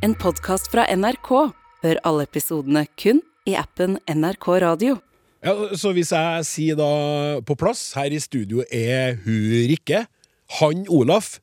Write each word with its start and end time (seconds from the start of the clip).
En 0.00 0.14
podkast 0.16 0.70
fra 0.72 0.86
NRK. 0.96 1.28
Hør 1.84 1.98
alle 2.08 2.24
episodene 2.24 2.86
kun 2.96 3.18
i 3.44 3.52
appen 3.60 3.98
NRK 4.08 4.46
Radio. 4.64 4.94
Ja, 5.44 5.52
så 5.76 5.92
hvis 5.92 6.12
jeg 6.16 6.46
sier 6.48 6.78
da 6.80 6.88
på 7.44 7.56
plass 7.60 7.90
her 7.98 8.08
i 8.08 8.20
studio 8.20 8.64
er 8.72 9.18
hun 9.26 9.52
Rikke, 9.68 10.06
han 10.56 10.86
Olaf, 10.88 11.34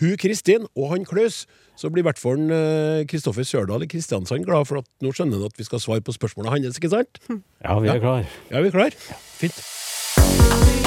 hun 0.00 0.12
Kristin 0.20 0.68
og 0.76 0.92
han 0.92 1.08
Klaus, 1.08 1.46
så 1.72 1.88
blir 1.88 2.04
i 2.04 2.08
hvert 2.10 2.20
fall 2.20 2.52
eh, 2.52 3.06
Kristoffer 3.08 3.48
Sørdal 3.48 3.86
i 3.86 3.88
Kristiansand 3.88 4.44
glad 4.44 4.68
for 4.68 4.82
at 4.84 4.90
nå 5.00 5.14
skjønner 5.16 5.40
han 5.40 5.48
at 5.48 5.56
vi 5.56 5.68
skal 5.70 5.80
svare 5.80 6.04
på 6.04 6.12
spørsmålene 6.12 6.52
hans, 6.52 6.76
ikke 6.76 6.92
sant? 6.92 7.22
Ja, 7.64 7.80
vi 7.80 7.88
er 7.88 8.04
klar. 8.04 8.28
Ja, 8.52 8.60
er 8.60 8.68
vi 8.68 8.76
klar? 8.76 9.00
Fint. 9.40 10.81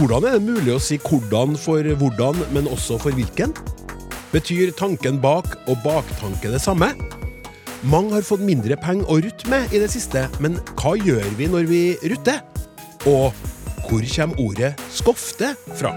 Hvordan 0.00 0.24
er 0.24 0.38
det 0.38 0.46
mulig 0.46 0.72
å 0.72 0.80
si 0.80 0.96
hvordan 0.96 1.58
for 1.60 1.84
hvordan, 1.84 2.38
men 2.56 2.68
også 2.72 2.96
for 3.02 3.12
hvilken? 3.12 3.50
Betyr 4.32 4.70
tanken 4.72 5.18
bak 5.20 5.58
og 5.68 5.76
baktanke 5.84 6.48
det 6.48 6.62
samme? 6.64 6.88
Mange 7.84 8.14
har 8.14 8.24
fått 8.24 8.40
mindre 8.40 8.78
penger 8.80 9.12
å 9.12 9.18
rutte 9.20 9.50
med 9.52 9.74
i 9.76 9.82
det 9.82 9.90
siste, 9.92 10.24
men 10.40 10.56
hva 10.80 10.94
gjør 10.96 11.28
vi 11.36 11.50
når 11.52 11.68
vi 11.68 11.82
rutter? 12.14 12.40
Og 13.12 13.36
hvor 13.90 14.08
kommer 14.16 14.40
ordet 14.40 14.72
skofte 14.88 15.52
fra? 15.76 15.92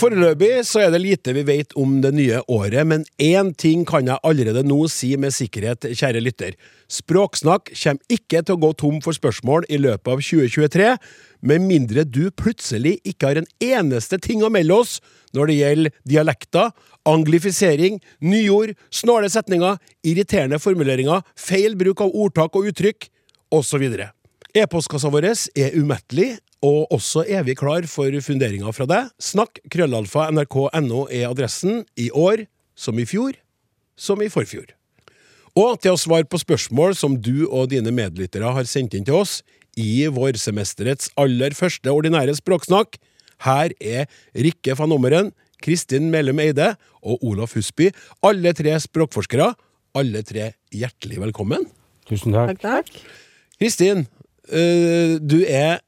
Foreløpig 0.00 0.62
så 0.64 0.80
er 0.80 0.92
det 0.94 1.02
lite 1.02 1.32
vi 1.36 1.42
vet 1.44 1.74
om 1.76 1.98
det 2.00 2.14
nye 2.16 2.38
året, 2.48 2.86
men 2.88 3.02
én 3.20 3.50
ting 3.52 3.82
kan 3.84 4.06
jeg 4.08 4.22
allerede 4.24 4.62
nå 4.64 4.78
si 4.88 5.10
med 5.20 5.34
sikkerhet, 5.36 5.90
kjære 5.92 6.22
lytter. 6.24 6.54
Språksnakk 6.88 7.68
kommer 7.74 8.16
ikke 8.16 8.40
til 8.40 8.56
å 8.56 8.62
gå 8.62 8.70
tom 8.80 9.02
for 9.04 9.12
spørsmål 9.12 9.68
i 9.68 9.76
løpet 9.82 10.08
av 10.08 10.22
2023, 10.24 10.88
med 11.44 11.66
mindre 11.66 12.06
du 12.08 12.30
plutselig 12.32 12.94
ikke 13.04 13.28
har 13.28 13.42
en 13.42 13.50
eneste 13.60 14.16
ting 14.24 14.40
å 14.40 14.48
melde 14.48 14.78
oss 14.80 14.96
når 15.36 15.52
det 15.52 15.58
gjelder 15.58 15.96
dialekter, 16.14 16.72
anglifisering, 17.04 18.00
nyord, 18.24 18.72
snåle 18.88 19.28
setninger, 19.28 19.76
irriterende 20.00 20.62
formuleringer, 20.64 21.26
feil 21.36 21.76
bruk 21.76 22.00
av 22.06 22.16
ordtak 22.16 22.56
og 22.56 22.72
uttrykk, 22.72 23.10
osv. 23.52 23.84
E-postkassa 24.56 25.12
vår 25.12 25.34
er 25.34 25.76
umettelig, 25.76 26.38
og 26.60 26.92
også 26.92 27.24
er 27.24 27.44
vi 27.46 27.56
klar 27.56 27.86
for 27.88 28.12
funderinger 28.24 28.72
fra 28.76 28.86
deg. 28.88 29.08
Snakk 29.20 29.62
krøllalfa 29.72 30.28
nrk.no 30.32 31.06
er 31.08 31.30
adressen, 31.30 31.84
i 31.96 32.10
år 32.12 32.44
som 32.76 32.98
i 33.00 33.06
fjor, 33.08 33.38
som 33.96 34.20
i 34.20 34.28
forfjor. 34.32 34.68
Og 35.58 35.80
til 35.82 35.96
å 35.96 36.00
svare 36.00 36.28
på 36.30 36.38
spørsmål 36.40 36.94
som 36.98 37.16
du 37.18 37.48
og 37.48 37.72
dine 37.72 37.92
medlyttere 37.94 38.52
har 38.54 38.68
sendt 38.68 38.94
inn 38.94 39.06
til 39.08 39.18
oss 39.22 39.40
i 39.80 40.06
vårsemesterets 40.12 41.10
aller 41.20 41.56
første 41.56 41.90
ordinære 41.90 42.36
språksnakk, 42.38 43.00
her 43.46 43.72
er 43.80 44.06
Rikke 44.36 44.76
van 44.76 44.92
Ommeren, 44.92 45.32
Kristin 45.64 46.10
Mellum 46.12 46.40
Eide 46.42 46.74
og 47.00 47.24
Olaf 47.24 47.56
Husby, 47.56 47.88
alle 48.24 48.52
tre 48.56 48.76
språkforskere. 48.80 49.52
Alle 49.98 50.20
tre 50.22 50.52
hjertelig 50.70 51.16
velkommen. 51.18 51.64
Tusen 52.06 52.36
takk. 52.62 52.90
Kristin, 53.58 54.04
øh, 54.54 55.16
du 55.18 55.40
er 55.42 55.80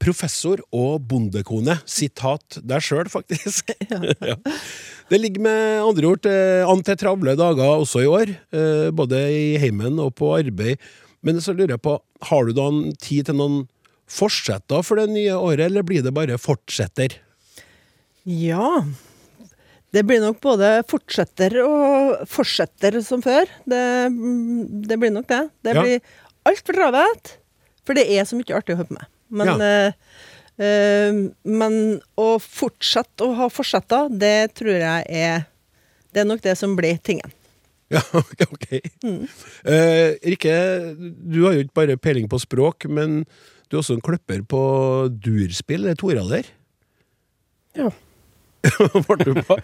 professor 0.00 0.60
og 0.74 1.02
bondekone. 1.10 1.78
Sitat 1.88 2.58
deg 2.62 2.84
sjøl, 2.84 3.08
faktisk. 3.12 3.72
ja. 4.30 4.36
Det 5.08 5.20
ligger 5.20 5.44
med 5.46 5.82
andre 5.86 6.10
ord 6.12 6.22
til- 6.26 6.64
an 6.68 6.82
til 6.86 6.96
travle 7.00 7.34
dager 7.38 7.74
også 7.82 8.02
i 8.04 8.10
år, 8.10 8.32
eh, 8.52 8.88
både 8.94 9.22
i 9.32 9.44
heimen 9.62 9.98
og 10.04 10.14
på 10.18 10.32
arbeid. 10.38 10.78
Men 11.24 11.40
så 11.42 11.54
lurer 11.56 11.74
jeg 11.76 11.82
på, 11.82 11.96
har 12.30 12.44
du 12.46 12.52
da 12.54 12.68
en 12.70 12.92
tid 13.02 13.26
til 13.26 13.38
noen 13.40 13.62
fortsetter 14.08 14.84
for 14.86 14.96
det 15.00 15.08
nye 15.12 15.34
året, 15.36 15.66
eller 15.66 15.82
blir 15.84 16.04
det 16.06 16.14
bare 16.16 16.38
fortsetter? 16.40 17.18
Ja. 18.28 18.82
Det 19.92 20.02
blir 20.04 20.20
nok 20.20 20.38
både 20.44 20.70
fortsetter 20.88 21.54
og 21.64 22.22
fortsetter 22.28 22.98
som 23.04 23.22
før. 23.24 23.48
Det, 23.68 23.82
det 24.88 24.98
blir 25.00 25.12
nok 25.14 25.28
det. 25.30 25.42
Det 25.64 25.74
Ja. 25.74 25.82
blir 25.82 26.00
altfor 26.48 26.76
travelt. 26.76 27.34
For 27.88 27.96
det 27.96 28.04
er 28.12 28.24
så 28.28 28.36
mye 28.36 28.52
artig 28.56 28.74
å 28.76 28.82
høre 28.82 28.90
på 28.90 28.98
meg. 28.98 29.06
Men, 29.30 29.46
Ja. 29.46 29.56
eh, 29.60 29.92
eh, 30.64 31.18
men 31.44 32.00
å 32.16 32.28
fortsette 32.42 33.26
å 33.26 33.34
ha 33.36 33.48
forsetter, 33.52 34.08
det 34.10 34.54
tror 34.58 34.78
jeg 34.80 35.06
er 35.08 35.46
Det 36.12 36.22
er 36.22 36.24
nok 36.30 36.40
det 36.40 36.56
som 36.56 36.74
blir 36.76 36.96
tingen. 37.04 37.30
Ja, 37.90 38.00
ok. 38.12 38.66
Eh, 39.64 40.16
Rikke, 40.24 40.54
du 40.98 41.38
har 41.46 41.54
jo 41.56 41.62
ikke 41.64 41.76
bare 41.78 41.96
peiling 41.96 42.26
på 42.28 42.36
språk, 42.40 42.84
men 42.88 43.22
du 43.68 43.76
er 43.76 43.80
også 43.82 43.94
en 43.96 44.02
kløpper 44.04 44.42
på 44.48 44.60
durspill, 45.24 45.84
eller 45.86 45.96
torader. 45.96 46.44
Ja. 47.76 47.88
Ble 49.08 49.16
du 49.22 49.38
på? 49.46 49.56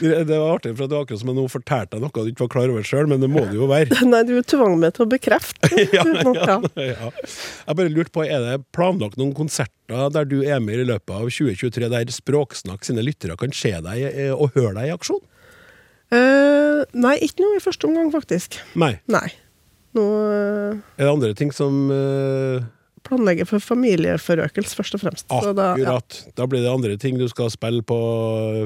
Det 0.00 0.26
var 0.30 0.54
artig, 0.54 0.76
for 0.76 0.86
det 0.86 0.94
var 0.94 1.04
akkurat 1.04 1.20
som 1.20 1.30
om 1.32 1.38
noen 1.40 1.50
fortalte 1.50 1.96
deg 1.96 2.04
noe 2.04 2.24
du 2.26 2.30
ikke 2.30 2.44
var 2.44 2.52
klar 2.54 2.72
over 2.72 2.86
sjøl, 2.86 3.08
men 3.10 3.22
det 3.22 3.30
må 3.32 3.42
det 3.48 3.58
jo 3.58 3.68
være. 3.70 3.98
Nei, 4.12 4.22
du 4.28 4.34
tvang 4.46 4.76
meg 4.82 4.94
til 4.96 5.06
å 5.06 5.08
bekrefte. 5.10 5.70
ja, 5.96 6.04
ja, 6.06 6.58
Ja. 6.86 7.10
Jeg 7.10 7.78
bare 7.80 7.92
lurte 7.92 8.14
på, 8.14 8.26
Er 8.26 8.44
det 8.44 8.58
planlagt 8.76 9.18
noen 9.20 9.34
konserter 9.36 10.10
der 10.14 10.28
du 10.28 10.38
er 10.42 10.62
med 10.62 10.82
i 10.82 10.86
løpet 10.86 11.14
av 11.14 11.26
2023, 11.30 11.88
der 11.92 12.12
Språksnakk 12.14 12.86
sine 12.86 13.04
lyttere 13.04 13.38
kan 13.38 13.54
se 13.54 13.74
deg 13.84 14.06
eh, 14.08 14.32
og 14.34 14.54
høre 14.54 14.76
deg 14.78 14.90
i 14.90 14.94
aksjon? 14.94 15.22
Uh, 16.14 16.86
nei, 16.94 17.16
ikke 17.26 17.42
noe 17.42 17.58
i 17.58 17.62
første 17.64 17.88
omgang, 17.88 18.12
faktisk. 18.14 18.60
Nei. 18.78 18.94
Nei. 19.10 19.26
Nå 19.96 20.04
uh... 20.06 20.78
Er 20.98 21.08
det 21.08 21.12
andre 21.12 21.34
ting 21.38 21.50
som 21.54 21.88
eh, 21.90 22.62
planlegger 23.06 23.48
for 23.48 23.62
familieforøkelse, 23.62 24.76
først 24.78 24.96
og 24.98 25.02
fremst. 25.04 25.26
Så 25.30 25.52
da, 25.56 25.72
ja. 25.80 25.96
Da 26.38 26.46
blir 26.50 26.64
det 26.64 26.72
andre 26.72 26.96
ting 27.00 27.18
du 27.20 27.26
skal 27.32 27.50
spille 27.54 27.84
på 27.86 27.98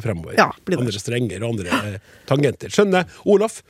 fremover. 0.04 0.36
Ja, 0.40 0.50
blir 0.66 0.80
det. 0.80 0.86
Andre 0.88 1.02
strenger 1.02 1.44
og 1.44 1.54
andre 1.54 1.80
eh, 1.94 2.14
tangenter. 2.30 2.72
Skjønner. 2.74 3.08
Olaf, 3.30 3.60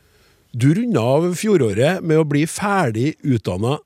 du 0.51 0.71
runda 0.75 1.03
av 1.17 1.29
fjoråret 1.39 2.03
med 2.03 2.23
å 2.23 2.27
bli 2.27 2.47
ferdig 2.51 3.13
utdanna 3.23 3.77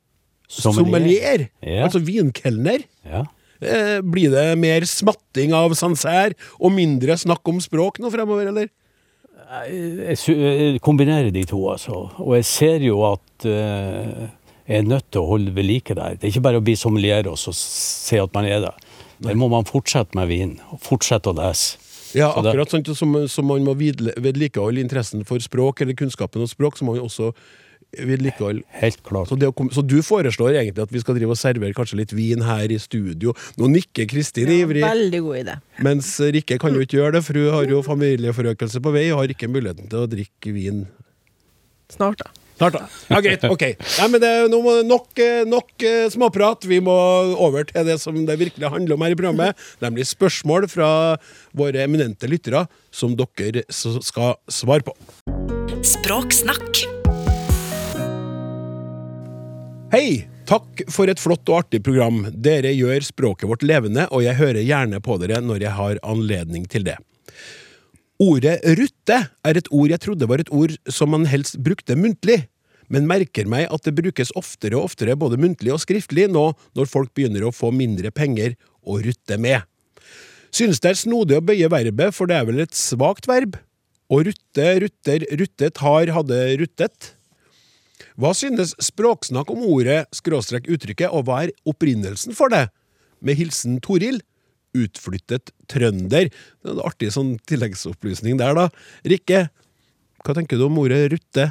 Sommelier. 0.49 0.85
sommelier. 0.85 1.49
Ja. 1.65 1.83
Altså 1.89 2.01
vinkelner. 2.05 2.85
Ja. 3.09 3.25
Eh, 3.65 3.99
blir 4.05 4.33
det 4.35 4.47
mer 4.61 4.85
smatting 4.89 5.55
av 5.57 5.73
Sancerre 5.79 6.37
og 6.59 6.73
mindre 6.77 7.17
snakk 7.21 7.47
om 7.49 7.61
språk 7.65 8.01
nå 8.03 8.11
fremover, 8.13 8.51
eller? 8.53 8.71
Jeg 9.69 10.17
jeg 10.35 10.81
kombinerer 10.83 11.31
de 11.33 11.45
to, 11.47 11.61
altså. 11.71 12.09
Og 12.19 12.35
jeg 12.39 12.47
ser 12.49 12.85
jo 12.85 13.03
at 13.07 13.47
eh, 13.47 14.25
jeg 14.25 14.31
er 14.67 14.83
nødt 14.87 15.11
til 15.13 15.21
å 15.23 15.29
holde 15.29 15.53
ved 15.57 15.67
like 15.69 15.95
der. 15.97 16.17
Det 16.17 16.29
er 16.29 16.33
ikke 16.35 16.45
bare 16.47 16.61
å 16.61 16.65
bli 16.65 16.77
sommelier 16.79 17.27
og 17.31 17.37
så 17.41 17.53
se 17.57 18.21
at 18.23 18.33
man 18.37 18.47
er 18.49 18.63
det. 18.65 18.75
Der 19.25 19.37
må 19.39 19.49
man 19.53 19.67
fortsette 19.69 20.17
med 20.19 20.29
vin, 20.29 20.57
og 20.73 20.81
fortsette 20.85 21.31
å 21.31 21.37
lese. 21.39 21.77
Ja, 22.15 22.31
Så 22.31 22.45
akkurat 22.47 22.71
sånn 22.71 22.85
som, 22.95 23.15
som 23.29 23.47
man 23.51 23.65
må 23.67 23.75
vedlikeholde 23.75 24.81
interessen 24.83 25.25
for 25.27 25.43
språk, 25.43 25.81
eller 25.83 25.97
kunnskapen 25.99 26.45
om 26.45 26.51
språk, 26.51 26.79
så 26.79 26.87
må 26.87 26.95
man 26.95 27.07
også 27.09 27.33
vedlikeholde 27.95 28.63
Helt 28.81 29.01
klart. 29.07 29.29
så, 29.31 29.37
det 29.39 29.49
å 29.51 29.67
så 29.75 29.83
du 29.87 30.01
foreslår 30.03 30.57
egentlig 30.59 30.83
at 30.83 30.93
vi 30.95 31.03
skal 31.03 31.15
drive 31.19 31.35
og 31.35 31.39
servere 31.39 31.75
kanskje 31.77 31.99
litt 32.01 32.15
vin 32.15 32.43
her 32.47 32.71
i 32.71 32.79
studio. 32.83 33.35
Nå 33.59 33.69
nikker 33.71 34.09
Kristin 34.11 34.51
Ja, 34.51 34.61
ivrig, 34.65 34.83
veldig 34.83 35.21
god 35.27 35.41
idé. 35.43 35.57
mens 35.87 36.09
Rikke 36.21 36.59
kan 36.63 36.75
jo 36.75 36.83
ikke 36.87 36.99
gjøre 37.01 37.19
det, 37.19 37.25
for 37.27 37.39
hun 37.39 37.53
har 37.55 37.71
jo 37.71 37.83
familieforøkelse 37.87 38.83
på 38.83 38.95
vei 38.95 39.05
og 39.13 39.23
har 39.23 39.35
ikke 39.35 39.51
muligheten 39.51 39.91
til 39.91 40.05
å 40.05 40.11
drikke 40.11 40.55
vin 40.55 40.87
Snart, 41.95 42.19
da. 42.23 42.31
Snart, 42.55 42.77
da. 42.77 42.85
Ja, 43.11 43.21
greit. 43.25 43.45
Ok. 43.51 43.65
Nei, 43.99 44.09
men 44.13 44.23
det, 44.23 44.33
nå 44.53 44.61
må 44.63 44.77
nok, 44.87 45.09
eh, 45.19 45.43
nok 45.49 45.83
eh, 45.83 46.07
småprat. 46.13 46.67
Vi 46.71 46.79
må 46.85 46.95
over 47.35 47.67
til 47.67 47.87
det 47.89 47.99
som 48.03 48.21
det 48.29 48.39
virkelig 48.39 48.71
handler 48.71 48.95
om 48.95 49.03
her 49.03 49.15
i 49.15 49.19
programmet, 49.19 49.65
nemlig 49.83 50.07
spørsmål 50.13 50.69
fra 50.71 50.91
våre 51.57 51.83
eminente 51.83 52.31
lyttere, 52.31 52.67
som 52.95 53.17
dere 53.19 53.65
skal 53.71 54.37
svare 54.47 54.87
på. 54.87 54.95
Språksnakk. 55.85 56.85
Hei! 59.95 60.07
Takk 60.45 60.83
for 60.93 61.09
et 61.09 61.21
flott 61.23 61.49
og 61.49 61.63
artig 61.63 61.79
program. 61.85 62.27
Dere 62.29 62.69
gjør 62.77 63.01
språket 63.07 63.49
vårt 63.49 63.63
levende, 63.65 64.05
og 64.13 64.27
jeg 64.27 64.37
hører 64.37 64.61
gjerne 64.61 65.01
på 65.01 65.17
dere 65.23 65.41
når 65.41 65.65
jeg 65.65 65.73
har 65.79 66.01
anledning 66.05 66.67
til 66.69 66.85
det. 66.85 66.99
Ordet 68.23 68.61
rutte 68.79 69.17
er 69.27 69.59
et 69.59 69.69
ord 69.75 69.91
jeg 69.91 70.03
trodde 70.05 70.29
var 70.31 70.43
et 70.43 70.51
ord 70.55 70.75
som 70.93 71.11
man 71.11 71.27
helst 71.27 71.59
brukte 71.59 71.97
muntlig, 71.99 72.45
men 72.87 73.09
merker 73.11 73.49
meg 73.51 73.67
at 73.73 73.87
det 73.87 73.97
brukes 73.97 74.31
oftere 74.39 74.79
og 74.79 74.91
oftere 74.91 75.17
både 75.19 75.39
muntlig 75.41 75.73
og 75.75 75.83
skriftlig 75.83 76.29
nå 76.31 76.51
når 76.77 76.91
folk 76.91 77.11
begynner 77.17 77.49
å 77.49 77.55
få 77.55 77.73
mindre 77.75 78.13
penger 78.15 78.55
å 78.87 79.01
rutte 79.03 79.39
med. 79.41 79.65
Synes 80.55 80.79
det 80.79 80.93
er 80.93 81.01
snodig 81.01 81.41
å 81.41 81.43
bøye 81.43 81.71
verbet, 81.73 82.15
for 82.15 82.31
det 82.31 82.37
er 82.39 82.47
vel 82.47 82.63
et 82.63 82.77
svakt 82.79 83.27
verb? 83.27 83.57
Å 84.07 84.21
rutte, 84.23 84.67
rutter, 84.85 85.25
ruttet, 85.41 85.81
har, 85.83 86.13
hadde 86.15 86.39
ruttet. 86.61 87.15
Hva 88.21 88.31
synes 88.37 88.77
Språksnakk 88.79 89.51
om 89.51 89.65
ordet 89.67 90.05
skråstrek 90.15 90.69
uttrykket, 90.71 91.11
og 91.11 91.27
hva 91.27 91.41
er 91.47 91.55
opprinnelsen 91.67 92.37
for 92.39 92.53
det? 92.53 92.69
Med 93.25 93.41
hilsen 93.41 93.81
Toril, 93.83 94.21
utflyttet 94.75 95.53
trønder. 95.71 96.31
Det 96.31 96.71
er 96.71 96.75
en 96.75 96.85
artig 96.85 97.13
sånn 97.15 97.35
tilleggsopplysning 97.49 98.41
der, 98.41 98.57
da. 98.59 98.69
Rikke, 99.07 99.49
Hva 100.25 100.33
tenker 100.33 100.57
du 100.57 100.67
om 100.67 100.79
ordet 100.81 101.03
rutte? 101.13 101.51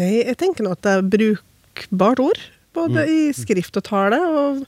Nei, 0.00 0.22
jeg 0.24 0.38
tenker 0.40 0.64
nå 0.64 0.72
at 0.74 0.82
det 0.86 0.92
er 0.94 1.10
brukbart 1.12 2.22
ord, 2.24 2.40
både 2.74 3.04
i 3.10 3.18
skrift 3.36 3.76
og 3.78 3.84
tale. 3.86 4.18
Og 4.24 4.62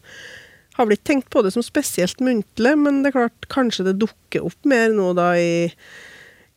har 0.77 0.87
vel 0.87 0.99
ikke 0.99 1.11
tenkt 1.11 1.31
på 1.33 1.43
det 1.45 1.55
som 1.55 1.65
spesielt 1.65 2.21
muntlig, 2.21 2.75
men 2.79 3.01
det 3.03 3.11
er 3.11 3.17
klart 3.17 3.49
kanskje 3.53 3.89
det 3.89 3.97
dukker 4.03 4.45
opp 4.47 4.69
mer 4.69 4.93
nå 4.93 5.11
da 5.17 5.31
i, 5.41 5.73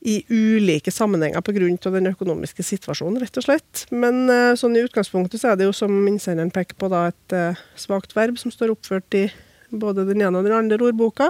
i 0.03 0.19
ulike 0.27 0.91
sammenhenger 0.91 1.41
pga. 1.41 1.91
den 1.95 2.11
økonomiske 2.11 2.65
situasjonen, 2.67 3.21
rett 3.23 3.39
og 3.39 3.47
slett. 3.47 3.85
Men 3.89 4.27
eh, 4.29 4.55
sånn 4.59 4.75
i 4.75 4.83
utgangspunktet 4.83 5.41
så 5.41 5.53
er 5.53 5.59
det 5.59 5.69
jo, 5.69 5.75
som 5.75 5.95
innsenderen 6.11 6.51
peker 6.51 6.75
på, 6.75 6.91
da 6.91 7.07
et 7.13 7.35
uh, 7.35 7.63
svakt 7.79 8.15
verb 8.17 8.37
som 8.37 8.51
står 8.51 8.75
oppført 8.75 9.15
i 9.15 9.29
både 9.71 10.07
den 10.09 10.21
ene 10.21 10.39
og 10.39 10.47
den 10.47 10.55
andre 10.55 10.79
ordboka. 10.89 11.29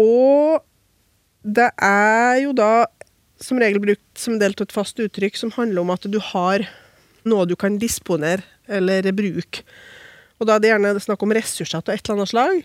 Og 0.00 0.62
det 1.44 1.70
er 1.82 2.40
jo 2.44 2.54
da 2.56 2.86
som 3.42 3.60
regel 3.60 3.82
brukt 3.82 4.20
som 4.20 4.38
del 4.40 4.54
av 4.56 4.66
et 4.66 4.74
fast 4.74 5.00
uttrykk 5.02 5.36
som 5.36 5.52
handler 5.56 5.82
om 5.82 5.92
at 5.94 6.06
du 6.08 6.20
har 6.32 6.64
noe 7.28 7.48
du 7.48 7.56
kan 7.56 7.78
disponere 7.80 8.44
eller 8.68 9.06
bruke. 9.16 9.64
Og 10.40 10.48
da 10.48 10.56
er 10.56 10.62
det 10.62 10.70
gjerne 10.72 10.94
snakk 11.02 11.22
om 11.24 11.34
ressurser 11.36 11.80
av 11.80 11.92
et 11.92 12.00
eller 12.00 12.18
annet 12.18 12.32
slag. 12.32 12.62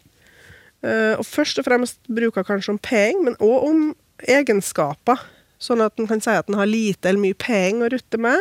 Eh, 0.79 1.15
og 1.19 1.25
først 1.27 1.59
og 1.59 1.67
fremst 1.67 1.99
bruker 2.07 2.45
kanskje 2.47 2.73
om 2.75 2.81
penger, 2.81 3.23
men 3.25 3.37
òg 3.43 3.67
om 3.67 3.81
egenskaper. 4.27 5.21
Sånn 5.59 5.83
at 5.83 5.99
en 5.99 6.07
kan 6.07 6.21
si 6.23 6.31
at 6.31 6.47
en 6.47 6.59
har 6.59 6.69
lite 6.69 7.09
eller 7.09 7.21
mye 7.23 7.37
penger 7.39 7.87
å 7.87 7.91
rutte 7.93 8.21
med. 8.21 8.39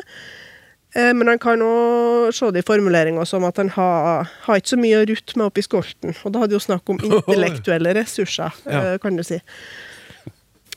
Eh, 0.96 1.12
Men 1.14 1.28
han 1.28 1.38
kan 1.38 1.60
òg 1.60 2.32
se 2.34 2.48
det 2.54 2.62
i 2.64 2.66
formuleringa 2.68 3.24
som 3.28 3.44
at 3.44 3.56
han 3.60 3.68
har, 3.74 4.28
har 4.46 4.56
ikke 4.60 4.72
så 4.74 4.78
mye 4.80 5.02
å 5.02 5.08
rutte 5.10 5.36
med 5.36 5.46
oppi 5.50 5.62
skolten. 5.66 6.14
Og 6.24 6.32
da 6.32 6.44
hadde 6.44 6.56
jo 6.56 6.62
snakk 6.64 6.88
om 6.94 7.00
intellektuelle 7.08 7.92
ressurser, 7.98 8.54
Ja. 8.64 8.80
eh, 8.94 8.98
kan 9.02 9.16
du 9.16 9.22
si. 9.26 9.40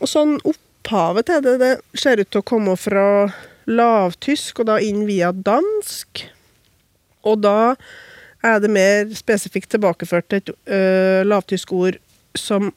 Og 0.02 0.10
sånn 0.10 0.38
opphavet 0.44 1.28
til 1.30 1.42
det, 1.46 1.56
det 1.62 1.72
ser 2.02 2.20
ut 2.20 2.30
til 2.34 2.42
å 2.42 2.48
komme 2.52 2.76
fra 2.80 3.06
lavtysk, 3.70 4.60
og 4.64 4.66
da 4.72 4.80
inn 4.84 5.06
via 5.08 5.30
dansk. 5.32 6.26
Og 7.30 7.42
da 7.46 7.76
er 8.44 8.60
det 8.64 8.72
mer 8.74 9.12
spesifikt 9.14 9.70
tilbakeført 9.70 10.26
til 10.32 10.40
et 10.42 10.50
ø, 10.74 10.80
lavtysk 11.30 11.72
ord 11.78 12.00
som 12.36 12.72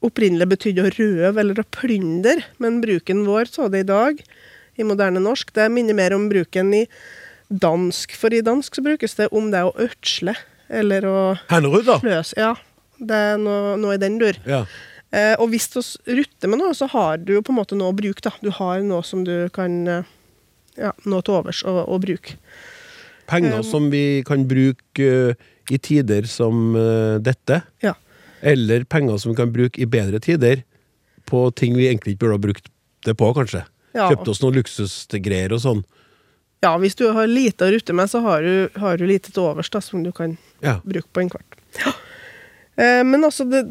opprinnelig 0.00 0.46
betydde 0.48 0.86
å 0.86 0.92
røve 0.96 1.42
eller 1.42 1.60
å 1.60 1.66
plyndre, 1.76 2.38
men 2.58 2.78
bruken 2.80 3.26
vår 3.26 3.50
så 3.52 3.68
det 3.68 3.82
i 3.84 3.88
dag, 3.90 4.22
i 4.78 4.86
moderne 4.86 5.22
norsk, 5.22 5.52
det 5.56 5.70
minner 5.72 5.96
mer 5.96 6.14
om 6.16 6.28
bruken 6.30 6.72
i 6.76 6.84
dansk. 7.50 8.14
For 8.18 8.34
i 8.34 8.42
dansk 8.46 8.78
så 8.78 8.84
brukes 8.84 9.16
det 9.18 9.30
om 9.34 9.50
det 9.52 9.64
å 9.66 9.74
ødsle, 9.82 10.36
eller 10.70 11.06
å 11.08 11.18
Hennerud, 11.50 11.84
da? 11.88 11.98
sløse. 12.02 12.38
Ja, 12.38 12.54
det 13.00 13.20
er 13.32 13.40
noe, 13.42 13.76
noe 13.80 13.96
i 13.96 14.02
den 14.02 14.20
dur. 14.20 14.38
Ja. 14.48 14.64
Eh, 15.10 15.34
og 15.42 15.50
hvis 15.50 15.66
du 15.72 15.80
rutter 15.82 16.50
med 16.50 16.60
noe, 16.62 16.74
så 16.76 16.86
har 16.92 17.18
du 17.18 17.34
jo 17.34 17.42
på 17.42 17.50
en 17.50 17.58
måte 17.58 17.78
noe 17.78 17.90
å 17.90 17.96
bruke. 17.96 18.22
da. 18.22 18.32
Du 18.42 18.52
har 18.54 18.82
noe 18.86 19.02
som 19.06 19.24
du 19.26 19.50
kan 19.54 19.82
eh, 19.88 20.16
Ja, 20.78 20.92
noe 21.04 21.20
til 21.26 21.34
overs 21.34 21.64
å, 21.66 21.80
å 21.90 21.96
bruke. 22.00 22.36
Penger 23.30 23.58
Um, 23.58 23.66
som 23.66 23.88
vi 23.90 24.22
kan 24.26 24.46
bruke 24.48 25.08
uh, 25.34 25.48
i 25.70 25.78
tider 25.82 26.26
som 26.30 26.76
uh, 26.78 27.18
dette. 27.22 27.60
Ja. 27.82 27.96
Eller 28.40 28.86
penger 28.86 29.18
som 29.18 29.32
vi 29.32 29.38
kan 29.38 29.52
bruke 29.54 29.82
i 29.82 29.88
bedre 29.90 30.22
tider 30.22 30.62
på 31.28 31.42
ting 31.58 31.76
vi 31.76 31.88
egentlig 31.90 32.14
ikke 32.14 32.24
burde 32.24 32.38
ha 32.38 32.44
brukt 32.46 32.70
det 33.06 33.14
på, 33.18 33.28
kanskje. 33.36 33.64
Ja. 33.94 34.08
Kjøpte 34.10 34.30
oss 34.34 34.42
noen 34.42 34.58
luksusgreier 34.60 35.52
og 35.56 35.62
sånn. 35.64 35.80
Ja, 36.62 36.74
hvis 36.78 36.94
du 36.98 37.06
har 37.16 37.26
lite 37.30 37.66
å 37.66 37.72
rutte 37.72 37.94
med, 37.96 38.10
så 38.12 38.20
har 38.22 38.42
du, 38.44 38.68
har 38.78 38.98
du 39.00 39.06
lite 39.08 39.32
til 39.32 39.42
overs 39.46 39.70
da, 39.72 39.80
som 39.80 40.02
du 40.04 40.12
kan 40.12 40.36
Ja. 40.62 40.78
bruke 40.84 41.08
på 41.12 41.22
en 41.22 41.30
kvart. 41.32 41.56
Ja. 41.80 41.92
Eh, 42.76 43.02
men 43.04 43.24
altså, 43.24 43.44
det, 43.50 43.64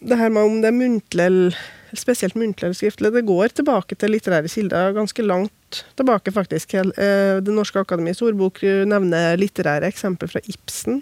det 0.00 0.18
her 0.20 0.28
med 0.30 0.42
om 0.44 0.60
det 0.60 0.68
er 0.68 0.76
muntlig 0.76 1.56
spesielt 1.96 2.34
muntlig 2.36 2.66
eller 2.66 2.76
skriftlig, 2.76 3.12
det 3.14 3.22
går 3.24 3.54
tilbake 3.56 3.96
til 3.96 4.10
litterære 4.12 4.50
kilder 4.52 4.92
ganske 4.92 5.22
langt 5.24 5.78
tilbake, 5.96 6.32
faktisk. 6.34 6.74
Eh, 6.74 7.40
Det 7.40 7.54
Norske 7.54 7.80
Akademis 7.80 8.20
ordbok 8.22 8.62
eh, 8.66 8.84
nevner 8.84 9.36
litterære 9.40 9.88
eksempler 9.88 10.28
fra 10.28 10.42
Ibsen. 10.50 11.00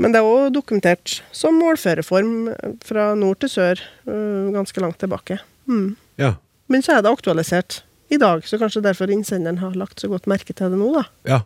Men 0.00 0.14
det 0.14 0.22
er 0.22 0.24
òg 0.30 0.54
dokumentert 0.54 1.18
som 1.36 1.58
målføreform 1.60 2.48
eh, 2.54 2.72
fra 2.88 3.10
nord 3.14 3.42
til 3.44 3.52
sør, 3.52 3.82
eh, 4.08 4.48
ganske 4.54 4.80
langt 4.80 4.98
tilbake. 5.02 5.40
Mm. 5.68 5.92
Ja. 6.16 6.34
Men 6.72 6.80
så 6.86 6.96
er 6.96 7.02
det 7.04 7.12
aktualisert 7.12 7.82
i 8.10 8.18
dag, 8.20 8.44
så 8.46 8.58
kanskje 8.60 8.82
derfor 8.84 9.10
innsenderen 9.14 9.60
har 9.62 9.76
lagt 9.78 10.02
så 10.02 10.10
godt 10.10 10.26
merke 10.30 10.54
til 10.56 10.72
det 10.72 10.78
nå, 10.80 10.92
da. 10.98 11.04
ja. 11.36 11.40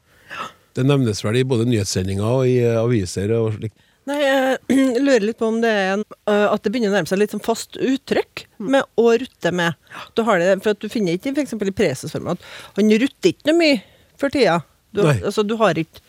Det 0.74 0.82
nevnes 0.82 1.20
vel 1.22 1.36
i 1.38 1.44
både 1.46 1.68
nyhetssendinger 1.70 2.26
og 2.26 2.48
i 2.50 2.56
eh, 2.64 2.74
aviser 2.80 3.30
og 3.36 3.52
slikt. 3.54 3.76
Nei, 4.10 4.16
jeg 4.20 4.56
lurer 5.06 5.22
litt 5.28 5.38
på 5.38 5.46
om 5.46 5.60
det 5.62 5.70
er 5.70 5.92
en, 5.92 6.02
øh, 6.26 6.46
at 6.50 6.64
det 6.64 6.72
begynner 6.74 6.90
å 6.90 6.96
nærme 6.96 7.06
seg 7.08 7.20
litt 7.20 7.30
sånn 7.36 7.44
fast 7.44 7.78
uttrykk 7.78 8.42
med 8.58 8.82
å 8.98 9.04
rutte 9.22 9.52
med. 9.54 9.78
Du 10.18 10.24
har 10.26 10.42
det, 10.42 10.48
for 10.64 10.74
at 10.74 10.80
du 10.82 10.88
finner 10.90 11.14
ikke 11.14 11.30
eksempel 11.44 11.70
i 11.70 11.76
presesformen 11.78 12.34
at 12.34 12.48
han 12.80 12.90
rutter 12.90 13.30
ikke 13.30 13.46
noe 13.52 13.60
mye 13.60 13.78
for 14.18 14.34
tida. 14.34 14.58
Du, 14.90 15.04
Nei. 15.06 15.14
altså, 15.22 15.44
du 15.46 15.54
har 15.62 15.78
ikke 15.78 16.02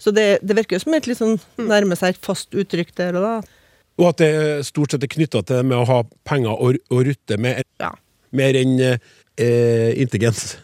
Så 0.00 0.10
det, 0.16 0.24
det 0.44 0.56
virker 0.58 0.76
jo 0.76 0.82
som 0.86 0.96
et 0.96 1.06
litt 1.08 1.20
sånn 1.20 1.36
nærme 1.56 1.96
seg 1.96 2.16
et 2.16 2.24
fast 2.24 2.56
uttrykk 2.56 2.90
der 2.98 3.16
og 3.20 3.24
da. 3.28 3.34
Og 4.00 4.10
at 4.10 4.18
det 4.24 4.32
stort 4.68 4.92
sett 4.96 5.04
er 5.06 5.12
knytta 5.12 5.40
til 5.44 5.60
det 5.60 5.68
med 5.70 5.76
å 5.78 5.86
ha 5.88 6.00
penger 6.28 6.52
å, 6.56 6.72
å 6.72 7.04
rutte 7.06 7.38
med, 7.40 7.62
Ja. 7.80 7.92
mer 8.36 8.56
enn 8.60 8.74
eh, 9.38 9.92
intelligens, 10.00 10.56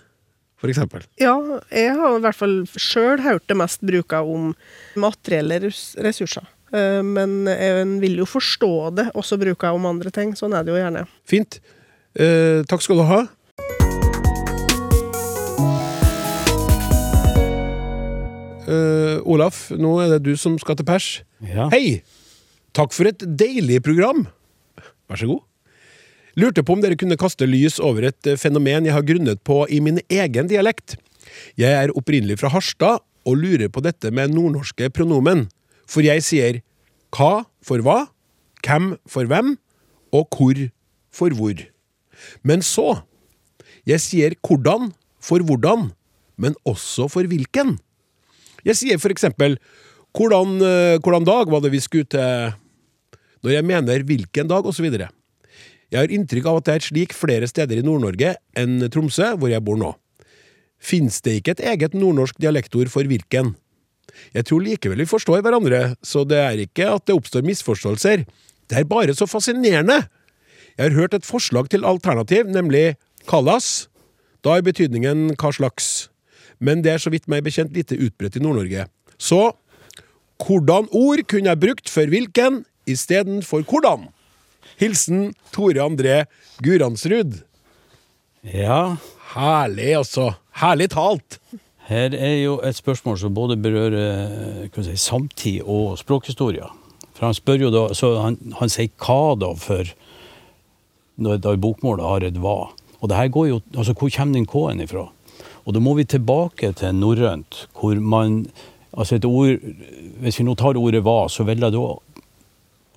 for 0.60 0.72
eksempel. 0.72 1.04
Ja, 1.20 1.36
jeg 1.70 1.94
har 1.98 2.16
i 2.16 2.24
hvert 2.24 2.38
fall 2.38 2.56
sjøl 2.76 3.22
hørt 3.24 3.46
det 3.50 3.58
mest 3.58 3.84
bruka 3.84 4.22
om 4.22 4.52
materielle 4.96 5.60
ressurser. 5.62 6.48
Eh, 6.72 7.02
Men 7.02 7.46
en 7.48 7.98
vil 8.00 8.18
jo 8.22 8.28
forstå 8.28 8.72
det 8.96 9.10
også 9.14 9.38
bruka 9.40 9.72
om 9.72 9.86
andre 9.86 10.10
ting. 10.10 10.34
Sånn 10.38 10.56
er 10.56 10.64
det 10.64 10.74
jo 10.74 10.80
gjerne. 10.80 11.06
Fint. 11.28 11.60
Eh, 12.14 12.64
takk 12.68 12.84
skal 12.84 13.00
du 13.00 13.08
ha. 13.08 13.22
Uh, 18.62 19.18
Olaf, 19.28 19.66
nå 19.74 19.96
er 20.00 20.14
det 20.14 20.22
du 20.24 20.36
som 20.38 20.54
skal 20.60 20.78
til 20.78 20.86
pers. 20.88 21.08
Ja. 21.44 21.66
Hei! 21.74 22.00
Takk 22.72 22.94
for 22.96 23.10
et 23.10 23.20
deilig 23.20 23.82
program. 23.84 24.24
Vær 25.10 25.20
så 25.20 25.28
god. 25.28 25.42
Lurte 26.38 26.64
på 26.64 26.76
om 26.76 26.80
dere 26.80 26.96
kunne 26.96 27.18
kaste 27.20 27.44
lys 27.48 27.76
over 27.82 28.06
et 28.08 28.28
eh, 28.28 28.38
fenomen 28.40 28.86
jeg 28.88 28.96
har 28.96 29.04
grunnet 29.04 29.42
på 29.44 29.62
i 29.68 29.82
min 29.84 30.00
egen 30.08 30.48
dialekt. 30.48 30.96
Jeg 31.60 31.76
er 31.76 31.92
opprinnelig 31.96 32.38
fra 32.40 32.50
Harstad 32.52 33.02
og 33.28 33.38
lurer 33.38 33.68
på 33.72 33.82
dette 33.84 34.10
med 34.14 34.32
nordnorske 34.32 34.88
pronomen. 34.94 35.46
For 35.86 36.04
jeg 36.04 36.24
sier 36.24 36.60
hva 37.12 37.44
for 37.64 37.84
hva, 37.84 38.06
hvem 38.64 38.94
for 39.10 39.28
hvem, 39.28 39.56
og 40.12 40.32
hvor 40.32 40.58
for 41.12 41.36
hvor. 41.36 41.56
Men 42.42 42.62
så 42.62 43.02
Jeg 43.82 43.98
sier 43.98 44.34
hvordan 44.46 44.92
for 45.18 45.42
hvordan, 45.42 45.88
men 46.38 46.54
også 46.62 47.08
for 47.10 47.26
hvilken. 47.26 47.80
Jeg 48.62 48.78
sier 48.78 49.00
for 49.02 49.10
eksempel 49.10 49.56
hvordan, 50.14 50.60
eh, 50.62 50.98
hvordan 51.02 51.26
dag 51.26 51.50
var 51.50 51.60
det 51.60 51.72
vi 51.72 51.80
skulle 51.82 52.06
til 52.06 52.54
Når 53.42 53.50
jeg 53.50 53.64
mener 53.64 54.04
hvilken 54.06 54.46
dag, 54.46 54.62
osv. 54.62 54.86
Jeg 55.92 56.00
har 56.00 56.12
inntrykk 56.14 56.46
av 56.48 56.62
at 56.62 56.68
det 56.68 56.74
er 56.74 56.86
slik 56.86 57.12
flere 57.12 57.48
steder 57.50 57.82
i 57.82 57.84
Nord-Norge 57.84 58.32
enn 58.56 58.78
Tromsø, 58.92 59.34
hvor 59.36 59.52
jeg 59.52 59.60
bor 59.64 59.76
nå. 59.76 59.90
Fins 60.82 61.20
det 61.22 61.36
ikke 61.38 61.52
et 61.58 61.66
eget 61.74 61.92
nordnorsk 61.94 62.38
dialektord 62.40 62.88
for 62.90 63.06
hvilken? 63.06 63.52
Jeg 64.32 64.48
tror 64.48 64.64
likevel 64.64 65.02
vi 65.04 65.08
forstår 65.08 65.44
hverandre, 65.44 65.82
så 66.00 66.24
det 66.28 66.40
er 66.40 66.62
ikke 66.64 66.88
at 66.94 67.04
det 67.06 67.16
oppstår 67.16 67.44
misforståelser. 67.44 68.24
Det 68.72 68.78
er 68.78 68.88
bare 68.88 69.14
så 69.16 69.28
fascinerende! 69.28 70.00
Jeg 70.78 70.88
har 70.88 70.96
hørt 70.96 71.14
et 71.14 71.28
forslag 71.28 71.68
til 71.68 71.84
alternativ, 71.84 72.48
nemlig 72.48 72.94
kallas. 73.28 73.90
Da 74.40 74.56
er 74.56 74.64
betydningen 74.64 75.34
hva 75.36 75.52
slags. 75.52 76.08
Men 76.56 76.80
det 76.80 76.94
er 76.94 77.02
så 77.02 77.12
vidt 77.12 77.28
meg 77.28 77.44
bekjent 77.44 77.76
lite 77.76 77.98
utbredt 78.00 78.38
i 78.40 78.42
Nord-Norge. 78.42 78.88
Så 79.20 79.52
hvordan 80.40 80.88
ord 80.88 81.20
kunne 81.28 81.52
jeg 81.52 81.60
brukt 81.60 81.92
for 81.92 82.08
hvilken 82.08 82.62
istedenfor 82.88 83.68
hvordan? 83.68 84.08
Hilsen 84.80 85.32
Tore 85.52 85.82
André 85.84 86.24
Guransrud. 86.62 87.42
ja. 88.42 88.96
Herlig, 89.32 89.94
altså. 89.96 90.34
Herlig 90.60 90.90
talt. 90.92 91.38
Her 91.88 92.12
er 92.14 92.34
jo 92.42 92.58
et 92.60 92.76
spørsmål 92.76 93.16
som 93.18 93.32
både 93.34 93.56
berører 93.56 94.66
hva 94.68 94.84
si, 94.84 94.96
samtid 95.00 95.62
og 95.64 95.96
språkhistorie. 96.00 96.68
For 97.16 97.26
han 97.26 97.36
spør 97.38 97.64
jo 97.64 97.70
da, 97.72 97.86
så 97.96 98.10
han, 98.20 98.36
han 98.58 98.72
sier 98.72 98.92
hva 99.00 99.32
da 99.40 99.54
for 99.56 99.88
når 101.22 101.40
da 101.44 101.56
bokmålet 101.60 102.08
har 102.08 102.26
et 102.28 102.38
hva. 102.42 102.72
Og 103.00 103.10
det 103.10 103.18
her 103.18 103.32
går 103.32 103.48
jo, 103.48 103.58
altså 103.76 103.94
Hvor 103.96 104.12
kommer 104.14 104.36
den 104.36 104.46
K-en 104.46 104.84
ifra? 104.84 105.08
Og 105.64 105.74
da 105.74 105.80
må 105.80 105.94
vi 105.98 106.04
tilbake 106.04 106.72
til 106.78 106.94
norrønt, 106.94 107.66
hvor 107.78 107.98
man 108.00 108.46
altså 108.92 109.16
et 109.16 109.24
ord, 109.24 109.58
Hvis 110.20 110.38
vi 110.38 110.44
nå 110.44 110.54
tar 110.54 110.76
ordet 110.76 111.02
hva, 111.02 111.28
så 111.28 111.44
vil 111.48 111.60
det 111.60 111.72
da 111.72 111.96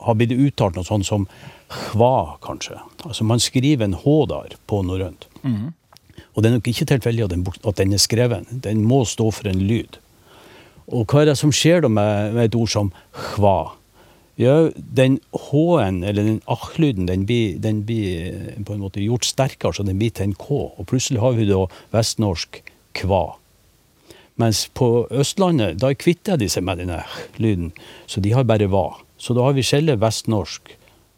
ha 0.03 0.13
blitt 0.13 0.35
uttalt 0.35 0.75
noe 0.75 0.87
sånt 0.87 1.07
som 1.07 1.27
hva, 1.95 2.37
kanskje. 2.45 2.77
Altså 3.05 3.23
Man 3.23 3.39
skriver 3.39 3.87
en 3.87 3.97
h 3.97 4.15
der 4.29 4.57
på 4.67 4.81
norrønt. 4.85 5.27
Og 6.35 6.43
det 6.43 6.49
er 6.49 6.57
nok 6.57 6.67
ikke 6.67 6.85
tilfeldig 6.85 7.23
at, 7.23 7.31
den 7.31 7.45
at 7.47 7.77
den 7.79 7.93
er 7.93 8.01
skrevet. 8.01 8.49
Den 8.51 8.83
må 8.83 9.05
stå 9.05 9.31
for 9.31 9.47
en 9.47 9.63
lyd. 9.63 9.99
Og 10.87 11.07
hva 11.09 11.23
er 11.23 11.31
det 11.31 11.39
som 11.39 11.53
skjer 11.55 11.81
da 11.81 11.89
med, 11.89 12.35
med 12.35 12.49
et 12.49 12.55
ord 12.59 12.69
som 12.69 12.91
hva? 13.37 13.73
Ja, 14.35 14.69
den 14.75 15.21
H-en, 15.31 16.03
eller 16.03 16.27
den 16.27 16.41
ach-lyden, 16.51 17.07
den 17.07 17.23
blir, 17.25 17.55
den 17.63 17.85
blir 17.87 18.33
eh, 18.33 18.63
på 18.67 18.75
en 18.75 18.83
måte 18.83 18.99
gjort 18.99 19.23
sterkere, 19.23 19.71
så 19.73 19.85
den 19.87 19.95
blir 20.01 20.11
til 20.11 20.27
en 20.27 20.35
K. 20.35 20.49
Og 20.75 20.87
plutselig 20.91 21.23
har 21.23 21.37
vi 21.37 21.47
da 21.47 21.61
vestnorsk 21.95 22.59
kva. 22.99 23.37
Mens 24.35 24.65
på 24.75 25.07
Østlandet, 25.15 25.79
da 25.79 25.93
kvitter 25.95 26.35
de 26.35 26.49
seg 26.51 26.65
med 26.67 26.83
denne 26.83 26.99
lyden, 27.39 27.71
så 28.11 28.19
de 28.19 28.33
har 28.35 28.43
bare 28.43 28.67
va. 28.67 28.89
Så 29.25 29.33
da 29.33 29.41
har 29.47 29.55
vi 29.57 29.63
skjellet 29.65 29.97
vestnorsk, 29.97 30.75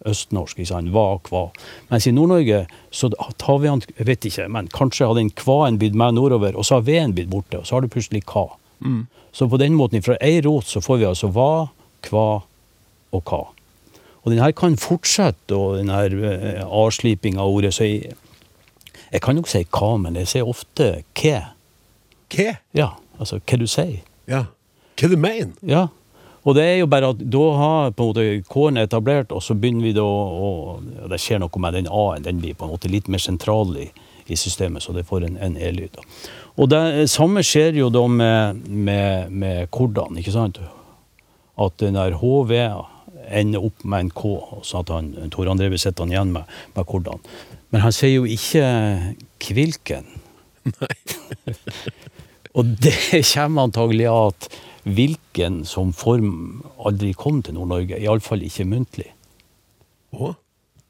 østnorsk, 0.08 0.62
ikke 0.62 0.70
sant, 0.70 0.94
hva, 0.96 1.18
kva. 1.26 1.42
Mens 1.90 2.08
i 2.08 2.14
Nord-Norge 2.16 2.62
så 2.96 3.10
tar 3.42 3.58
vi 3.60 3.68
han, 3.68 3.84
jeg 3.98 4.08
vet 4.08 4.28
ikke, 4.30 4.46
men 4.54 4.70
kanskje 4.72 5.10
har 5.10 5.18
den 5.18 5.34
kvaen 5.36 5.80
blitt 5.82 5.98
med 5.98 6.16
nordover, 6.16 6.56
og 6.56 6.64
så 6.64 6.78
har 6.78 6.86
v-en 6.88 7.16
blitt 7.18 7.28
borte, 7.34 7.60
og 7.60 7.68
så 7.68 7.76
har 7.76 7.84
du 7.84 7.92
plutselig 7.92 8.24
ka. 8.30 8.46
Så 9.36 9.50
på 9.52 9.60
den 9.60 9.76
måten, 9.76 10.06
fra 10.06 10.16
ei 10.24 10.40
rot, 10.46 10.70
så 10.70 10.80
får 10.82 11.02
vi 11.02 11.10
altså 11.10 11.28
hva, 11.36 11.68
kva 12.08 12.28
og 13.12 13.26
ka. 13.28 13.42
Og 14.24 14.32
den 14.32 14.40
her 14.40 14.56
kan 14.56 14.80
fortsette, 14.80 15.56
og 15.56 15.78
den 15.82 15.92
her 15.92 16.16
eh, 16.32 16.64
avslipinga 16.64 17.44
av 17.44 17.60
ordet, 17.60 17.74
så 17.76 17.90
jeg, 17.90 18.16
jeg 19.12 19.22
kan 19.24 19.36
jo 19.36 19.44
ikke 19.44 19.56
si 19.58 19.66
hva, 19.68 19.92
men 20.00 20.16
jeg 20.20 20.32
sier 20.32 20.48
ofte 20.48 20.90
ke. 21.18 21.42
Hva? 22.32 22.50
Ja, 22.78 22.94
altså 23.20 23.42
hva 23.44 23.60
du 23.60 23.68
sier. 23.68 24.00
Ja. 24.32 24.46
Hva 24.96 25.12
du 25.12 25.20
mener? 25.20 25.56
Ja. 25.68 25.88
Og 26.48 26.56
det 26.56 26.64
er 26.64 26.78
jo 26.80 26.88
bare 26.88 27.12
at 27.12 27.22
da 27.28 27.46
har 27.60 27.92
på 27.92 28.06
en 28.06 28.12
måte 28.14 28.26
K-en 28.48 28.80
etablert, 28.80 29.34
og 29.36 29.44
så 29.44 29.56
begynner 29.60 29.90
vi 29.90 29.96
da 29.98 30.06
å 30.08 30.52
ja, 30.80 31.10
Det 31.12 31.20
skjer 31.20 31.42
noe 31.44 31.64
med 31.64 31.76
den 31.76 31.90
A-en. 31.92 32.24
Den 32.24 32.40
blir 32.40 32.56
på 32.56 32.68
en 32.68 32.72
måte 32.72 32.92
litt 32.92 33.10
mer 33.12 33.20
sentral 33.20 33.74
i, 33.82 33.90
i 34.32 34.38
systemet, 34.40 34.84
så 34.84 34.96
det 34.96 35.04
får 35.10 35.28
en, 35.28 35.36
en 35.44 35.58
E-lyd. 35.60 36.00
Og 36.58 36.70
det 36.72 37.10
samme 37.12 37.44
skjer 37.46 37.76
jo 37.78 37.90
da 37.94 38.06
med, 38.08 38.64
med, 38.68 39.34
med 39.44 39.68
kordene, 39.76 40.22
ikke 40.22 40.36
sant? 40.36 40.62
At 41.60 41.76
den 41.84 42.00
der 42.00 42.16
HV 42.22 42.54
ender 43.28 43.68
opp 43.68 43.84
med 43.84 44.06
en 44.06 44.14
K, 44.16 44.34
sånn 44.64 44.86
at 44.86 44.94
han, 44.94 45.12
Tor 45.34 45.52
André 45.52 45.68
blir 45.72 45.82
sittende 45.82 46.16
igjen 46.16 46.32
med, 46.32 46.48
med 46.78 46.88
kordene. 46.88 47.20
Men 47.76 47.84
han 47.84 47.92
sier 47.92 48.22
jo 48.22 48.30
ikke 48.30 48.64
kvilken. 49.44 50.08
Nei. 50.80 50.96
Og 52.58 52.72
det 52.82 53.20
kommer 53.34 53.68
antagelig 53.68 54.08
av 54.10 54.32
at 54.32 54.48
hvilken 54.88 55.62
som 55.68 55.94
form 55.96 56.64
aldri 56.86 57.14
kom 57.18 57.42
til 57.44 57.58
Nord-Norge. 57.58 58.00
Iallfall 58.00 58.46
ikke 58.48 58.68
muntlig. 58.70 59.10
Hå? 60.18 60.34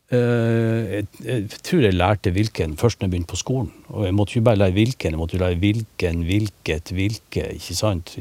Eh, 0.07 1.01
jeg, 1.25 1.49
tror 1.67 1.83
jeg 1.83 1.97
lærte 1.97 2.31
hvilken 2.31 2.77
først 2.79 3.01
når 3.01 3.07
jeg 3.07 3.11
begynte 3.15 3.33
på 3.33 3.41
skolen. 3.41 3.71
Og 3.89 4.05
jeg 4.07 4.15
måtte 4.15 4.37
jo 4.37 4.45
bare 4.45 4.61
lære 4.61 4.77
hvilken. 4.77 5.15
Jeg 5.15 5.19
måtte 5.19 5.37
jo 5.37 5.43
lære 5.43 5.59
hvilken, 5.63 6.23
hvilket, 6.29 6.93
hvilke, 6.95 7.47
ikke 7.57 7.75
sant? 7.75 8.15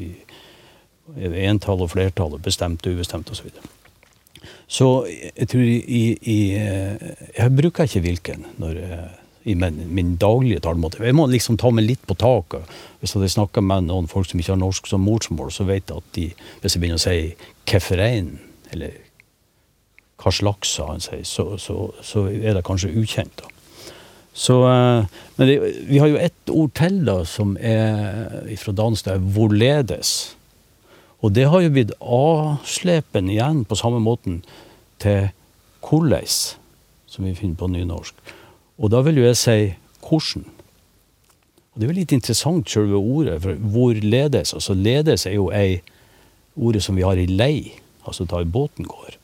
Entall 1.16 1.84
og 1.84 1.92
flertall, 1.92 2.34
og 2.34 2.42
bestemt 2.42 2.86
ubestemt 2.86 3.30
osv. 3.30 3.36
Så, 3.36 3.42
videre. 3.46 4.50
så 4.66 4.88
jeg 5.06 5.48
tror 5.52 5.62
i, 5.62 5.76
i, 5.78 6.02
i 6.22 6.38
eh, 6.58 7.14
Jeg 7.36 7.56
bruker 7.60 7.86
ikke 7.86 8.02
hvilken 8.08 8.46
når 8.58 8.82
jeg, 8.82 9.06
i 9.46 9.54
min, 9.54 9.78
min 9.94 10.14
daglige 10.18 10.60
talemåte. 10.64 11.04
Jeg 11.06 11.14
må 11.14 11.28
liksom 11.30 11.58
ta 11.60 11.70
meg 11.70 11.86
litt 11.86 12.02
på 12.08 12.16
taket. 12.18 12.66
Hvis 13.00 13.14
jeg 13.14 13.34
snakker 13.36 13.62
med 13.62 13.86
noen 13.86 14.08
folk 14.10 14.26
som 14.26 14.40
ikke 14.42 14.56
har 14.56 14.60
norsk 14.60 14.88
som 14.90 15.04
morsmål, 15.06 15.52
så 15.54 15.68
vet 15.68 15.86
jeg 15.86 16.02
at 16.02 16.08
de, 16.16 16.24
hvis 16.62 16.74
jeg 16.74 16.82
begynner 16.82 16.98
å 16.98 17.04
si 17.04 17.34
'kefferein', 17.66 18.38
eller 18.74 18.96
hva 20.18 20.32
slags, 20.32 20.76
han 20.82 21.00
sier, 21.04 21.22
så, 21.22 21.54
så, 21.60 21.92
så 22.02 22.26
er 22.26 22.56
det 22.56 22.64
kanskje 22.66 22.90
ukjent. 22.98 23.36
da. 23.38 23.52
Så, 24.36 24.56
eh, 24.68 25.04
men 25.36 25.48
det, 25.48 25.60
vi 25.88 25.98
har 26.02 26.10
jo 26.10 26.18
ett 26.20 26.50
ord 26.52 26.72
til 26.76 26.98
da, 27.06 27.20
som 27.24 27.56
er 27.60 28.56
fra 28.60 28.72
dansk, 28.72 29.04
det 29.04 29.14
er 29.14 29.18
'hvorledes'. 29.20 30.34
Og 31.22 31.34
det 31.34 31.46
har 31.48 31.60
jo 31.60 31.70
blitt 31.70 31.94
avslepen 32.00 33.30
igjen 33.30 33.64
på 33.64 33.78
samme 33.78 34.00
måten 34.00 34.42
til 34.98 35.30
'korleis', 35.82 36.56
som 37.06 37.24
vi 37.24 37.34
finner 37.34 37.56
på 37.56 37.70
nynorsk. 37.70 38.14
Og 38.78 38.90
da 38.92 39.00
vil 39.06 39.16
jo 39.16 39.24
jeg 39.24 39.36
si 39.36 39.74
'hvordan'. 40.02 40.44
Og 41.74 41.80
det 41.80 41.84
er 41.84 41.92
jo 41.92 41.98
litt 42.00 42.12
interessant, 42.12 42.70
selve 42.70 42.96
ordet. 42.96 43.42
For 43.42 43.52
hvor 43.54 43.92
ledes? 43.94 44.54
altså 44.54 44.74
'ledes' 44.74 45.26
er 45.26 45.34
jo 45.34 45.50
ei 45.50 45.80
ordet 46.56 46.82
som 46.82 46.96
vi 46.96 47.02
har 47.02 47.16
i 47.16 47.26
lei, 47.26 47.72
altså 48.06 48.24
da 48.24 48.44
båten 48.44 48.84
går. 48.84 49.16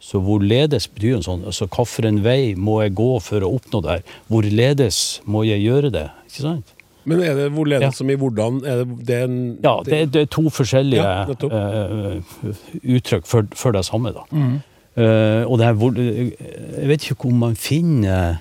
Så 0.00 0.18
hvor 0.18 0.38
ledes 0.42 0.88
betyr 0.88 1.16
en 1.16 1.22
sånn 1.22 1.44
altså 1.44 1.66
Hvilken 1.68 2.22
vei 2.24 2.54
må 2.54 2.80
jeg 2.82 2.94
gå 2.94 3.20
for 3.20 3.40
å 3.44 3.50
oppnå 3.58 3.82
det 3.82 3.90
her? 3.90 4.02
Hvor 4.28 4.42
ledes 4.42 5.20
må 5.26 5.42
jeg 5.44 5.60
gjøre 5.60 5.90
det? 5.92 6.06
Ikke 6.26 6.42
sant? 6.42 6.64
Men 7.04 7.20
er 7.22 7.34
det 7.34 7.52
hvorledes 7.52 7.82
Ja. 7.82 7.90
som 7.90 8.10
i 8.10 8.14
hvordan? 8.16 8.64
Er 8.66 8.84
det, 8.84 9.06
det 9.06 9.16
er 9.16 9.24
en, 9.24 9.58
Ja, 9.62 9.82
det, 9.84 10.12
det 10.12 10.22
er 10.22 10.26
to 10.26 10.42
forskjellige 10.48 11.02
Ja, 11.02 11.22
eh, 11.28 12.20
uttrykk 12.96 13.26
for, 13.26 13.46
for 13.54 13.72
det 13.72 13.84
samme, 13.84 14.12
da. 14.12 14.24
Eh, 14.96 15.44
og 15.46 15.58
det 15.58 15.66
er 15.66 15.72
hvor 15.72 15.92
Jeg 15.96 16.88
vet 16.88 17.10
ikke 17.10 17.28
om 17.28 17.34
man 17.38 17.56
finner 17.56 18.40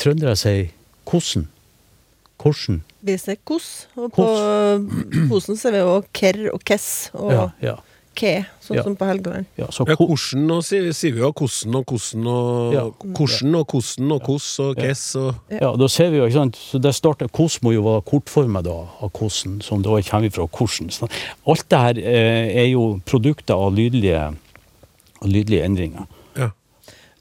Trøndere 0.00 0.36
sier 0.40 0.70
'kossen'. 1.06 1.46
Korsen. 2.40 2.82
Vi 3.04 3.16
sier 3.20 3.36
'koss', 3.44 3.86
og 4.00 4.12
på 4.16 4.24
Kosen 5.28 5.56
ser 5.60 5.72
vi 5.76 5.78
jo 5.84 6.02
kerr 6.16 6.50
og 6.54 6.62
kess 6.64 7.10
og 7.14 7.32
Ja, 7.32 7.46
ja. 7.62 7.74
ke, 8.16 8.46
sånn 8.64 8.76
Ja. 8.76 8.82
som 8.82 8.96
på 8.96 9.04
Helgeland. 9.06 9.44
ja, 9.58 9.66
så 9.70 9.84
ja, 9.88 9.94
korsen, 9.96 10.50
og 10.50 10.62
sier, 10.64 10.88
sier 10.92 11.12
vi 11.12 11.20
jo 11.20 11.32
'kossen' 11.32 11.74
og 11.76 11.84
'kossen' 11.86 12.26
og 12.26 12.72
Ja. 12.74 12.84
hvordan 13.04 13.54
og 13.60 13.66
'kossen' 13.68 14.12
og 14.12 14.22
koss 14.22 14.58
og 14.60 14.76
kess 14.76 15.16
og 15.16 15.34
Ja, 15.50 15.74
da 15.76 15.86
ser 15.88 16.10
vi 16.10 16.16
jo, 16.16 16.24
ikke 16.26 16.32
sant, 16.40 16.56
så 16.56 16.78
det 16.80 16.94
starter, 16.94 17.28
Kos 17.28 17.60
må 17.62 17.72
jo 17.74 17.82
være 17.82 18.02
kortformet 18.04 18.64
da, 18.64 18.86
av 19.02 19.10
kosen, 19.12 19.60
som 19.62 19.82
da 19.82 19.90
kommer 20.00 20.30
fra 20.32 20.46
korsen. 20.46 20.88
Så 20.90 21.08
alt 21.46 21.68
det 21.68 21.78
her 21.78 21.98
eh, 21.98 22.56
er 22.64 22.70
jo 22.72 23.00
produkter 23.04 23.54
av 23.54 23.74
lydlige, 23.74 24.16
av 25.22 25.28
lydlige 25.28 25.64
endringer. 25.64 26.06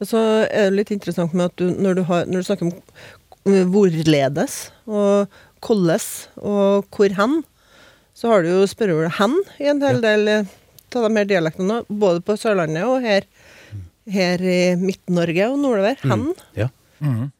Så 0.06 0.20
er 0.48 0.70
det 0.70 0.78
litt 0.78 0.92
interessant 0.96 1.34
med 1.36 1.50
at 1.50 1.56
du, 1.60 1.70
når, 1.76 1.98
du 2.00 2.04
har, 2.08 2.26
når 2.30 2.40
du 2.44 2.48
snakker 2.48 2.70
om 2.70 2.76
hvorledes 3.74 4.70
og 4.88 5.28
hvordan 5.66 6.06
og 6.40 6.86
hvor 6.96 7.16
hen, 7.18 7.34
så 8.16 8.32
har 8.32 8.44
du 8.44 8.50
jo 8.52 8.68
spørreordet 8.68 9.18
hen 9.20 9.36
i 9.60 9.68
en 9.72 9.82
hel 9.84 10.00
del 10.04 10.28
eh, 10.32 10.48
av 10.96 11.06
de 11.08 11.18
her 11.20 11.28
dialektene, 11.30 11.82
både 11.88 12.22
på 12.26 12.36
Sørlandet 12.40 12.84
og 12.88 13.04
her, 13.04 13.28
her 14.10 14.42
i 14.44 14.76
Midt-Norge 14.80 15.50
og 15.52 15.60
nordover. 15.62 16.00
Hen. 16.04 16.30
Ja. 16.58 16.70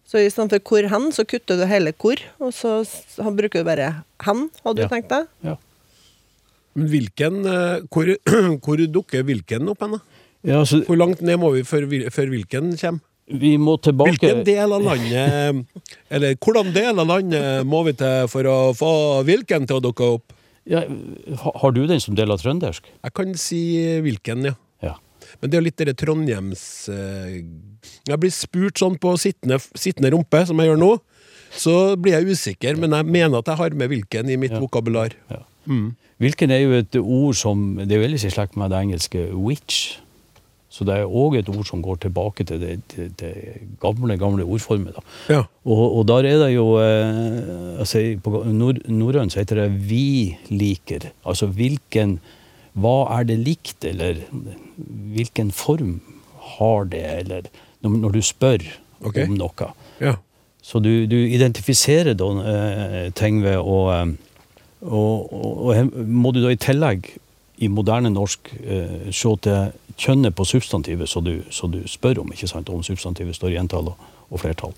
Så 0.08 0.22
i 0.24 0.30
stedet 0.32 0.52
for 0.56 0.76
hvor 0.76 0.90
hen, 0.92 1.10
så 1.16 1.26
kutter 1.28 1.60
du 1.60 1.66
hele 1.68 1.92
hvor, 2.00 2.20
og 2.40 2.54
så 2.56 2.78
bruker 3.36 3.64
du 3.64 3.68
bare 3.68 3.90
hen, 4.26 4.46
hadde 4.64 4.78
du 4.80 4.86
Ja. 4.86 4.92
tenkt 4.92 5.10
deg? 5.12 5.28
Ja. 5.48 5.56
Men 6.76 6.88
hvilken 6.92 7.42
eh, 7.50 7.82
Hvor, 7.92 8.12
hvor 8.64 8.86
dukker 8.88 9.24
hvilken 9.28 9.68
opp 9.72 9.82
hen, 9.84 9.98
da? 9.98 10.04
Ja, 10.48 10.62
så 10.66 10.82
Hvor 10.88 10.96
langt 11.00 11.22
ned 11.22 11.38
må 11.42 11.50
vi 11.52 11.64
før, 11.68 11.88
før 12.12 12.30
hvilken 12.32 12.76
kommer? 12.80 13.06
vi 13.30 13.58
må 13.62 13.76
tilbake 13.78 14.16
Hvilken 14.16 14.40
del 14.48 14.72
av 14.74 14.82
landet 14.82 15.66
Eller 16.16 16.34
hvordan 16.42 16.72
del 16.74 16.98
av 17.00 17.08
landet 17.12 17.66
må 17.68 17.84
vi 17.86 17.94
til 18.00 18.26
for 18.32 18.48
å 18.50 18.56
få 18.74 18.92
hvilken 19.28 19.68
til 19.70 19.78
å 19.78 19.84
dukke 19.84 20.08
opp? 20.16 20.34
ja, 20.66 20.82
Har 21.38 21.72
du 21.76 21.86
den 21.88 22.00
som 22.02 22.16
del 22.18 22.32
av 22.32 22.40
trøndersk? 22.42 22.88
Jeg 23.04 23.14
kan 23.14 23.36
si 23.38 23.62
hvilken, 24.02 24.48
ja. 24.50 24.56
Ja. 24.82 24.96
Men 25.42 25.50
det 25.52 25.58
er 25.58 25.62
jo 25.62 25.68
litt 25.68 25.84
det 25.92 25.98
Trondheims 26.02 26.64
eh, 26.90 27.44
Jeg 28.10 28.18
blir 28.24 28.34
spurt 28.34 28.82
sånn 28.82 28.98
på 28.98 29.14
sittende, 29.22 29.60
sittende 29.78 30.10
rumpe, 30.16 30.42
som 30.50 30.58
jeg 30.58 30.72
gjør 30.72 30.82
nå. 30.82 30.92
Så 31.54 31.76
blir 32.02 32.18
jeg 32.18 32.34
usikker, 32.34 32.78
men 32.82 32.94
jeg 32.98 33.06
mener 33.10 33.40
at 33.44 33.50
jeg 33.50 33.58
har 33.62 33.78
med 33.78 33.90
hvilken 33.94 34.30
i 34.30 34.38
mitt 34.38 34.52
Ja. 34.58 34.60
vokabular. 34.62 35.14
Hvilken 36.20 36.52
er 36.52 36.60
jo 36.66 36.72
et 36.82 36.96
ord 36.98 37.36
som 37.38 37.76
Det 37.78 37.92
er 37.94 38.02
jo 38.02 38.08
ellers 38.10 38.26
i 38.26 38.34
slekt 38.34 38.58
med 38.58 38.70
det 38.74 38.82
engelske 38.82 39.30
'witch'. 39.34 40.00
Så 40.70 40.86
det 40.86 41.00
er 41.00 41.10
òg 41.10 41.40
et 41.40 41.50
ord 41.50 41.66
som 41.66 41.82
går 41.82 41.98
tilbake 42.04 42.46
til 42.46 42.60
det, 42.62 42.76
det, 42.94 43.08
det 43.18 43.32
gamle, 43.82 44.18
gamle 44.22 44.46
ordformet. 44.46 44.94
da. 44.94 45.02
Ja. 45.34 45.40
Og, 45.66 45.82
og 45.98 46.04
der 46.12 46.28
er 46.30 46.44
det 46.44 46.52
jo 46.54 46.68
eh, 46.78 47.80
altså 47.82 48.04
På 48.24 48.44
nord, 48.46 48.84
norrøn 48.86 49.34
så 49.34 49.42
heter 49.42 49.64
det 49.64 49.90
'vi 49.90 50.38
liker'. 50.50 51.10
Altså 51.26 51.48
hvilken 51.48 52.20
Hva 52.74 53.20
er 53.20 53.24
det 53.24 53.40
likt, 53.40 53.84
eller 53.84 54.22
hvilken 55.16 55.52
form 55.52 56.02
har 56.38 56.84
det, 56.84 57.06
eller 57.20 57.42
Når, 57.82 57.90
når 57.90 58.10
du 58.10 58.22
spør 58.22 58.62
okay. 59.02 59.26
om 59.26 59.34
noe. 59.34 59.74
ja. 60.02 60.16
Så 60.62 60.80
du, 60.80 61.06
du 61.08 61.16
identifiserer 61.16 62.14
da 62.14 62.26
eh, 62.26 63.12
ting 63.16 63.44
ved 63.44 63.58
å 63.58 64.06
og, 64.82 65.34
og, 65.34 65.66
og 65.66 65.92
må 66.08 66.32
du 66.32 66.42
da 66.44 66.52
i 66.52 66.60
tillegg 66.60 67.10
i 67.60 67.68
moderne 67.68 68.12
norsk 68.14 68.52
eh, 68.64 69.10
se 69.12 69.32
til 69.44 69.72
kjønnet 70.00 70.36
på 70.36 70.46
substantivet 70.48 71.10
så 71.12 71.22
du, 71.24 71.42
så 71.52 71.68
du 71.68 71.82
spør 71.88 72.24
om, 72.24 72.34
ikke 72.34 72.48
sant? 72.48 72.70
om 72.72 72.84
substantivet 72.86 73.36
står 73.36 73.56
i 73.56 73.60
entall 73.62 73.92
og, 73.92 74.10
og 74.30 74.42
flertall. 74.44 74.76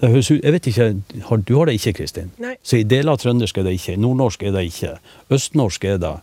Det 0.00 0.10
høres 0.12 0.30
ut, 0.30 0.42
jeg 0.42 0.52
vet 0.52 0.66
ikke, 0.66 0.88
har, 1.28 1.36
Du 1.36 1.54
har 1.56 1.68
det 1.68 1.78
ikke, 1.78 1.92
Kristin? 2.00 2.32
Nei. 2.42 2.56
Så 2.62 2.80
i 2.80 2.84
deler 2.84 3.14
av 3.14 3.20
trøndersk 3.22 3.58
er 3.58 3.64
det 3.64 3.76
ikke, 3.78 3.96
nordnorsk 4.00 4.42
er 4.44 4.52
det 4.52 4.66
ikke, 4.68 4.96
østnorsk 5.32 5.86
er 5.88 6.02
det. 6.02 6.16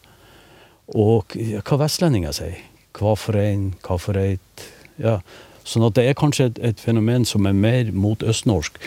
Og 0.93 1.33
hva 1.65 1.79
vestlendinger 1.81 2.35
sier. 2.38 2.59
Hva 2.93 3.15
for 3.17 3.39
ein, 3.39 3.71
hva 3.81 3.97
for 3.97 4.19
eit. 4.21 4.67
Ja. 5.01 5.17
Sånn 5.65 5.88
at 5.88 5.95
det 5.97 6.05
er 6.05 6.17
kanskje 6.19 6.51
et, 6.51 6.62
et 6.62 6.83
fenomen 6.83 7.25
som 7.25 7.47
er 7.50 7.57
mer 7.57 7.89
mot 7.95 8.21
østnorsk. 8.21 8.77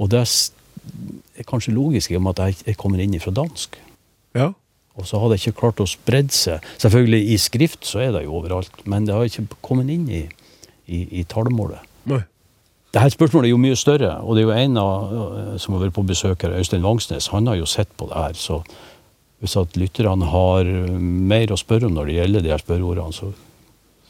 Og 0.00 0.08
det 0.14 0.22
er 0.24 1.48
kanskje 1.48 1.76
logisk 1.76 2.14
i 2.14 2.16
og 2.16 2.24
med 2.24 2.38
at 2.38 2.48
jeg, 2.48 2.62
jeg 2.70 2.80
kommer 2.80 3.02
inn 3.02 3.20
fra 3.20 3.34
dansk. 3.36 3.76
ja. 4.38 4.52
Og 5.00 5.08
så 5.08 5.20
har 5.20 5.30
det 5.30 5.40
ikke 5.40 5.58
klart 5.62 5.80
å 5.82 5.88
spredde 5.88 6.34
seg. 6.36 6.66
Selvfølgelig 6.82 7.22
i 7.32 7.38
skrift 7.40 7.88
så 7.88 8.02
er 8.04 8.12
det 8.16 8.26
jo 8.26 8.36
overalt, 8.40 8.82
men 8.84 9.08
det 9.08 9.16
har 9.16 9.26
ikke 9.26 9.48
kommet 9.64 9.90
inn 9.92 10.06
i, 10.12 10.26
i, 10.86 11.06
i 11.20 11.24
talemålet. 11.28 11.82
Nei. 12.10 12.22
Dette 12.90 13.12
spørsmålet 13.14 13.46
er 13.46 13.54
jo 13.54 13.62
mye 13.62 13.78
større, 13.78 14.16
og 14.26 14.34
det 14.34 14.42
er 14.42 14.48
jo 14.48 14.56
en 14.58 14.78
av, 14.80 15.12
øh, 15.14 15.50
som 15.62 15.76
har 15.76 15.84
vært 15.84 15.94
på 15.94 16.06
besøk 16.08 16.42
her, 16.42 16.56
Øystein 16.58 16.82
Vangsnes, 16.82 17.30
han 17.30 17.46
har 17.46 17.60
jo 17.60 17.68
sett 17.70 17.90
på 17.96 18.08
det 18.10 18.18
her. 18.18 18.34
Så 18.34 18.58
hvis 19.40 19.54
at 19.56 19.78
lytterne 19.78 20.26
har 20.32 20.68
mer 20.98 21.54
å 21.54 21.58
spørre 21.60 21.86
om 21.88 21.94
når 21.96 22.10
det 22.10 22.16
gjelder 22.18 22.44
de 22.44 22.52
her 22.52 22.64
spørreordene, 22.64 23.14
så 23.14 23.30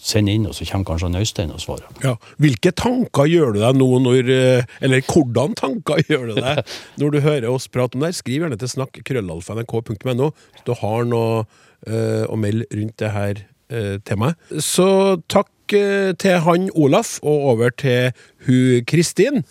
send 0.01 0.31
inn, 0.33 0.47
og 0.49 0.57
så 0.57 0.67
kommer 0.69 0.89
kanskje 0.89 1.21
Øystein 1.21 1.53
og 1.53 1.61
svarer. 1.61 1.89
Ja. 2.05 2.15
Hvilke 2.41 2.73
tanker 2.73 3.29
gjør 3.29 3.55
du 3.55 3.61
deg 3.61 3.77
nå 3.77 3.89
når 4.03 4.33
eh, 4.33 4.73
Eller 4.81 5.05
hvordan 5.05 5.55
tanker 5.59 6.01
gjør 6.09 6.31
du 6.31 6.41
deg 6.41 6.63
når 7.01 7.15
du 7.15 7.21
hører 7.21 7.49
oss 7.53 7.69
prate 7.69 7.99
om 7.99 8.07
det? 8.07 8.15
Skriv 8.17 8.47
gjerne 8.47 8.59
til 8.61 8.73
snakk 8.73 9.03
krøllalfa.nrk.no 9.05 10.31
hvis 10.33 10.67
du 10.67 10.75
har 10.81 11.07
noe 11.09 11.45
øh, 11.87 12.25
å 12.29 12.41
melde 12.41 12.69
rundt 12.73 12.97
det 13.03 13.13
her 13.15 13.45
øh, 13.71 13.97
temaet. 14.07 14.41
Så 14.59 15.21
takk 15.29 15.77
øh, 15.77 16.17
til 16.17 16.41
han 16.47 16.71
Olaf, 16.75 17.19
og 17.23 17.55
over 17.55 17.71
til 17.71 18.13
hun 18.47 18.85
Kristin. 18.89 19.45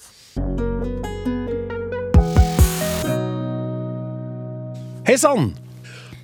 Hei 5.10 5.18
sann! 5.18 5.54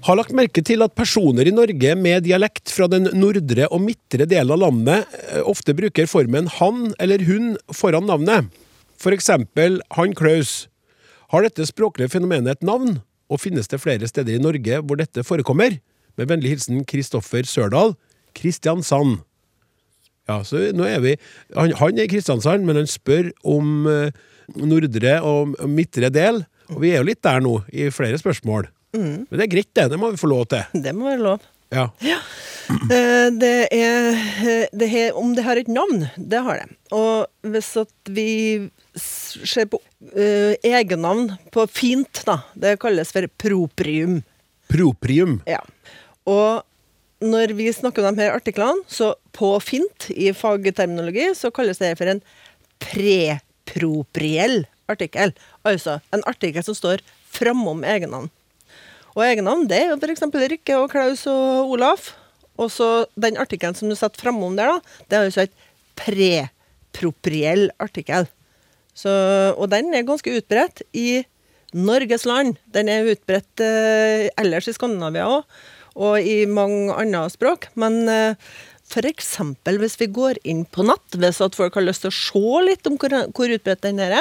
Har 0.05 0.19
lagt 0.19 0.35
merke 0.37 0.61
til 0.61 0.83
at 0.85 0.93
personer 0.93 1.47
i 1.49 1.53
Norge 1.55 1.95
med 1.97 2.27
dialekt 2.27 2.69
fra 2.69 2.85
den 2.91 3.07
nordre 3.17 3.65
og 3.73 3.81
midtre 3.81 4.27
delen 4.29 4.53
av 4.53 4.59
landet 4.61 5.15
eh, 5.31 5.41
ofte 5.41 5.73
bruker 5.73 6.05
formen 6.05 6.45
han 6.59 6.91
eller 7.01 7.23
hun 7.25 7.55
foran 7.73 8.05
navnet. 8.05 8.51
For 9.01 9.15
eksempel 9.15 9.79
han 9.97 10.13
Klaus. 10.13 10.67
Har 11.33 11.41
dette 11.41 11.65
språklige 11.65 12.13
fenomenet 12.13 12.59
et 12.59 12.67
navn, 12.69 12.99
og 13.33 13.41
finnes 13.41 13.65
det 13.71 13.81
flere 13.81 14.05
steder 14.05 14.37
i 14.37 14.43
Norge 14.43 14.77
hvor 14.85 15.01
dette 15.01 15.25
forekommer? 15.25 15.79
Med 16.21 16.29
vennlig 16.29 16.53
hilsen 16.53 16.85
Kristoffer 16.85 17.49
Sørdal, 17.49 17.95
Kristiansand. 18.37 19.23
Ja, 20.29 20.43
så 20.45 20.67
nå 20.73 20.85
er 20.85 21.01
vi 21.01 21.17
Han, 21.57 21.73
han 21.81 21.97
er 21.97 22.05
i 22.05 22.13
Kristiansand, 22.13 22.61
men 22.61 22.77
han 22.77 22.89
spør 22.89 23.33
om 23.41 23.89
eh, 23.89 24.13
nordre 24.53 25.17
og 25.25 25.57
midtre 25.65 26.13
del. 26.13 26.43
Og 26.69 26.85
vi 26.85 26.93
er 26.93 27.01
jo 27.01 27.09
litt 27.09 27.25
der 27.25 27.41
nå, 27.41 27.57
i 27.73 27.89
flere 27.89 28.21
spørsmål. 28.21 28.69
Men 29.01 29.39
det 29.39 29.45
er 29.47 29.51
greit, 29.51 29.71
det. 29.77 29.89
Det 29.91 29.99
må 30.01 30.11
vi 30.13 30.21
få 30.21 30.29
lov 30.31 30.47
til. 30.51 30.81
Det 30.85 30.93
må 30.95 31.09
være 31.09 31.23
lov. 31.23 31.45
Ja. 31.73 31.89
ja. 32.05 32.19
Det 32.89 33.51
er 33.73 34.15
eh, 34.15 34.65
det 34.73 34.87
her, 34.89 35.15
Om 35.17 35.33
det 35.37 35.45
har 35.45 35.59
et 35.59 35.69
navn, 35.69 36.07
det 36.17 36.41
har 36.45 36.61
det. 36.61 36.77
Og 36.95 37.25
hvis 37.45 37.71
at 37.81 38.13
vi 38.15 38.69
ser 38.95 39.67
på 39.67 39.81
uh, 40.15 40.53
egennavn 40.63 41.33
på 41.51 41.65
fint, 41.67 42.21
da, 42.23 42.39
det 42.55 42.77
kalles 42.79 43.11
for 43.11 43.27
proprium. 43.41 44.21
Proprium. 44.71 45.41
Ja. 45.49 45.59
Og 46.23 46.63
når 47.25 47.53
vi 47.57 47.67
snakker 47.75 48.07
om 48.07 48.15
de 48.15 48.23
her 48.23 48.37
artiklene, 48.37 48.85
så 48.87 49.13
på 49.35 49.51
fint, 49.59 50.07
i 50.15 50.31
fagterminologi, 50.31 51.27
så 51.35 51.51
kalles 51.51 51.81
det 51.81 51.95
for 51.99 52.07
en 52.11 52.23
prepropriell 52.79 54.63
artikkel. 54.91 55.35
Altså 55.67 55.99
en 56.15 56.23
artikkel 56.29 56.63
som 56.65 56.77
står 56.77 57.03
framom 57.35 57.83
egennavn. 57.83 58.31
Og 59.15 59.23
egennavn 59.23 59.67
det 59.71 59.79
er 59.79 59.93
jo 59.93 59.99
f.eks. 59.99 60.25
Rikke 60.51 60.79
og 60.79 60.89
Klaus 60.91 61.23
og 61.31 61.75
Olaf. 61.75 62.13
Og 62.59 62.71
så 62.71 62.89
den 63.19 63.39
artikkelen 63.39 63.75
som 63.75 63.91
du 63.91 63.95
setter 63.99 64.21
framom 64.21 64.55
der, 64.59 64.75
da, 64.75 64.97
det 65.09 65.17
er 65.17 65.29
altså 65.29 65.45
et 65.45 65.55
prepropriell 65.99 67.69
artikkel. 67.83 68.27
Så, 68.95 69.11
og 69.55 69.69
den 69.71 69.91
er 69.95 70.07
ganske 70.07 70.31
utbredt 70.37 70.83
i 70.95 71.25
Norges 71.75 72.23
land. 72.27 72.55
Den 72.71 72.91
er 72.91 73.09
utbredt 73.11 73.63
eh, 73.63 74.29
ellers 74.39 74.69
i 74.71 74.75
Skandinavia 74.75 75.27
òg, 75.27 75.57
og 75.95 76.15
i 76.23 76.43
mange 76.47 76.95
andre 76.95 77.25
språk. 77.31 77.67
Men 77.79 78.05
eh, 78.11 78.39
f.eks. 78.87 79.33
hvis 79.65 79.99
vi 79.99 80.07
går 80.15 80.39
inn 80.47 80.63
på 80.63 80.85
nett, 80.87 81.19
hvis 81.19 81.41
at 81.43 81.57
folk 81.57 81.75
har 81.75 81.83
lyst 81.83 82.05
til 82.05 82.13
å 82.13 82.15
se 82.15 82.63
litt 82.69 82.87
om 82.87 82.95
hvor, 83.01 83.17
hvor 83.35 83.51
utbredt 83.51 83.83
den 83.83 83.99
er, 84.03 84.15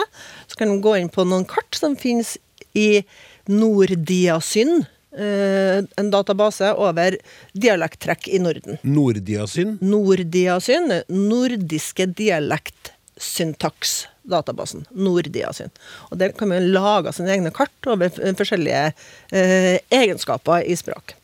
så 0.49 0.59
kan 0.59 0.73
de 0.73 0.83
gå 0.83 0.97
inn 0.99 1.13
på 1.13 1.27
noen 1.29 1.47
kart 1.47 1.79
som 1.79 1.95
finnes 1.99 2.37
i 2.75 3.05
Nordiasyn. 3.51 4.85
Eh, 5.15 5.79
en 5.97 6.11
database 6.11 6.73
over 6.75 7.15
dialekttrekk 7.55 8.27
i 8.35 8.39
Norden. 8.43 8.79
Nordiasyn. 8.83 9.79
Nordiasyn, 9.79 10.91
nordiske 11.07 12.11
dialektsyntaksdatabasen. 12.19 14.91
Nordiasyn. 14.91 15.71
Og 16.11 16.19
der 16.19 16.35
kan 16.35 16.51
man 16.51 16.67
lage 16.75 17.15
sine 17.15 17.31
egne 17.37 17.55
kart 17.55 17.79
over 17.87 18.11
forskjellige 18.11 18.91
eh, 19.31 19.79
egenskaper 19.95 20.67
i 20.67 20.75
språk. 20.79 21.15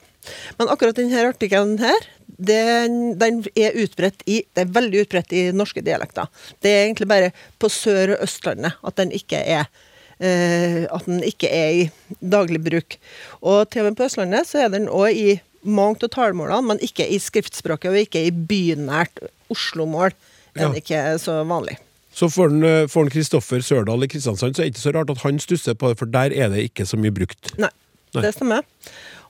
Men 0.58 0.68
akkurat 0.70 0.96
denne 1.00 1.28
artikkelen 1.32 1.78
her, 1.82 2.00
den, 2.40 3.18
den 3.18 3.42
er 3.58 3.74
utbredt 3.76 4.22
i 4.30 4.44
Det 4.54 4.62
er 4.62 4.70
veldig 4.72 5.00
utbredt 5.04 5.32
i 5.36 5.52
norske 5.52 5.82
dialekter. 5.84 6.26
Det 6.62 6.70
er 6.70 6.84
egentlig 6.86 7.08
bare 7.10 7.32
på 7.58 7.68
Sør- 7.72 8.14
og 8.14 8.22
Østlandet 8.28 8.72
at 8.86 8.96
den 9.00 9.10
ikke 9.16 9.40
er 9.42 9.64
at 10.20 11.06
den 11.08 11.22
ikke 11.24 11.48
er 11.48 11.70
i 11.72 11.84
daglig 12.20 12.60
bruk. 12.64 12.96
Og 13.40 13.62
til 13.72 13.80
og 13.84 13.90
med 13.90 13.96
på 13.96 14.04
Østlandet 14.04 14.46
så 14.50 14.66
er 14.66 14.68
den 14.74 14.88
òg 14.92 15.16
i 15.16 15.30
mange 15.64 16.04
av 16.04 16.10
talemålene, 16.12 16.62
men 16.70 16.78
ikke 16.84 17.06
i 17.08 17.18
skriftspråket 17.20 17.90
og 17.92 17.96
ikke 18.02 18.22
i 18.28 18.32
bynært 18.32 19.22
Oslo-mål. 19.52 20.12
Er 20.56 20.66
den 20.66 20.74
Ja. 20.76 20.80
ikke 20.82 21.18
så 21.22 21.40
vanlig. 21.48 21.78
Så 22.12 22.26
får 22.28 22.50
eh, 22.66 22.86
den 22.90 23.10
Kristoffer 23.10 23.60
Sørdal 23.62 24.02
i 24.04 24.08
Kristiansand, 24.10 24.56
så 24.56 24.62
er 24.62 24.66
det 24.68 24.74
ikke 24.74 24.82
så 24.82 24.92
rart 24.96 25.10
at 25.10 25.18
han 25.22 25.38
stusser 25.38 25.74
på 25.78 25.88
det, 25.92 25.98
for 26.00 26.06
der 26.10 26.32
er 26.34 26.48
det 26.50 26.64
ikke 26.70 26.84
så 26.88 26.98
mye 26.98 27.14
brukt. 27.14 27.52
Nei, 27.56 27.70
Nei. 28.14 28.22
det 28.24 28.32
stemmer. 28.34 28.66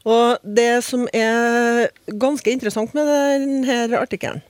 Og 0.08 0.38
det 0.42 0.82
som 0.86 1.04
er 1.12 1.90
ganske 2.18 2.50
interessant 2.50 2.94
med 2.96 3.04
denne 3.10 3.98
artikkelen, 4.00 4.40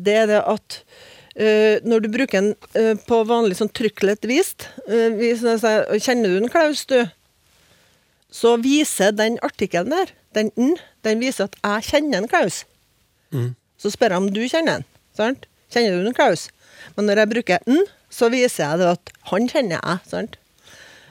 det 0.00 0.14
er 0.22 0.26
det 0.30 0.40
at 0.48 0.78
eh, 0.80 1.09
når 1.86 2.02
du 2.04 2.08
bruker 2.10 2.40
den 2.40 2.54
eh, 2.74 2.94
på 3.06 3.20
vanlig 3.28 3.56
sånn 3.60 3.70
trykklett 3.72 4.24
vist 4.26 4.66
jeg 4.88 6.00
Kjenner 6.02 6.28
du 6.32 6.40
en 6.42 6.50
Klaus, 6.52 6.84
du? 6.90 7.04
Så 8.30 8.56
viser 8.62 9.12
den 9.14 9.38
artikkelen 9.42 9.90
der, 9.90 10.10
den 10.34 10.50
n, 10.56 10.76
den 11.06 11.20
viser 11.22 11.48
at 11.48 11.56
jeg 11.62 11.86
kjenner 11.90 12.22
en 12.22 12.28
Klaus. 12.30 12.64
Så 13.80 13.90
spør 13.90 14.14
jeg 14.14 14.22
om 14.22 14.28
du 14.34 14.42
kjenner 14.50 14.80
en. 14.80 14.84
Sant? 15.16 15.46
Kjenner 15.72 15.98
du 16.02 16.10
en 16.10 16.14
Klaus? 16.14 16.48
Men 16.96 17.06
når 17.10 17.22
jeg 17.24 17.30
bruker 17.32 17.64
n, 17.70 17.80
så 18.10 18.28
viser 18.30 18.66
jeg 18.66 18.78
det 18.82 18.90
at 18.92 19.10
han 19.30 19.48
kjenner 19.50 19.78
jeg. 19.82 19.98
sant? 20.10 20.36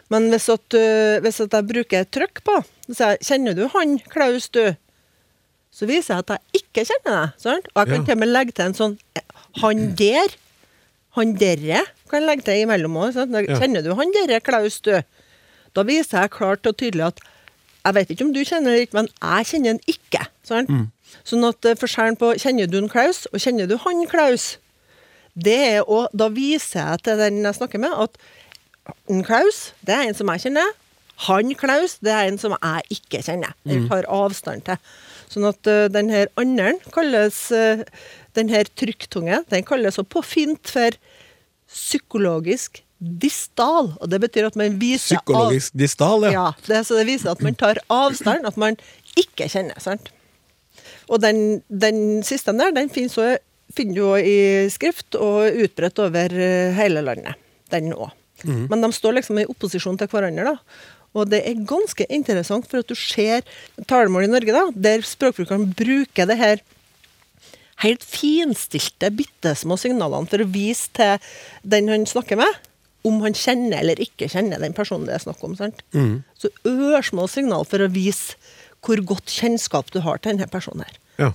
Men 0.09 0.29
hvis, 0.31 0.47
at, 0.49 0.75
hvis 1.23 1.41
at 1.43 1.53
jeg 1.53 1.67
bruker 1.69 2.07
trykk 2.15 2.39
på, 2.47 2.55
så 2.89 2.95
sier 2.95 3.11
jeg 3.13 3.25
'Kjenner 3.27 3.53
du 3.55 3.67
han, 3.75 3.99
Klaus, 4.09 4.49
du?' 4.49 4.75
Så 5.71 5.85
viser 5.85 6.15
jeg 6.15 6.23
at 6.25 6.31
jeg 6.33 6.63
ikke 6.63 6.85
kjenner 6.89 7.13
deg. 7.19 7.35
Sant? 7.37 7.67
Og 7.75 7.77
jeg 7.83 7.87
kan 7.91 7.99
Ja. 8.01 8.05
til 8.05 8.15
og 8.15 8.19
med 8.23 8.31
legge 8.33 8.51
til 8.57 8.65
en 8.65 8.73
sånn 8.73 8.95
eh, 9.15 9.21
'Han 9.59 9.95
der'. 9.95 10.37
Han 11.17 11.33
derre 11.35 11.85
kan 12.09 12.21
jeg 12.21 12.27
legge 12.27 12.45
til 12.47 12.63
imellom 12.63 12.97
òg. 12.97 13.17
Kjenner 13.59 13.83
du 13.85 13.93
han 13.97 14.13
derre, 14.13 14.39
Klaus, 14.41 14.79
du? 14.81 15.01
Da 15.75 15.83
viser 15.85 16.23
jeg 16.23 16.31
klart 16.33 16.65
og 16.65 16.77
tydelig 16.77 17.05
at 17.11 17.19
jeg 17.85 17.95
vet 17.95 18.09
ikke 18.09 18.25
om 18.25 18.33
du 18.33 18.41
kjenner 18.43 18.81
ikke, 18.81 18.97
men 18.97 19.07
jeg 19.21 19.45
kjenner 19.51 19.75
han 19.75 19.79
ikke. 19.87 20.23
Sant? 20.43 20.71
Sånn 21.27 21.45
at 21.47 21.65
eh, 21.65 21.77
forskjellen 21.79 22.17
på 22.19 22.33
'kjenner 22.37 22.67
du 22.69 22.77
en 22.77 22.89
Klaus' 22.89 23.27
og 23.31 23.39
'kjenner 23.39 23.69
du 23.69 23.77
han 23.77 24.05
Klaus', 24.09 24.57
det 25.37 25.57
er 25.77 25.81
å 25.87 26.07
da 26.13 26.27
viser 26.33 26.81
jeg 26.81 27.03
til 27.05 27.17
den 27.17 27.43
jeg 27.45 27.55
snakker 27.55 27.79
med, 27.79 27.93
at 27.93 28.17
en 29.09 29.23
Klaus, 29.23 29.73
det 29.85 29.95
er 29.95 30.07
en 30.07 30.17
som 30.17 30.27
jeg 30.33 30.41
kjenner. 30.47 30.73
Han 31.27 31.53
Klaus, 31.55 31.97
det 31.99 32.11
er 32.11 32.27
en 32.27 32.39
som 32.41 32.55
jeg 32.55 32.97
ikke 32.97 33.21
kjenner. 33.23 33.53
Eller 33.65 33.87
tar 33.89 34.07
avstand 34.07 34.65
til. 34.65 34.79
Sånn 35.29 35.45
at 35.45 35.67
uh, 35.69 35.85
den 35.91 36.09
her 36.09 36.31
andre 36.41 36.73
kalles 36.95 37.51
uh, 37.53 37.83
Den 38.39 38.51
her 38.53 38.67
trykktunge, 38.79 39.41
den 39.51 39.65
kalles 39.67 39.99
på 40.09 40.23
fint 40.25 40.71
for 40.71 40.95
psykologisk 41.69 42.81
distal. 42.99 43.93
Og 44.01 44.09
det 44.11 44.19
betyr 44.25 44.47
at 44.49 44.57
man 44.59 44.77
viser 44.81 45.17
av- 45.19 45.23
Psykologisk 45.23 45.75
distal, 45.79 46.25
ja. 46.27 46.31
ja, 46.35 46.47
det, 46.67 46.81
så 46.87 46.97
det 46.99 47.05
viser 47.09 47.31
at 47.33 47.43
man 47.45 47.55
tar 47.59 47.79
avstand, 47.93 48.47
at 48.49 48.57
man 48.59 48.77
ikke 49.19 49.47
kjenner. 49.51 49.79
sant? 49.83 50.09
Og 51.09 51.21
den, 51.23 51.61
den 51.69 52.21
siste 52.27 52.53
der, 52.57 52.73
den 52.75 52.89
finnes 52.93 53.17
også, 53.17 53.37
finner 53.77 53.95
du 53.99 54.05
òg 54.09 54.25
i 54.25 54.37
skrift 54.73 55.15
og 55.19 55.53
utbredt 55.63 55.99
over 56.01 56.33
eh, 56.33 56.71
hele 56.77 57.03
landet. 57.05 57.37
Den 57.73 57.91
òg. 57.93 58.11
Men 58.45 58.81
de 58.81 58.87
står 58.95 59.17
liksom 59.17 59.41
i 59.41 59.47
opposisjon 59.51 59.97
til 59.99 60.07
hverandre. 60.09 60.53
da. 60.53 60.85
Og 61.17 61.27
det 61.29 61.41
er 61.45 61.57
ganske 61.67 62.05
interessant, 62.13 62.67
for 62.69 62.79
at 62.81 62.87
du 62.89 62.95
ser 62.95 63.43
talemål 63.89 64.27
i 64.27 64.31
Norge 64.31 64.53
da, 64.55 64.61
der 64.73 65.03
språkbrukeren 65.05 65.67
bruker 65.75 66.29
det 66.29 66.37
her 66.39 66.61
helt 67.83 68.03
finstilte, 68.03 69.11
bitte 69.15 69.53
små 69.55 69.77
signalene 69.79 70.27
for 70.29 70.43
å 70.43 70.49
vise 70.51 70.89
til 70.97 71.17
den 71.63 71.87
han 71.91 72.07
snakker 72.09 72.39
med, 72.39 72.57
om 73.07 73.21
han 73.23 73.35
kjenner 73.37 73.79
eller 73.79 74.01
ikke 74.03 74.27
kjenner 74.31 74.59
den 74.59 74.75
personen 74.75 75.07
det 75.07 75.15
er 75.15 75.23
snakk 75.23 75.43
om. 75.47 75.55
sant? 75.55 75.79
Så 76.37 76.51
ørsmå 76.67 77.27
signal 77.31 77.63
for 77.69 77.79
å 77.85 77.91
vise 77.91 78.35
hvor 78.83 78.99
godt 79.03 79.31
kjennskap 79.31 79.91
du 79.95 80.01
har 80.03 80.19
til 80.19 80.33
denne 80.33 80.47
personen 80.51 80.83
her. 80.87 80.97
ja. 81.19 81.31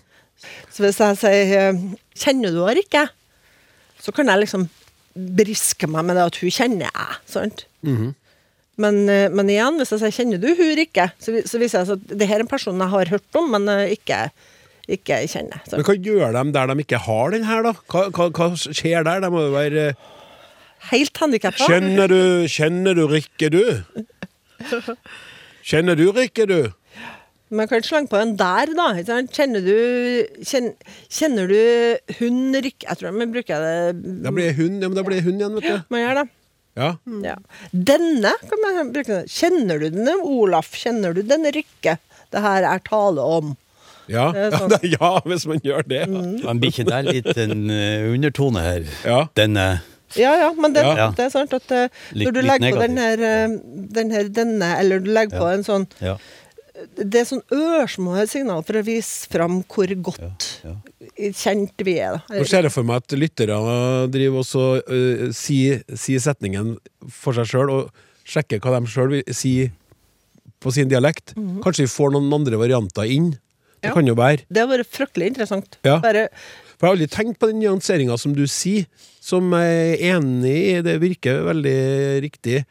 Så 0.75 0.83
hvis 0.85 0.99
jeg 1.01 1.17
sier 1.17 1.53
eh, 1.57 1.77
'Kjenner 2.19 2.53
du 2.53 2.59
henne 2.67 2.83
ikke?' 2.83 3.09
så 4.05 4.13
kan 4.13 4.29
jeg 4.29 4.43
liksom 4.43 4.67
briske 5.15 5.87
meg 5.89 6.05
med 6.05 6.17
det 6.19 6.25
at 6.27 6.37
hun 6.43 6.51
kjenner 6.53 6.91
jeg. 6.91 7.17
sant? 7.25 7.65
Men, 8.77 9.09
eh, 9.09 9.31
men 9.31 9.49
igjen, 9.49 9.79
hvis 9.79 9.95
jeg 9.95 10.03
sier 10.03 10.13
'kjenner 10.19 10.41
du 10.43 10.51
hun 10.59 10.83
ikke?' 10.85 11.13
så, 11.17 11.33
så 11.49 11.61
viser 11.63 11.81
jeg 11.81 11.97
at 11.97 12.19
det 12.19 12.29
her 12.29 12.43
er 12.43 12.45
en 12.45 12.51
person 12.51 12.77
jeg 12.77 12.93
har 12.93 13.13
hørt 13.15 13.39
om, 13.41 13.49
men 13.55 13.69
eh, 13.69 13.95
ikke, 13.97 14.31
ikke 14.91 15.23
kjenner. 15.31 15.63
Så. 15.65 15.79
Men 15.79 15.87
hva 15.89 15.97
gjør 15.97 16.35
de 16.37 16.45
der 16.55 16.71
de 16.71 16.85
ikke 16.85 17.01
har 17.07 17.33
den 17.33 17.47
her, 17.49 17.65
da? 17.65 17.73
Hva, 17.89 18.09
hva, 18.13 18.29
hva 18.37 18.49
skjer 18.61 19.07
der? 19.07 19.23
De 19.25 19.31
må 19.33 19.47
jo 19.47 19.55
være 19.55 19.89
eh, 19.93 20.11
Helt 20.91 21.17
handikappa. 21.17 21.65
Kjenner 21.65 22.11
du, 22.13 22.45
kjenner 22.53 22.97
du 22.99 23.07
Rikke, 23.09 23.49
du? 23.49 23.63
Kjenner 25.65 25.97
du 25.97 26.11
Rikke, 26.13 26.45
du? 26.51 26.59
Man 27.55 27.69
kan 27.71 27.85
slenge 27.87 28.11
på 28.13 28.19
en 28.21 28.35
der, 28.37 28.73
da. 28.77 28.91
Kjenner 29.33 29.65
du 29.65 29.77
kjenner, 30.45 30.95
Kjenner 31.13 31.49
du 31.49 32.15
hun 32.19 32.57
Rikke 32.57 32.89
Jeg 32.89 33.01
tror 33.01 33.17
man 33.17 33.33
bruker 33.33 33.65
det 33.65 34.23
Da 34.25 34.33
blir 34.35 34.51
det 34.51 34.57
hund, 34.59 34.81
ja, 34.83 34.89
men 34.91 34.97
da 34.99 35.05
blir 35.07 35.21
det 35.21 35.27
hund 35.29 35.41
igjen, 35.41 35.59
vet 35.61 35.69
du. 35.71 35.93
Man 35.95 36.03
gjør 36.05 36.21
det. 36.21 36.27
Ja. 36.75 36.89
Ja. 37.23 37.35
Denne 37.71 38.33
kan 38.49 38.63
man 38.65 38.93
bruke. 38.95 39.21
Kjenner 39.31 39.81
du 39.81 39.89
denne 39.95 40.17
Olaf? 40.21 40.73
Kjenner 40.77 41.15
du 41.15 41.23
denne 41.25 41.53
Rikke? 41.55 41.97
Det 42.35 42.43
her 42.43 42.67
er 42.67 42.83
tale 42.85 43.23
om. 43.23 43.55
Ja. 44.11 44.29
Det 44.35 44.45
Ja, 44.51 44.59
sånn. 44.61 44.77
ja, 44.99 45.11
hvis 45.25 45.47
man 45.51 45.61
gjør 45.65 45.87
det. 45.89 46.05
Ja. 46.05 46.23
Men 46.45 46.61
blir 46.63 46.73
ikke 46.75 46.87
det 46.89 47.01
litt 47.09 47.41
en 47.41 47.71
eh, 47.73 48.07
undertone 48.13 48.63
her? 48.65 48.87
Ja. 49.07 49.19
Denne 49.39 49.67
Ja, 50.15 50.35
ja, 50.39 50.53
men 50.55 50.75
det, 50.77 50.85
Ja. 50.85 51.09
det 51.17 51.25
er 51.27 51.31
sant 51.33 51.53
at 51.57 51.73
uh, 51.75 51.89
Litt- 52.15 52.29
når 52.29 52.35
du 52.37 52.41
legger 52.47 52.77
på 52.77 52.83
den 52.85 52.99
her, 53.03 53.19
uh, 53.25 53.55
den 53.97 54.11
her 54.15 54.29
denne, 54.31 54.69
eller 54.79 55.01
du 55.03 55.11
legger 55.11 55.41
på 55.41 55.49
en 55.51 55.65
sånn 55.67 55.87
Ja. 56.05 56.17
Det 56.99 57.21
er 57.21 57.27
sånn 57.27 57.43
ørsmå 57.55 58.19
signal 58.29 58.63
for 58.67 58.79
å 58.79 58.83
vise 58.85 59.29
fram 59.31 59.61
hvor 59.71 59.91
godt 60.07 60.49
ja. 60.67 60.75
kjent 61.31 61.85
vi 61.87 61.97
er. 62.03 62.19
da. 62.19 62.35
Nå 62.35 62.47
ser 62.51 62.67
jeg 62.67 62.75
for 62.75 62.87
meg 62.87 63.03
at 63.03 63.15
lytterne 63.15 64.11
driver 64.13 64.43
også 64.43 64.65
uh, 64.83 65.29
sier 65.35 65.83
si 65.99 66.19
setningen 66.19 66.75
for 67.09 67.35
seg 67.39 67.47
sjøl, 67.51 67.71
og 67.71 68.05
sjekker 68.27 68.59
hva 68.63 68.75
de 68.81 68.91
sjøl 68.91 69.17
sier 69.31 69.71
på 70.65 70.73
sin 70.75 70.89
dialekt. 70.91 71.35
Kanskje 71.65 71.85
vi 71.87 71.93
får 71.93 72.15
noen 72.15 72.31
andre 72.33 72.59
varianter 72.61 73.09
inn. 73.11 73.33
Det 73.85 73.91
Ja. 73.91 73.95
kan 73.97 74.07
jo 74.09 74.15
være. 74.17 74.45
Det 74.49 74.63
har 74.65 74.71
vært 74.71 74.89
fryktelig 74.91 75.27
interessant. 75.35 75.77
Ja. 75.85 75.99
Bare 76.01 76.29
For 76.79 76.89
jeg 76.89 76.91
har 76.91 76.97
aldri 76.97 77.07
tenkt 77.13 77.39
på 77.39 77.47
den 77.53 77.61
nyanseringa 77.63 78.17
som 78.19 78.33
du 78.35 78.47
sier, 78.51 78.87
som 79.23 79.53
jeg 79.53 80.01
er 80.01 80.17
enig 80.17 80.55
i. 80.75 80.81
Det 80.83 80.97
virker 81.01 81.45
veldig 81.47 81.77
riktig. 82.25 82.65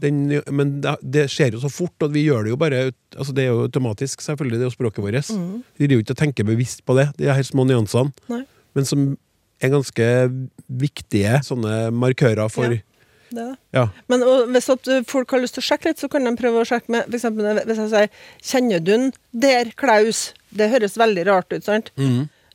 Den, 0.00 0.22
men 0.50 0.80
det, 0.80 0.94
det 1.04 1.26
skjer 1.28 1.52
jo 1.52 1.60
så 1.60 1.68
fort, 1.70 1.92
og 2.00 2.14
vi 2.14 2.22
gjør 2.24 2.44
det 2.46 2.50
jo 2.54 2.56
bare 2.56 2.78
altså 3.12 3.34
Det 3.36 3.42
er 3.44 3.50
jo 3.50 3.66
automatisk, 3.66 4.22
selvfølgelig, 4.24 4.56
det 4.56 4.64
er 4.64 4.70
jo 4.70 4.76
språket 4.78 5.04
vårt. 5.04 5.28
Vi 5.76 5.86
driver 5.86 5.98
jo 5.98 6.04
ikke 6.06 6.14
og 6.16 6.22
tenker 6.22 6.46
bevisst 6.48 6.84
på 6.88 6.96
det, 6.96 7.10
de 7.18 7.28
her 7.28 7.42
små 7.44 7.66
nyansene. 7.68 8.12
Nei. 8.30 8.44
Men 8.74 8.84
som 8.88 9.18
er 9.60 9.68
ganske 9.74 10.06
viktige 10.70 11.42
sånne 11.44 11.90
markører 11.92 12.48
for 12.50 12.64
Ja. 12.72 12.80
Ja. 13.30 13.44
det 13.52 13.56
det. 13.72 13.88
Men 14.08 14.22
og, 14.26 14.48
hvis 14.50 14.66
folk 15.06 15.30
har 15.30 15.40
lyst 15.44 15.54
til 15.54 15.62
å 15.62 15.68
sjekke 15.68 15.90
litt, 15.92 16.00
så 16.00 16.08
kan 16.10 16.24
de 16.24 16.32
prøve 16.34 16.62
å 16.62 16.66
sjekke 16.66 16.88
med 16.90 17.06
eksempel, 17.14 17.60
Hvis 17.66 17.76
jeg 17.78 17.90
sier 17.90 18.08
'Kjenner 18.42 18.78
du 18.82 18.90
den 18.92 19.12
der, 19.32 19.64
Klaus?' 19.76 20.32
Det 20.54 20.70
høres 20.70 20.96
veldig 20.98 21.26
rart 21.26 21.52
ut, 21.52 21.64
sant? 21.64 21.90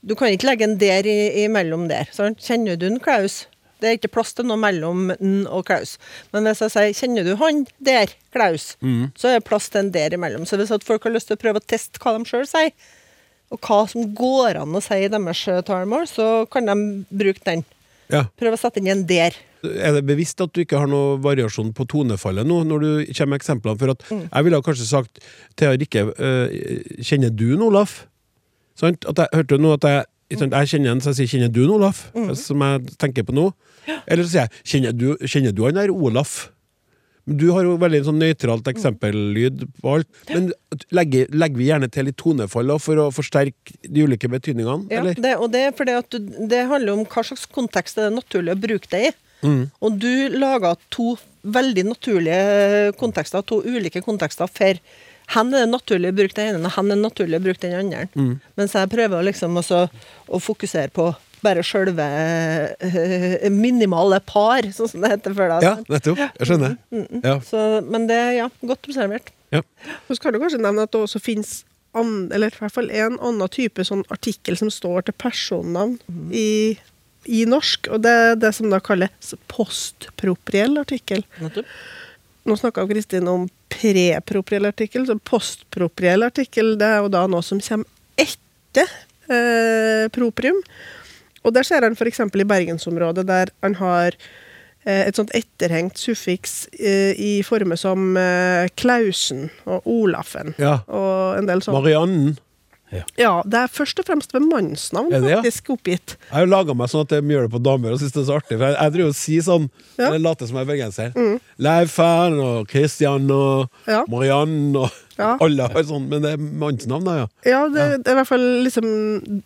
Du 0.05 0.13
kan 0.15 0.27
ikke 0.29 0.45
legge 0.49 0.63
en 0.67 0.77
der 0.77 1.03
i- 1.07 1.45
imellom 1.45 1.87
der. 1.89 2.07
Sant? 2.11 2.37
'Kjenner 2.39 2.77
du 2.77 2.85
en 2.87 2.99
Klaus?' 2.99 3.45
Det 3.81 3.89
er 3.89 3.97
ikke 3.97 4.11
plass 4.13 4.33
til 4.33 4.45
noe 4.45 4.57
mellom 4.57 5.11
n 5.19 5.47
og 5.47 5.65
Klaus. 5.65 5.97
Men 6.33 6.43
hvis 6.45 6.59
jeg 6.61 6.71
sier 6.71 6.93
'Kjenner 6.93 7.23
du 7.25 7.35
han 7.35 7.65
der, 7.81 8.07
Klaus?', 8.33 8.75
så 9.15 9.27
er 9.29 9.39
det 9.39 9.45
plass 9.45 9.69
til 9.69 9.79
en 9.79 9.91
der 9.91 10.09
imellom. 10.11 10.45
Så 10.45 10.57
hvis 10.57 10.71
folk 10.83 11.03
har 11.03 11.11
lyst 11.11 11.27
til 11.27 11.35
å 11.37 11.39
prøve 11.41 11.59
å 11.59 11.65
teste 11.67 11.99
hva 11.99 12.17
de 12.17 12.23
sjøl 12.25 12.45
sier, 12.47 12.71
og 13.51 13.59
hva 13.61 13.87
som 13.89 14.13
går 14.15 14.55
an 14.61 14.73
å 14.73 14.81
si 14.81 14.93
i 14.95 15.07
deres 15.07 15.45
talemål, 15.65 16.07
så 16.07 16.49
kan 16.49 16.65
de 16.65 17.05
bruke 17.11 17.43
den. 17.43 17.65
ja. 18.09 18.23
Prøve 18.39 18.53
å 18.53 18.59
sette 18.59 18.77
inn 18.77 18.87
en 18.87 19.05
der. 19.05 19.31
Er 19.75 19.97
det 19.97 20.05
bevisst 20.07 20.41
at 20.43 20.53
du 20.55 20.63
ikke 20.63 20.79
har 20.81 20.89
noe 20.91 21.19
variasjon 21.23 21.73
på 21.75 21.87
tonefallet 21.91 22.47
nå, 22.47 22.61
når 22.69 22.83
du 22.83 22.89
kommer 23.11 23.35
med 23.35 23.41
eksemplene? 23.41 23.79
For 23.81 23.93
at 23.95 24.03
jeg 24.09 24.47
ville 24.47 24.59
ha 24.59 24.65
kanskje 24.65 24.89
sagt 24.89 25.23
til 25.59 25.77
Rikke 25.81 26.07
eh, 26.15 26.57
Kjenner 27.05 27.33
du 27.33 27.47
en 27.55 27.65
Olaf? 27.67 28.03
Sånn, 28.79 28.97
At 29.07 29.23
jeg 29.23 29.41
hørte 29.41 29.61
nå 29.61 29.75
at 29.77 29.87
jeg 29.87 30.03
Jeg 30.35 30.71
kjenner 30.73 30.91
en, 30.91 31.01
så 31.01 31.13
jeg 31.13 31.17
sier 31.21 31.27
'Kjenner 31.35 31.53
du 31.53 31.63
en 31.63 31.75
Olaf?' 31.77 32.07
Som 32.35 32.63
jeg 32.65 32.97
tenker 32.97 33.23
på 33.23 33.35
nå. 33.35 33.51
Eller 34.07 34.23
så 34.25 34.29
sier 34.31 34.47
jeg 34.47 34.65
'Kjenner 34.65 34.97
du, 34.97 35.07
kjenner 35.21 35.53
du 35.53 35.63
han 35.65 35.77
der 35.77 35.93
Olaf?' 35.93 36.49
Du 37.25 37.47
har 37.55 37.65
jo 37.65 37.73
veldig 37.81 38.03
sånn 38.05 38.19
nøytralt 38.21 38.67
eksempellyd 38.69 39.63
på 39.81 39.95
alt. 39.95 40.09
Men 40.29 40.51
legger, 40.93 41.25
legger 41.33 41.57
vi 41.57 41.69
gjerne 41.71 41.89
til 41.89 42.05
litt 42.05 42.19
tonefall 42.21 42.69
for 42.77 43.01
å 43.01 43.07
forsterke 43.13 43.73
de 43.81 44.03
ulike 44.05 44.29
betydningene? 44.29 44.85
Ja, 44.93 45.01
det, 45.01 45.33
og 45.41 45.49
det 45.49 45.63
at 45.73 46.13
du, 46.13 46.19
det 46.45 46.67
handler 46.69 46.99
om 46.99 47.05
hva 47.09 47.23
slags 47.25 47.47
kontekst 47.49 47.97
det 47.97 48.05
er 48.05 48.13
naturlig 48.13 48.53
å 48.53 48.61
bruke 48.67 48.91
det 48.93 49.01
i. 49.07 49.11
Mm. 49.45 49.63
Og 49.85 49.99
du 50.01 50.13
laga 50.35 50.75
to 50.93 51.15
veldig 51.45 51.85
naturlige 51.91 52.93
kontekster, 52.99 53.45
to 53.45 53.61
ulike 53.61 54.01
kontekster 54.05 54.49
for 54.49 54.81
hen 55.33 55.53
er 55.53 55.65
det 55.65 55.71
naturlig 55.71 56.11
å 56.11 56.17
bruke 56.19 56.37
den 56.37 56.51
ene, 56.53 56.67
og 56.67 56.75
hen 56.75 56.91
er 56.91 56.97
det 56.97 57.03
naturlig 57.05 57.39
å 57.39 57.45
bruke 57.45 57.61
den 57.63 57.77
andre. 57.79 58.07
Mm. 58.13 58.33
Mens 58.59 58.75
jeg 58.77 58.91
prøver 58.91 59.25
liksom 59.29 59.57
også 59.61 59.85
å 60.27 60.41
fokusere 60.41 60.93
på 60.95 61.09
bare 61.45 61.61
sjølve 61.65 62.05
øh, 62.87 63.45
minimale 63.53 64.19
par, 64.25 64.65
sånn 64.73 64.89
som 64.89 65.05
det 65.05 65.13
heter 65.13 65.35
før. 65.37 65.53
da. 65.53 65.59
Ja, 65.61 65.73
nettopp. 65.91 66.21
Jeg 66.23 66.49
skjønner. 66.49 66.75
Ja. 67.21 67.37
Så, 67.45 67.61
men 67.85 68.07
det 68.09 68.17
er 68.17 68.33
ja, 68.39 68.49
godt 68.65 68.89
observert. 68.89 69.31
Ja. 69.53 69.61
Så 70.07 70.17
skal 70.17 70.33
du 70.33 70.41
kanskje 70.41 70.61
nevne 70.63 70.87
at 70.87 70.93
det 70.95 71.03
også 71.05 71.21
finnes 71.21 71.59
an, 71.95 72.31
eller 72.33 72.51
i 72.51 72.59
hvert 72.59 72.75
fall 72.75 72.89
en 72.91 73.19
annen 73.23 73.51
type 73.53 73.85
sånn 73.87 74.03
artikkel 74.11 74.57
som 74.59 74.71
står 74.73 75.07
til 75.07 75.17
personnavn 75.21 75.99
i, 76.33 76.75
i 77.25 77.43
norsk, 77.49 77.87
og 77.93 78.01
det 78.05 78.11
er 78.11 78.35
det 78.39 78.51
som 78.57 78.69
da 78.69 78.79
kalles 78.83 79.33
postpropriell 79.51 80.77
artikkel. 80.81 81.23
Nå 82.45 82.57
snakka 82.59 82.85
Kristin 82.89 83.27
om 83.31 83.47
prepropriell 83.73 84.67
artikkel, 84.69 85.07
så 85.09 85.17
postpropriell 85.25 86.23
artikkel 86.27 86.75
det 86.79 86.85
er 86.87 87.01
jo 87.03 87.09
da 87.13 87.23
noe 87.31 87.41
som 87.45 87.59
kommer 87.63 87.89
etter 88.21 88.91
eh, 89.31 90.05
proprium. 90.13 90.59
Og 91.45 91.53
der 91.53 91.65
ser 91.67 91.85
han 91.85 91.97
f.eks. 91.97 92.21
i 92.25 92.45
bergensområdet, 92.49 93.25
der 93.29 93.51
han 93.65 93.75
har 93.81 94.15
eh, 94.85 95.03
et 95.09 95.17
sånt 95.17 95.33
etterhengt 95.37 95.97
suffiks 96.01 96.67
eh, 96.77 97.13
i 97.21 97.33
former 97.45 97.77
som 97.77 98.15
eh, 98.17 98.69
Klausen 98.77 99.49
og 99.65 99.85
Olafen 99.89 100.53
Ja. 100.61 100.79
og 100.87 101.37
en 101.41 101.49
del 101.49 101.61
sånne. 101.65 101.81
Mariannen. 101.81 102.37
Ja, 103.19 103.33
det 103.45 103.59
er 103.63 103.71
først 103.71 103.99
og 104.01 104.05
fremst 104.07 104.33
ved 104.35 104.45
mannsnavn 104.47 105.13
Er 105.13 105.21
det, 105.23 105.29
ja? 105.33 105.41
faktisk 105.43 105.69
oppgitt. 105.75 106.15
Jeg 106.29 106.33
har 106.37 106.45
jo 106.45 106.51
laga 106.53 106.75
meg 106.77 106.91
sånn 106.91 107.05
at 107.07 107.13
de 107.15 107.21
gjør 107.35 107.47
det 107.47 107.53
på 107.55 107.63
damer 107.65 107.95
og 107.95 107.99
syns 108.01 108.15
det 108.15 108.21
er 108.23 108.29
så 108.29 108.37
artig. 108.39 108.57
For 108.59 108.65
jeg, 108.69 108.77
jeg 108.79 108.95
driver 108.95 109.13
og 109.13 109.15
sier 109.21 109.41
sånn, 109.47 109.69
Ja. 109.97 110.07
eller 110.09 110.19
later 110.29 110.47
som 110.49 110.57
jeg 110.59 110.65
er 110.67 110.71
bergenser. 110.73 111.39
Leifern 111.59 112.39
og 112.43 112.67
Kristian 112.71 113.29
og 113.31 113.69
Ja. 113.87 114.03
Mariann 114.07 114.75
og 114.75 114.89
Ja. 115.17 115.37
Alle 115.45 115.63
har 115.71 115.83
sånn, 115.87 116.09
men 116.11 116.21
det 116.25 116.33
er 116.35 116.41
mannsnavn, 116.59 117.05
da, 117.07 117.13
ja. 117.21 117.27
Ja, 117.47 117.59
det, 117.71 118.03
det 118.03 118.11
er 118.11 118.17
i 118.17 118.19
hvert 118.19 118.27
fall 118.27 118.43
liksom 118.65 118.87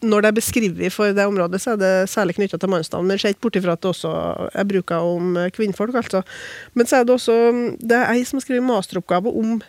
Når 0.01 0.23
det 0.25 0.29
er 0.31 0.38
beskrevet 0.39 0.91
for 0.95 1.13
det 1.13 1.25
området, 1.29 1.59
så 1.62 1.75
er 1.75 1.77
det 1.77 1.91
særlig 2.09 2.33
knytta 2.39 2.57
til 2.57 2.71
mannsnavn. 2.73 3.05
Men 3.05 3.19
ser 3.21 3.35
ikke 3.35 3.45
bort 3.45 3.59
ifra 3.59 3.75
at 3.77 3.83
det 3.85 3.91
også 3.91 4.13
er 4.49 4.65
bruka 4.65 4.97
om 5.05 5.38
eh, 5.38 5.51
kvinnfolk, 5.53 5.93
altså. 6.01 6.23
Men 6.73 6.89
så 6.89 7.01
er 7.01 7.05
det 7.05 7.13
også 7.19 7.35
Det 7.85 7.99
er 7.99 8.09
ei 8.15 8.23
som 8.25 8.39
har 8.39 8.47
skrevet 8.47 8.65
masteroppgave 8.65 9.29
om 9.29 9.59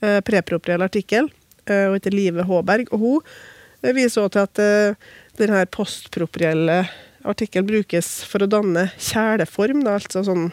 eh, 0.00 0.20
prepropriell 0.24 0.80
artikkel, 0.88 1.28
eh, 1.70 1.86
og 1.88 1.98
heter 1.98 2.16
Live 2.16 2.46
Håberg. 2.50 2.90
Og 2.90 3.04
hun 3.04 3.30
eh, 3.82 3.94
viser 3.96 4.26
også 4.26 4.34
til 4.36 4.46
at 4.46 4.98
denne 5.40 5.62
postproprielle 5.72 6.82
artikkel 7.28 7.64
brukes 7.68 8.20
for 8.28 8.44
å 8.44 8.50
danne 8.50 8.88
kjæleform, 8.98 9.84
da, 9.84 9.98
altså 10.00 10.22
sånn 10.26 10.48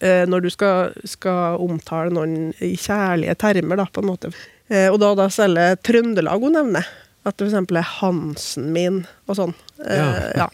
eh, 0.00 0.24
når 0.28 0.46
du 0.46 0.50
skal, 0.52 0.96
skal 1.08 1.60
omtale 1.62 2.12
noen 2.14 2.50
i 2.64 2.74
kjærlige 2.80 3.36
termer, 3.40 3.80
da, 3.82 3.86
på 3.90 4.04
en 4.04 4.10
måte. 4.10 4.32
Eh, 4.70 4.88
og 4.88 5.00
da, 5.02 5.12
da 5.18 5.28
selger 5.32 5.78
Trøndelag 5.84 6.46
hun 6.46 6.56
nevner. 6.58 6.90
At 7.28 7.36
det 7.36 7.50
f.eks. 7.50 7.74
er 7.76 7.88
Hansen 7.98 8.70
min, 8.72 9.02
og 9.28 9.36
sånn. 9.36 9.50
Ja. 9.84 10.06
ja. 10.40 10.46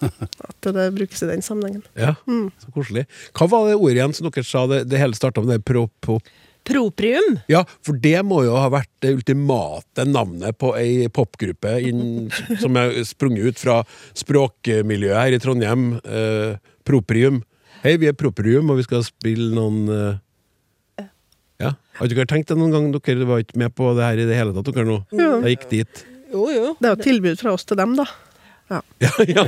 At 0.48 0.66
det 0.74 0.88
brukes 0.96 1.22
i 1.22 1.28
den 1.30 1.44
sammenhengen. 1.46 1.84
ja. 1.94 2.16
Så 2.26 2.72
koselig. 2.74 3.04
Hva 3.38 3.46
var 3.52 3.68
det 3.68 3.76
ordet 3.78 4.00
igjen 4.00 4.16
som 4.18 4.26
dere 4.26 4.46
sa 4.46 4.64
det, 4.72 4.80
det 4.90 4.98
hele 4.98 5.14
starta 5.14 5.44
med? 5.44 5.54
Det 5.54 5.66
pro, 5.68 5.84
pro, 6.02 6.18
Proprium. 6.66 7.38
ja, 7.52 7.62
for 7.86 7.98
det 8.02 8.18
må 8.26 8.42
jo 8.46 8.56
ha 8.58 8.66
vært 8.72 8.90
det 9.04 9.14
ultimate 9.16 10.04
navnet 10.08 10.58
på 10.58 10.72
ei 10.78 11.06
popgruppe 11.08 11.76
inn, 11.86 12.28
som 12.60 12.76
er 12.80 12.96
sprunget 13.06 13.52
ut 13.54 13.60
fra 13.62 13.76
språkmiljøet 14.18 15.20
her 15.20 15.36
i 15.36 15.40
Trondheim. 15.42 15.86
Eh, 16.02 16.56
proprium. 16.86 17.42
Hei, 17.84 17.96
vi 18.02 18.08
er 18.10 18.16
Proprium, 18.18 18.70
og 18.72 18.80
vi 18.80 18.86
skal 18.86 19.04
spille 19.06 19.52
noen 19.54 19.84
eh, 19.92 21.06
Ja. 21.62 21.70
Har 21.96 22.10
dere 22.10 22.26
tenkt 22.28 22.50
det 22.50 22.56
noen 22.58 22.74
gang? 22.74 22.90
Dere 22.98 23.24
var 23.28 23.40
ikke 23.44 23.56
med 23.62 23.72
på 23.78 23.94
det 23.96 24.04
her 24.04 24.18
i 24.20 24.26
det 24.28 24.36
hele 24.36 24.52
tatt, 24.56 24.68
dere 24.74 24.88
nå? 24.88 24.98
Ja. 25.16 25.36
Jeg 25.46 25.56
gikk 25.56 25.68
dit. 25.70 26.02
Jo, 26.32 26.48
jo. 26.50 26.72
Det 26.80 26.88
er 26.88 26.92
jo 26.96 26.98
et 26.98 27.06
tilbud 27.06 27.38
fra 27.40 27.54
oss 27.56 27.64
til 27.68 27.78
dem, 27.78 27.94
da. 27.96 28.04
Ja. 28.74 28.80
Ja, 28.98 29.10
ja. 29.30 29.42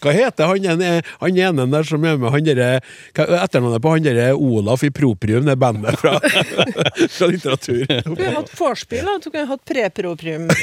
Hva 0.00 0.12
heter 0.14 0.48
han 0.48 0.64
ene, 0.72 1.02
han 1.20 1.36
ene 1.36 1.66
der 1.68 1.84
som 1.84 2.04
er 2.08 2.16
med 2.16 2.32
han 2.32 2.46
derre 2.46 2.68
Etternavnet 3.12 3.82
på 3.84 3.92
han 3.92 4.06
derre 4.06 4.30
Olaf 4.32 4.84
i 4.86 4.90
Proprium, 4.94 5.44
det 5.44 5.58
bandet 5.60 5.98
fra, 6.00 6.14
fra 7.16 7.28
litteratur. 7.28 7.82
Du 7.84 8.14
kunne 8.14 8.32
hatt 8.38 8.54
vorspiel, 8.56 9.04
da. 9.04 9.18
Du 9.20 9.28
kunne 9.28 9.44
hatt 9.52 9.64
preproprium. 9.68 10.48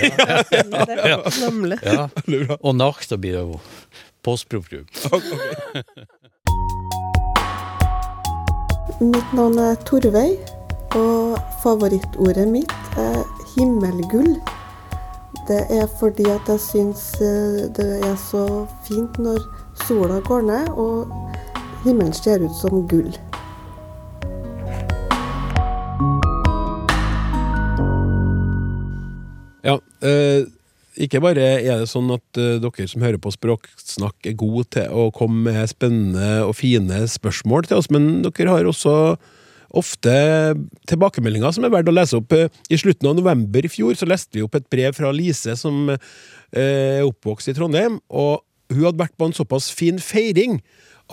Ja. 1.06 1.20
Nemlig. 1.44 1.78
Ja. 1.86 2.08
Veldig 2.26 2.48
bra. 2.48 2.58
Og 2.66 2.76
Nakstad 2.80 3.22
blir 3.22 3.36
det 3.38 3.44
jo 3.46 3.60
postproprium. 4.26 4.88
Mitt 9.02 9.34
navn 9.38 9.60
er 9.62 9.78
Torveig, 9.86 10.40
og 10.98 11.38
favorittordet 11.62 12.48
mitt 12.50 12.74
er 13.02 13.22
himmelgull. 13.56 14.34
Det 15.45 15.62
er 15.69 15.86
fordi 15.99 16.25
at 16.25 16.47
jeg 16.49 16.58
syns 16.63 17.01
eh, 17.21 17.67
det 17.77 17.86
er 18.01 18.15
så 18.17 18.65
fint 18.88 19.19
når 19.21 19.43
sola 19.86 20.17
går 20.25 20.41
ned 20.47 20.71
og 20.73 21.12
himmelen 21.84 22.15
ser 22.17 22.41
ut 22.41 22.55
som 22.58 22.81
gull. 22.89 23.12
Ja, 29.62 29.77
eh, 30.01 30.49
ikke 30.97 31.21
bare 31.21 31.45
er 31.60 31.84
det 31.84 31.91
sånn 31.93 32.10
at 32.17 32.41
eh, 32.41 32.58
dere 32.65 32.89
som 32.89 33.05
hører 33.05 33.21
på 33.21 33.36
Språksnakk 33.38 34.25
er 34.25 34.38
gode 34.41 34.65
til 34.79 34.89
å 34.89 35.12
komme 35.13 35.51
med 35.51 35.69
spennende 35.69 36.41
og 36.47 36.55
fine 36.58 37.03
spørsmål 37.05 37.69
til 37.69 37.84
oss, 37.84 37.93
men 37.93 38.25
dere 38.25 38.49
har 38.49 38.73
også 38.73 38.97
ofte 39.76 40.16
tilbakemeldinger 40.90 41.56
som 41.56 41.66
er 41.68 41.74
verdt 41.74 41.92
å 41.92 41.96
lese 41.96 42.20
opp. 42.20 42.34
Eh, 42.36 42.52
I 42.72 42.80
slutten 42.80 43.10
av 43.10 43.18
november 43.18 43.66
i 43.66 43.72
fjor 43.72 43.98
så 43.98 44.08
leste 44.10 44.40
vi 44.40 44.46
opp 44.46 44.56
et 44.58 44.68
brev 44.72 44.96
fra 44.98 45.12
Lise 45.16 45.58
som 45.60 45.92
eh, 45.94 46.00
er 46.56 47.06
oppvokst 47.08 47.52
i 47.52 47.56
Trondheim, 47.58 48.00
og 48.10 48.44
hun 48.72 48.88
hadde 48.88 49.04
vært 49.04 49.18
på 49.20 49.30
en 49.30 49.36
såpass 49.36 49.70
fin 49.76 50.00
feiring 50.02 50.60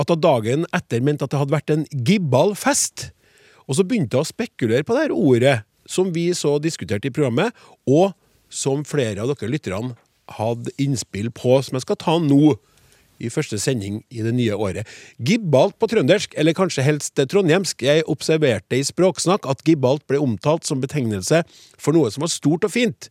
at 0.00 0.08
hun 0.08 0.22
dagen 0.22 0.64
etter 0.72 1.02
mente 1.04 1.26
at 1.26 1.34
det 1.34 1.40
hadde 1.40 1.54
vært 1.54 1.74
en 1.74 1.84
gibbal-fest. 1.92 3.10
Og 3.68 3.76
så 3.78 3.84
begynte 3.86 4.16
hun 4.16 4.24
å 4.24 4.30
spekulere 4.30 4.86
på 4.86 4.96
det 4.96 5.06
her 5.06 5.16
ordet 5.16 5.56
som 5.88 6.12
vi 6.14 6.30
så 6.36 6.56
diskuterte 6.62 7.10
i 7.10 7.14
programmet, 7.14 7.52
og 7.84 8.14
som 8.52 8.86
flere 8.86 9.22
av 9.22 9.32
dere 9.32 9.50
lytterne 9.50 9.96
hadde 10.38 10.72
innspill 10.80 11.30
på, 11.34 11.58
som 11.64 11.76
jeg 11.76 11.84
skal 11.84 11.98
ta 12.00 12.16
nå 12.22 12.54
i 13.22 13.30
første 13.32 13.58
sending 13.62 14.00
i 14.10 14.24
det 14.24 14.34
nye 14.36 14.56
året. 14.56 14.88
Gibbalt 15.22 15.78
på 15.80 15.88
trøndersk, 15.90 16.34
eller 16.38 16.56
kanskje 16.56 16.84
helst 16.86 17.20
trondhjemsk. 17.20 17.84
Jeg 17.86 18.06
observerte 18.10 18.78
i 18.78 18.86
Språksnakk 18.86 19.46
at 19.50 19.64
gibbalt 19.66 20.04
ble 20.10 20.20
omtalt 20.22 20.66
som 20.68 20.82
betegnelse 20.82 21.42
for 21.80 21.96
noe 21.96 22.10
som 22.12 22.26
var 22.26 22.32
stort 22.32 22.66
og 22.68 22.74
fint. 22.74 23.08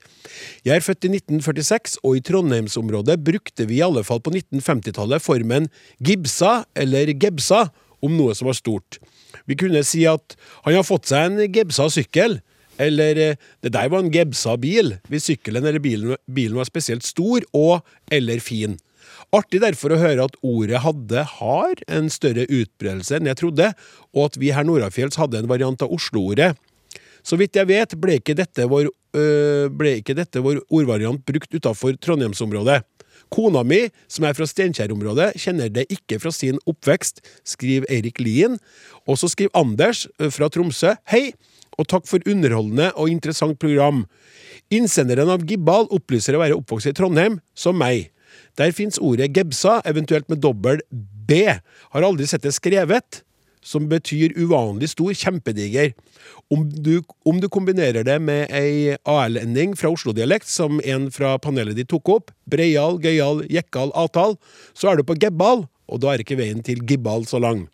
Jeg 0.68 0.78
er 0.78 0.86
født 0.86 1.08
i 1.08 1.14
1946, 1.16 2.00
og 2.04 2.20
i 2.20 2.26
Trondheimsområdet 2.28 3.20
brukte 3.24 3.68
vi 3.70 3.80
i 3.80 3.86
alle 3.86 4.06
fall 4.08 4.22
på 4.24 4.34
1950-tallet 4.36 5.24
formen 5.24 5.72
gibsa 6.04 6.62
eller 6.76 7.14
gebsa 7.16 7.68
om 8.02 8.16
noe 8.18 8.36
som 8.38 8.50
var 8.50 8.58
stort. 8.58 9.00
Vi 9.48 9.58
kunne 9.58 9.84
si 9.88 10.04
at 10.10 10.36
han 10.66 10.78
har 10.78 10.88
fått 10.88 11.10
seg 11.12 11.30
en 11.30 11.54
gebsa 11.54 11.90
sykkel. 11.94 12.42
Eller 12.82 13.18
eh, 13.20 13.40
det 13.62 13.74
der 13.76 13.90
var 13.92 14.02
en 14.02 14.12
Gebsa-bil, 14.14 14.96
hvis 15.12 15.28
sykkelen 15.30 15.68
eller 15.68 15.84
bilen, 15.84 16.16
bilen 16.26 16.58
var 16.58 16.70
spesielt 16.70 17.06
stor 17.06 17.44
og 17.54 17.84
eller 18.10 18.42
fin. 18.42 18.78
Artig 19.32 19.62
derfor 19.64 19.94
å 19.96 20.00
høre 20.02 20.26
at 20.28 20.36
ordet 20.44 20.82
hadde 20.84 21.24
har 21.38 21.84
en 21.88 22.10
større 22.12 22.44
utbredelse 22.52 23.16
enn 23.16 23.30
jeg 23.30 23.40
trodde, 23.40 23.70
og 24.12 24.26
at 24.28 24.40
vi 24.42 24.52
her 24.52 24.68
nordafjells 24.68 25.20
hadde 25.22 25.40
en 25.40 25.48
variant 25.52 25.86
av 25.86 25.94
Oslo-ordet. 25.96 26.52
Så 27.24 27.38
vidt 27.40 27.56
jeg 27.56 27.70
vet, 27.70 27.96
ble 28.02 28.18
ikke 28.20 28.36
dette 28.36 28.66
vår, 28.68 28.90
øh, 29.16 29.68
ble 29.72 30.00
ikke 30.02 30.18
dette 30.18 30.42
vår 30.44 30.60
ordvariant 30.68 31.22
brukt 31.24 31.54
utafor 31.54 31.96
Trondheimsområdet. 32.02 32.82
Kona 33.32 33.62
mi, 33.64 33.86
som 34.12 34.26
er 34.28 34.36
fra 34.36 34.48
Steinkjer-området, 34.50 35.30
kjenner 35.40 35.72
det 35.72 35.86
ikke 35.94 36.20
fra 36.20 36.34
sin 36.36 36.60
oppvekst, 36.68 37.24
skriver 37.48 37.88
Eirik 37.94 38.20
Lien. 38.20 38.58
Og 39.08 39.22
så 39.22 39.32
skriver 39.32 39.56
Anders 39.56 40.04
fra 40.36 40.52
Tromsø. 40.52 40.98
Hei! 41.08 41.30
og 41.80 41.90
takk 41.90 42.08
for 42.10 42.24
underholdende 42.30 42.92
og 43.00 43.12
interessant 43.12 43.60
program. 43.62 44.06
Innsenderen 44.74 45.32
av 45.34 45.46
Gibbal 45.48 45.90
opplyser 45.94 46.38
å 46.38 46.44
være 46.44 46.58
oppvokst 46.60 46.92
i 46.92 46.96
Trondheim, 46.98 47.40
som 47.58 47.78
meg. 47.80 48.12
Der 48.60 48.74
fins 48.76 49.00
ordet 49.02 49.32
gebsa, 49.36 49.80
eventuelt 49.88 50.30
med 50.30 50.42
dobbel 50.44 50.82
B. 50.92 51.46
Har 51.94 52.06
aldri 52.08 52.28
sett 52.28 52.46
det 52.46 52.54
skrevet, 52.56 53.22
som 53.62 53.88
betyr 53.90 54.34
uvanlig 54.40 54.92
stor, 54.96 55.14
kjempediger. 55.14 55.94
Om 56.52 56.66
du, 56.70 57.02
om 57.28 57.40
du 57.42 57.48
kombinerer 57.52 58.04
det 58.08 58.18
med 58.24 58.52
ei 58.56 58.96
AL-ending 59.08 59.76
fra 59.80 59.92
Oslo-dialekt, 59.94 60.50
som 60.50 60.82
en 60.84 61.10
fra 61.14 61.36
panelet 61.42 61.78
ditt 61.78 61.92
tok 61.94 62.10
opp, 62.12 62.34
breial, 62.50 62.98
gøyal, 63.04 63.46
jekkal, 63.52 63.94
atal, 63.98 64.36
så 64.74 64.92
er 64.92 65.00
du 65.00 65.06
på 65.08 65.20
gebbal, 65.22 65.68
og 65.92 66.02
da 66.02 66.14
er 66.14 66.26
ikke 66.26 66.40
veien 66.40 66.64
til 66.66 66.82
gibbal 66.88 67.28
så 67.30 67.40
lang. 67.44 67.68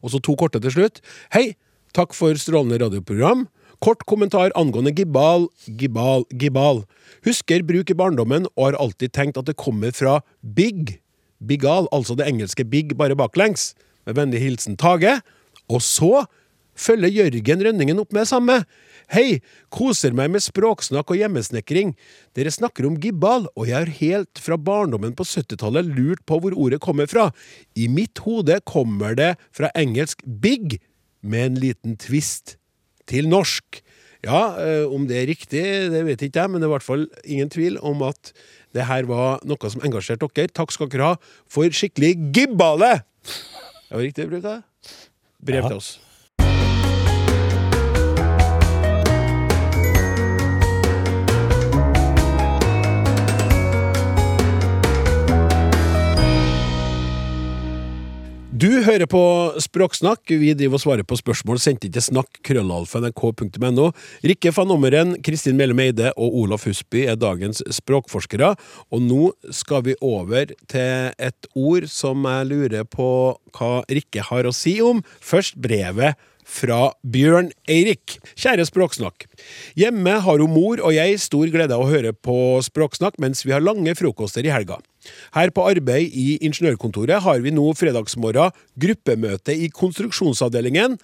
Og 0.00 0.14
så 0.14 0.22
to 0.22 0.36
korte 0.38 0.62
til 0.62 0.72
slutt. 0.78 1.02
Hei! 1.34 1.52
Takk 1.90 2.14
for 2.14 2.38
strålende 2.38 2.78
radioprogram. 2.78 3.48
Kort 3.80 4.02
kommentar 4.04 4.52
angående 4.60 4.92
gibal, 4.92 5.46
gibal, 5.64 6.26
gibal. 6.36 6.82
Husker 7.24 7.62
bruk 7.64 7.88
i 7.88 7.96
barndommen 7.96 8.44
og 8.52 8.66
har 8.66 8.76
alltid 8.82 9.14
tenkt 9.16 9.40
at 9.40 9.48
det 9.48 9.56
kommer 9.56 9.94
fra 9.96 10.18
big, 10.44 10.98
bigal, 11.40 11.88
altså 11.88 12.12
det 12.18 12.26
engelske 12.28 12.66
big, 12.68 12.92
bare 13.00 13.16
baklengs. 13.16 13.72
Med 14.04 14.18
vennlig 14.20 14.42
hilsen 14.44 14.76
Tage. 14.76 15.14
Og 15.72 15.80
så 15.80 16.26
følger 16.76 17.08
Jørgen 17.22 17.64
Rønningen 17.64 18.04
opp 18.04 18.12
med 18.12 18.28
samme. 18.28 18.58
Hei, 19.10 19.40
koser 19.72 20.12
meg 20.12 20.28
med 20.36 20.44
språksnakk 20.44 21.08
og 21.14 21.22
hjemmesnekring. 21.22 21.96
Dere 22.36 22.52
snakker 22.52 22.84
om 22.84 23.00
gibbal, 23.00 23.48
og 23.56 23.64
jeg 23.72 23.78
har 23.80 23.96
helt 23.96 24.44
fra 24.44 24.60
barndommen 24.60 25.16
på 25.16 25.24
70-tallet 25.24 25.88
lurt 25.88 26.20
på 26.28 26.36
hvor 26.44 26.52
ordet 26.52 26.84
kommer 26.84 27.08
fra. 27.08 27.30
I 27.72 27.88
mitt 27.88 28.20
hode 28.28 28.60
kommer 28.68 29.16
det 29.16 29.34
fra 29.56 29.72
engelsk 29.72 30.20
big, 30.28 30.82
med 31.20 31.50
en 31.50 31.60
liten 31.60 32.00
twist 32.00 32.59
til 33.10 33.30
norsk. 33.30 33.82
Ja, 34.26 34.40
eh, 34.60 34.84
om 34.84 35.06
det 35.08 35.16
er 35.16 35.30
riktig, 35.30 35.64
det 35.92 36.02
vet 36.04 36.22
ikke 36.26 36.42
jeg, 36.42 36.52
men 36.52 36.60
det 36.60 36.68
er 36.68 36.72
i 36.72 36.76
hvert 36.76 36.86
fall 36.86 37.06
ingen 37.24 37.52
tvil 37.52 37.78
om 37.80 38.02
at 38.04 38.34
det 38.76 38.84
her 38.86 39.08
var 39.08 39.40
noe 39.48 39.72
som 39.72 39.82
engasjerte 39.86 40.28
dere. 40.36 40.52
Takk 40.52 40.74
skal 40.74 40.90
dere 40.92 41.14
ha 41.14 41.16
for 41.50 41.72
skikkelig 41.72 42.12
gibbale! 42.36 43.00
Det 43.24 43.96
var 43.96 44.06
riktig 44.06 44.28
bruk 44.30 44.44
av 44.44 44.60
det? 44.60 44.94
Brev 45.50 45.66
til 45.66 45.80
oss. 45.80 45.94
Du 58.60 58.68
hører 58.84 59.06
på 59.08 59.20
Språksnakk. 59.62 60.28
Vi 60.36 60.50
driver 60.52 60.76
og 60.76 60.82
svarer 60.82 61.06
på 61.06 61.16
spørsmål 61.16 61.60
sendt 61.62 61.86
inn 61.86 61.94
til 61.94 62.02
snakk 62.04 62.42
krøllalfa.nrk.no. 62.44 63.86
Rikke 64.26 64.52
van 64.52 64.74
Ommeren, 64.74 65.14
Kristin 65.24 65.56
Mellem 65.56 65.80
Eide 65.80 66.10
og 66.12 66.34
Olaf 66.42 66.66
Husby 66.68 67.06
er 67.08 67.16
dagens 67.16 67.62
språkforskere. 67.72 68.50
Og 68.92 69.06
nå 69.06 69.30
skal 69.56 69.86
vi 69.86 69.94
over 70.04 70.52
til 70.68 71.08
et 71.16 71.48
ord 71.56 71.88
som 71.88 72.26
jeg 72.28 72.50
lurer 72.50 72.84
på 72.84 73.08
hva 73.56 73.70
Rikke 73.88 74.26
har 74.28 74.50
å 74.50 74.52
si 74.52 74.76
om. 74.84 75.00
Først 75.24 75.56
brevet 75.56 76.20
fra 76.50 76.90
Bjørn 77.06 77.52
Eirik. 77.70 78.18
Kjære 78.34 78.66
Språksnakk. 78.68 79.26
Hjemme 79.78 80.16
har 80.24 80.42
hun 80.42 80.52
mor 80.52 80.82
og 80.82 80.94
jeg 80.96 81.20
stor 81.22 81.48
glede 81.52 81.76
av 81.76 81.84
å 81.84 81.90
høre 81.90 82.12
på 82.12 82.36
Språksnakk 82.66 83.20
mens 83.22 83.44
vi 83.46 83.54
har 83.54 83.64
lange 83.64 83.94
frokoster 83.98 84.46
i 84.46 84.52
helga. 84.52 84.80
Her 85.36 85.52
på 85.54 85.64
arbeid 85.70 86.12
i 86.12 86.36
ingeniørkontoret 86.44 87.22
har 87.24 87.40
vi 87.44 87.54
nå 87.54 87.70
fredagsmorgen 87.78 88.54
gruppemøte 88.80 89.54
i 89.54 89.70
konstruksjonsavdelingen, 89.72 90.98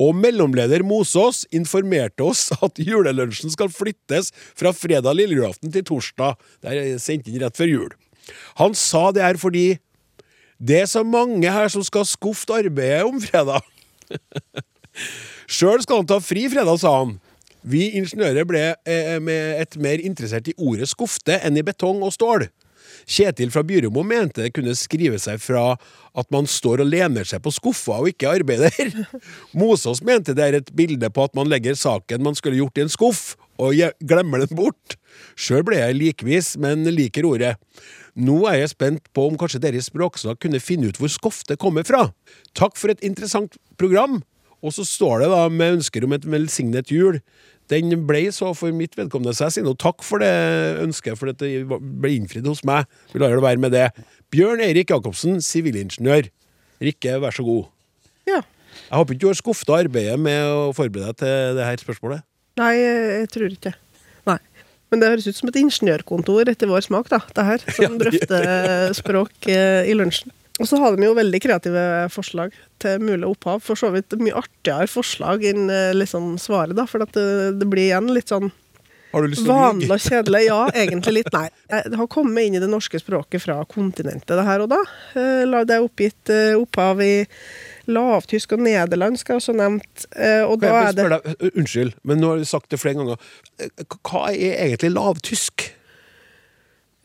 og 0.00 0.16
mellomleder 0.16 0.80
Mosås 0.86 1.42
informerte 1.52 2.24
oss 2.24 2.48
at 2.64 2.80
julelunsjen 2.80 3.52
skal 3.52 3.72
flyttes 3.72 4.32
fra 4.56 4.72
fredag 4.76 5.16
lille 5.18 5.36
julaften 5.36 5.72
til 5.74 5.84
torsdag. 5.92 6.38
Det 6.62 6.76
er 6.76 7.02
sendt 7.02 7.28
inn 7.28 7.40
rett 7.42 7.58
før 7.58 7.72
jul. 7.74 7.92
Han 8.60 8.76
sa 8.78 9.10
det 9.16 9.24
her 9.24 9.40
fordi 9.40 9.68
det 10.60 10.82
er 10.82 10.88
så 10.88 11.02
mange 11.04 11.48
her 11.48 11.70
som 11.72 11.84
skal 11.84 12.04
skuffe 12.08 12.52
arbeidet 12.52 13.06
om 13.08 13.20
fredag. 13.24 13.64
Sjøl 15.50 15.82
skal 15.84 16.02
han 16.02 16.08
ta 16.10 16.20
fri 16.22 16.46
fredag, 16.52 16.80
sa 16.82 16.94
han. 17.02 17.18
Vi 17.60 17.90
ingeniører 17.98 18.46
ble 18.48 18.62
eh, 18.88 19.18
med 19.20 19.60
et 19.60 19.76
mer 19.82 20.00
interessert 20.00 20.48
i 20.48 20.56
ordet 20.56 20.88
skufte 20.88 21.36
enn 21.44 21.58
i 21.60 21.66
betong 21.66 22.00
og 22.06 22.14
stål. 22.16 22.46
Kjetil 23.10 23.50
fra 23.52 23.62
Byromo 23.66 24.02
mente 24.06 24.44
det 24.44 24.52
kunne 24.54 24.74
skrive 24.78 25.18
seg 25.20 25.40
fra 25.42 25.74
at 26.18 26.30
man 26.34 26.48
står 26.50 26.82
og 26.84 26.90
lener 26.90 27.26
seg 27.28 27.42
på 27.44 27.52
skuffa 27.54 28.00
og 28.00 28.10
ikke 28.12 28.32
arbeider. 28.38 29.04
Mosås 29.58 30.02
mente 30.06 30.34
det 30.36 30.46
er 30.46 30.58
et 30.60 30.72
bilde 30.76 31.10
på 31.12 31.26
at 31.26 31.36
man 31.38 31.50
legger 31.50 31.78
saken 31.78 32.24
man 32.24 32.38
skulle 32.38 32.60
gjort 32.60 32.80
i 32.80 32.86
en 32.86 32.92
skuff, 32.92 33.22
og 33.60 33.76
glemmer 34.08 34.40
den 34.40 34.56
bort. 34.56 34.96
Sjøl 35.36 35.64
ble 35.66 35.82
jeg 35.82 35.98
likvis, 35.98 36.54
men 36.56 36.86
liker 36.88 37.28
ordet. 37.28 37.56
Nå 38.16 38.38
er 38.48 38.62
jeg 38.62 38.72
spent 38.72 39.10
på 39.14 39.26
om 39.28 39.36
kanskje 39.38 39.60
dere 39.62 39.80
i 39.80 40.36
kunne 40.40 40.60
finne 40.60 40.88
ut 40.88 40.98
hvor 40.98 41.12
skofte 41.12 41.56
kommer 41.60 41.84
fra. 41.84 42.10
Takk 42.54 42.76
for 42.76 42.90
et 42.90 43.04
interessant 43.04 43.56
program. 43.76 44.22
Og 44.60 44.74
så 44.76 44.84
står 44.84 45.24
det 45.24 45.30
da 45.32 45.44
med 45.52 45.78
ønsker 45.78 46.04
om 46.04 46.14
et 46.16 46.26
velsignet 46.28 46.92
jul. 46.92 47.20
Den 47.70 47.92
ble 48.06 48.24
så 48.34 48.50
for 48.56 48.74
mitt 48.74 48.96
vedkommende, 48.98 49.32
så 49.36 49.46
jeg 49.46 49.58
sier 49.58 49.66
nå 49.68 49.76
takk 49.78 50.02
for 50.02 50.22
det 50.22 50.30
ønsket, 50.82 51.18
for 51.18 51.30
det 51.30 51.52
ble 51.70 52.14
innfridd 52.16 52.48
hos 52.50 52.64
meg. 52.66 52.88
Vi 53.12 53.22
lar 53.22 53.30
det 53.30 53.44
være 53.44 53.62
med 53.62 53.74
det. 53.76 53.86
Bjørn 54.34 54.62
Eirik 54.64 54.90
Jacobsen, 54.90 55.38
sivilingeniør. 55.44 56.28
Rikke, 56.82 57.20
vær 57.22 57.36
så 57.36 57.44
god. 57.46 57.68
Ja. 58.26 58.40
Jeg 58.88 58.96
håper 58.98 59.14
ikke 59.14 59.22
du 59.22 59.30
har 59.30 59.38
skuffa 59.38 59.78
arbeidet 59.84 60.18
med 60.18 60.50
å 60.50 60.72
forberede 60.74 61.12
deg 61.12 61.22
til 61.22 61.60
det 61.60 61.68
her 61.68 61.84
spørsmålet. 61.84 62.26
Nei, 62.60 62.74
jeg 62.80 63.30
tror 63.32 63.54
ikke 63.54 63.72
Nei. 64.28 64.36
Men 64.90 65.00
det 65.00 65.10
høres 65.12 65.28
ut 65.30 65.38
som 65.38 65.50
et 65.52 65.60
ingeniørkontor 65.60 66.50
etter 66.50 66.68
vår 66.70 66.82
smak, 66.88 67.06
da, 67.12 67.20
det 67.36 67.46
her. 67.46 67.64
Som 67.76 67.96
drøfter 68.02 68.90
språk 68.98 69.46
eh, 69.50 69.86
i 69.86 69.94
lunsjen. 69.94 70.34
Og 70.60 70.68
så 70.68 70.76
har 70.76 70.96
de 70.96 71.06
jo 71.08 71.14
veldig 71.16 71.40
kreative 71.40 71.82
forslag 72.12 72.52
til 72.82 73.00
mulig 73.00 73.24
opphav. 73.30 73.62
For 73.64 73.78
så 73.80 73.88
vidt 73.94 74.12
mye 74.20 74.36
artigere 74.42 74.88
forslag 74.92 75.44
enn 75.48 75.70
eh, 75.72 75.92
liksom 75.96 76.34
svaret, 76.42 76.76
da. 76.76 76.84
For 76.90 77.00
at 77.06 77.14
det, 77.16 77.28
det 77.60 77.68
blir 77.72 77.88
igjen 77.88 78.10
litt 78.12 78.28
sånn 78.28 78.50
Har 79.10 79.24
du 79.24 79.32
lyst 79.32 79.42
til 79.42 79.50
vanlig 79.50 79.88
og 79.90 80.04
kjedelig. 80.04 80.42
Ja, 80.46 80.58
egentlig 80.84 81.14
litt. 81.16 81.32
Nei. 81.34 81.48
Det 81.66 81.96
har 81.98 82.06
kommet 82.12 82.44
inn 82.46 82.58
i 82.60 82.62
det 82.62 82.68
norske 82.70 83.00
språket 83.00 83.42
fra 83.42 83.56
kontinentet, 83.66 84.36
det 84.36 84.44
her 84.46 84.62
og 84.66 84.70
da. 84.76 84.78
Eh, 85.18 85.48
Det 85.64 85.74
er 85.78 85.82
oppgitt 85.88 86.30
eh, 86.30 86.52
opphav 86.60 87.00
i 87.02 87.14
lavtysk 87.90 88.52
og 88.54 88.62
nederlandsk, 88.68 89.32
er 89.32 89.40
også 89.40 89.56
nevnt. 89.56 90.04
Eh, 90.14 90.44
Og 90.46 90.60
da 90.62 90.76
er 90.84 90.92
det 90.94 91.08
deg, 91.10 91.50
Unnskyld, 91.56 91.96
men 92.06 92.20
nå 92.22 92.34
har 92.34 92.38
du 92.38 92.46
sagt 92.46 92.70
det 92.70 92.78
flere 92.78 93.00
ganger. 93.00 93.16
Eh, 93.58 93.72
Hva 93.98 94.28
er 94.30 94.60
egentlig 94.68 94.92
lavtysk? 94.94 95.70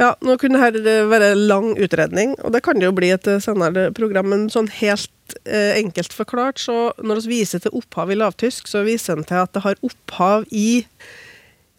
Ja, 0.01 0.09
nå 0.27 0.33
kunne 0.35 0.59
dette 0.75 1.05
være 1.07 1.35
lang 1.39 1.69
utredning, 1.79 2.33
og 2.43 2.51
det 2.51 2.65
kan 2.65 2.79
det 2.79 2.89
jo 2.89 2.95
bli 2.97 3.13
et 3.15 3.27
eh, 3.31 3.39
senere 3.43 3.87
program, 3.95 4.27
men 4.33 4.49
sånn 4.51 4.67
helt 4.81 5.35
eh, 5.47 5.77
enkelt 5.77 6.11
forklart, 6.15 6.59
så 6.59 6.89
når 6.99 7.23
vi 7.23 7.37
viser 7.39 7.63
til 7.63 7.77
opphav 7.79 8.11
i 8.11 8.17
lavtysk, 8.19 8.67
så 8.67 8.83
viser 8.83 9.15
en 9.15 9.27
til 9.27 9.39
at 9.39 9.53
det 9.55 9.63
har 9.63 9.79
opphav 9.87 10.43
i 10.51 10.83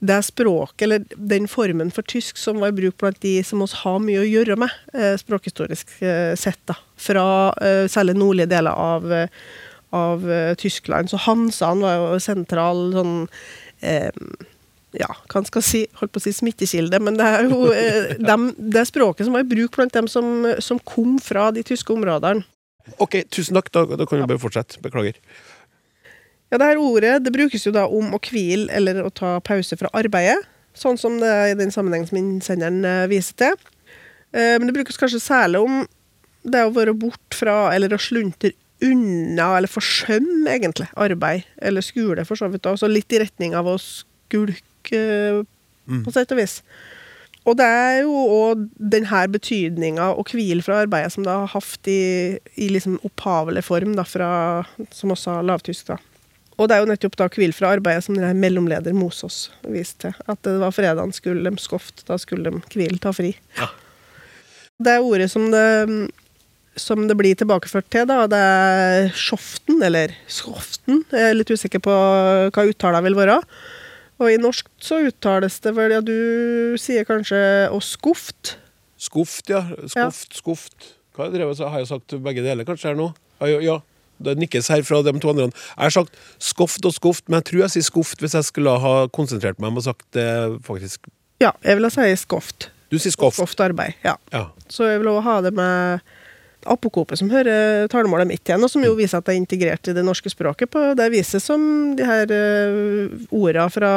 det 0.06 0.18
språket, 0.24 0.86
eller 0.86 1.04
den 1.34 1.48
formen 1.48 1.92
for 1.92 2.08
tysk 2.08 2.40
som 2.40 2.60
var 2.64 2.72
i 2.72 2.78
bruk 2.78 2.96
blant 3.00 3.20
de 3.20 3.36
som 3.44 3.60
oss 3.64 3.76
har 3.82 4.00
mye 4.00 4.24
å 4.24 4.28
gjøre 4.28 4.56
med, 4.64 4.72
eh, 4.96 5.12
språkhistorisk 5.20 5.98
eh, 6.00 6.32
sett, 6.40 6.62
da. 6.68 6.76
Fra 6.96 7.28
eh, 7.60 7.84
særlig 7.92 8.16
nordlige 8.16 8.52
deler 8.52 8.72
av, 8.72 9.12
eh, 9.12 9.28
av 9.96 10.24
Tyskland. 10.60 11.12
Så 11.12 11.20
Hansan 11.24 11.84
var 11.84 12.00
jo 12.00 12.20
sentral 12.20 12.80
sånn 12.96 13.14
ja, 14.94 15.08
hva 15.32 15.42
skal 15.48 15.64
si, 15.64 15.82
holdt 15.98 16.12
på 16.14 16.20
å 16.22 16.24
si 16.24 16.32
smittekilde, 16.36 17.00
men 17.02 17.18
det 17.18 17.26
er 17.26 17.48
jo 17.50 17.72
eh, 17.74 18.14
dem, 18.30 18.50
det 18.56 18.80
er 18.84 18.88
språket 18.88 19.26
som 19.26 19.34
var 19.36 19.44
i 19.44 19.50
bruk 19.50 19.74
blant 19.76 19.92
dem 19.96 20.08
som, 20.08 20.46
som 20.62 20.78
kom 20.86 21.18
fra 21.22 21.50
de 21.54 21.64
tyske 21.66 21.92
områdene. 21.92 22.46
Ok, 23.02 23.18
tusen 23.34 23.58
takk. 23.58 23.72
Da, 23.74 23.82
da 23.98 24.06
kan 24.06 24.20
vi 24.22 24.28
bare 24.30 24.38
fortsette. 24.38 24.78
Beklager. 24.84 25.16
Ja, 26.52 26.60
det 26.62 26.68
her 26.68 26.78
ordet 26.78 27.16
det 27.24 27.32
brukes 27.34 27.64
jo 27.66 27.72
da 27.74 27.88
om 27.90 28.12
å 28.14 28.20
hvile 28.22 28.70
eller 28.70 29.02
å 29.02 29.10
ta 29.10 29.40
pause 29.42 29.74
fra 29.80 29.90
arbeidet, 29.98 30.44
sånn 30.76 30.98
som 31.00 31.16
det 31.18 31.26
er 31.32 31.48
i 31.50 31.56
den 31.58 31.72
sammenhengen 31.74 32.06
som 32.06 32.20
innsenderen 32.20 32.84
eh, 32.86 33.08
viser 33.10 33.34
til. 33.42 33.56
Eh, 34.30 34.54
Men 34.60 34.68
det 34.68 34.76
brukes 34.76 35.00
kanskje 35.00 35.22
særlig 35.24 35.64
om 35.66 35.82
det 36.46 36.62
å 36.62 36.70
være 36.70 36.94
bort 36.94 37.34
fra, 37.34 37.72
eller 37.74 37.90
å 37.96 37.98
sluntre 37.98 38.52
unna, 38.84 39.56
eller 39.56 39.70
forsømme, 39.72 40.46
egentlig, 40.52 40.86
arbeid, 41.00 41.46
eller 41.58 41.82
skole, 41.82 42.22
for 42.28 42.38
så 42.38 42.46
vidt. 42.52 42.62
da. 42.62 42.76
Så 42.78 42.86
litt 42.90 43.10
i 43.16 43.22
retning 43.24 43.56
av 43.58 43.66
å 43.66 43.78
skulke, 43.82 44.62
eh, 44.94 45.40
på 46.04 46.14
sett 46.14 46.34
og 46.34 46.40
vis. 46.40 46.60
Og 47.46 47.54
det 47.60 47.66
er 47.66 48.00
jo 48.02 48.10
òg 48.10 48.64
denne 48.74 49.22
betydninga 49.30 50.08
å 50.18 50.24
hvile 50.26 50.64
fra 50.66 50.80
arbeidet 50.82 51.14
som 51.14 51.26
det 51.26 51.30
har 51.30 51.52
hatt 51.52 51.90
i, 51.90 52.00
i 52.58 52.70
liksom 52.74 52.98
opphavelig 53.06 53.62
form, 53.68 53.94
da, 53.98 54.02
fra, 54.06 54.30
som 54.90 55.14
også 55.14 55.38
har 55.38 55.46
lavtysk. 55.46 55.92
da. 55.92 56.00
Og 56.56 56.66
det 56.66 56.76
er 56.76 56.82
jo 56.82 56.90
nettopp 56.90 57.16
da 57.20 57.28
hvile 57.30 57.54
fra 57.54 57.70
arbeidet 57.76 58.06
som 58.06 58.16
denne 58.16 58.34
mellomleder 58.34 58.96
Mosås 58.96 59.50
viste 59.68 60.08
til. 60.08 60.20
At 60.26 60.42
det 60.46 60.56
var 60.62 60.74
fredagen 60.74 61.14
skulle 61.14 61.46
de 61.46 61.62
skofte, 61.62 62.02
da 62.08 62.18
skulle 62.18 62.50
de 62.50 62.62
hvile, 62.74 62.98
ta 62.98 63.12
fri. 63.14 63.36
Det 64.82 64.96
er 64.96 65.04
ordet 65.06 65.30
som 65.32 65.46
det, 65.52 65.66
som 66.76 67.06
det 67.08 67.16
blir 67.16 67.38
tilbakeført 67.38 67.86
til, 67.92 68.08
da, 68.10 68.24
det 68.28 68.40
er 68.42 69.10
sjoften, 69.16 69.78
eller 69.86 70.12
skoften. 70.26 71.04
Jeg 71.12 71.30
er 71.30 71.38
litt 71.38 71.52
usikker 71.52 71.80
på 71.84 71.94
hva 72.50 72.66
uttalen 72.72 73.06
vil 73.06 73.16
være. 73.22 73.38
Og 74.16 74.32
i 74.32 74.38
norsk 74.40 74.68
så 74.80 75.02
uttales 75.08 75.58
det 75.64 75.74
vel, 75.76 75.92
ja, 75.92 76.00
du 76.04 76.76
sier 76.80 77.04
kanskje 77.08 77.38
å 77.72 77.80
skuft'? 77.84 78.56
Skuft, 78.96 79.50
ja. 79.52 79.66
Skuft, 79.92 80.38
skuft. 80.38 80.94
Hva 81.12 81.26
har 81.26 81.30
jeg 81.30 81.40
drevet, 81.40 81.60
har 81.60 81.82
jeg 81.82 81.90
sagt 81.90 82.16
begge 82.24 82.44
deler 82.44 82.68
kanskje 82.68 82.92
her 82.92 82.98
nå? 82.98 83.10
Ja, 83.42 83.50
ja, 83.56 83.60
ja. 83.64 83.76
Det 84.16 84.32
nikkes 84.40 84.70
her 84.72 84.80
fra 84.88 85.02
de 85.04 85.12
to 85.20 85.28
andre. 85.28 85.50
Jeg 85.52 85.84
har 85.84 85.92
sagt 85.92 86.16
skoft 86.40 86.86
og 86.88 86.94
skoft, 86.96 87.26
men 87.28 87.42
jeg 87.42 87.50
tror 87.50 87.66
jeg 87.66 87.74
sier 87.74 87.86
skuft 87.90 88.24
hvis 88.24 88.36
jeg 88.38 88.48
skulle 88.48 88.72
ha 88.80 88.94
konsentrert 89.12 89.60
meg 89.60 89.74
om 89.74 89.82
å 89.82 89.84
sagt 89.84 90.06
det 90.16 90.28
faktisk. 90.64 91.10
Ja, 91.42 91.52
jeg 91.60 91.76
vil 91.76 91.90
si 91.92 92.08
skoft. 92.22 92.70
Du 92.88 92.96
sier 93.02 93.12
skoft. 93.12 93.36
Skoft 93.36 93.60
arbeid, 93.60 93.98
ja. 94.06 94.14
Ja. 94.32 94.46
Så 94.72 94.88
jeg 94.88 95.02
vil 95.02 95.10
også 95.12 95.26
ha 95.26 95.36
det 95.44 95.52
med 95.58 96.06
apokopet 96.72 97.20
som 97.20 97.30
hører 97.32 97.88
talemålet 97.92 98.28
mitt 98.28 98.48
igjen, 98.48 98.64
og 98.64 98.72
som 98.72 98.84
jo 98.84 98.96
viser 98.98 99.20
at 99.20 99.28
det 99.28 99.34
er 99.34 99.40
integrert 99.40 99.90
i 99.90 99.94
det 99.96 100.04
norske 100.06 100.32
språket 100.32 100.70
på 100.72 100.82
det 100.98 101.10
viset 101.14 101.44
som 101.44 101.60
de 101.98 102.06
her 102.06 102.32
uh, 102.32 103.14
orda 103.34 103.68
fra 103.72 103.92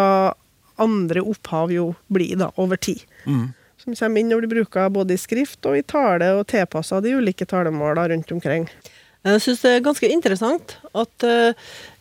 andre 0.79 1.23
opphav 1.27 1.73
jo 1.75 1.91
blir 2.08 2.38
da, 2.39 2.51
over 2.62 2.79
tid. 2.79 3.03
Som 3.79 3.95
kommer 3.95 4.21
inn 4.21 4.32
og 4.36 4.43
blir 4.43 4.60
bruka 4.60 4.88
både 4.91 5.15
i 5.15 5.19
skrift 5.19 5.65
og 5.67 5.77
i 5.79 5.84
tale, 5.84 6.34
og 6.39 6.47
tilpassa 6.51 7.01
de 7.03 7.15
ulike 7.19 7.47
talemåla 7.49 8.08
rundt 8.12 8.32
omkring. 8.36 8.67
Jeg 9.27 9.43
syns 9.43 9.63
det 9.65 9.71
er 9.75 9.84
ganske 9.84 10.10
interessant 10.12 10.77
at 10.95 11.27
uh, 11.27 11.51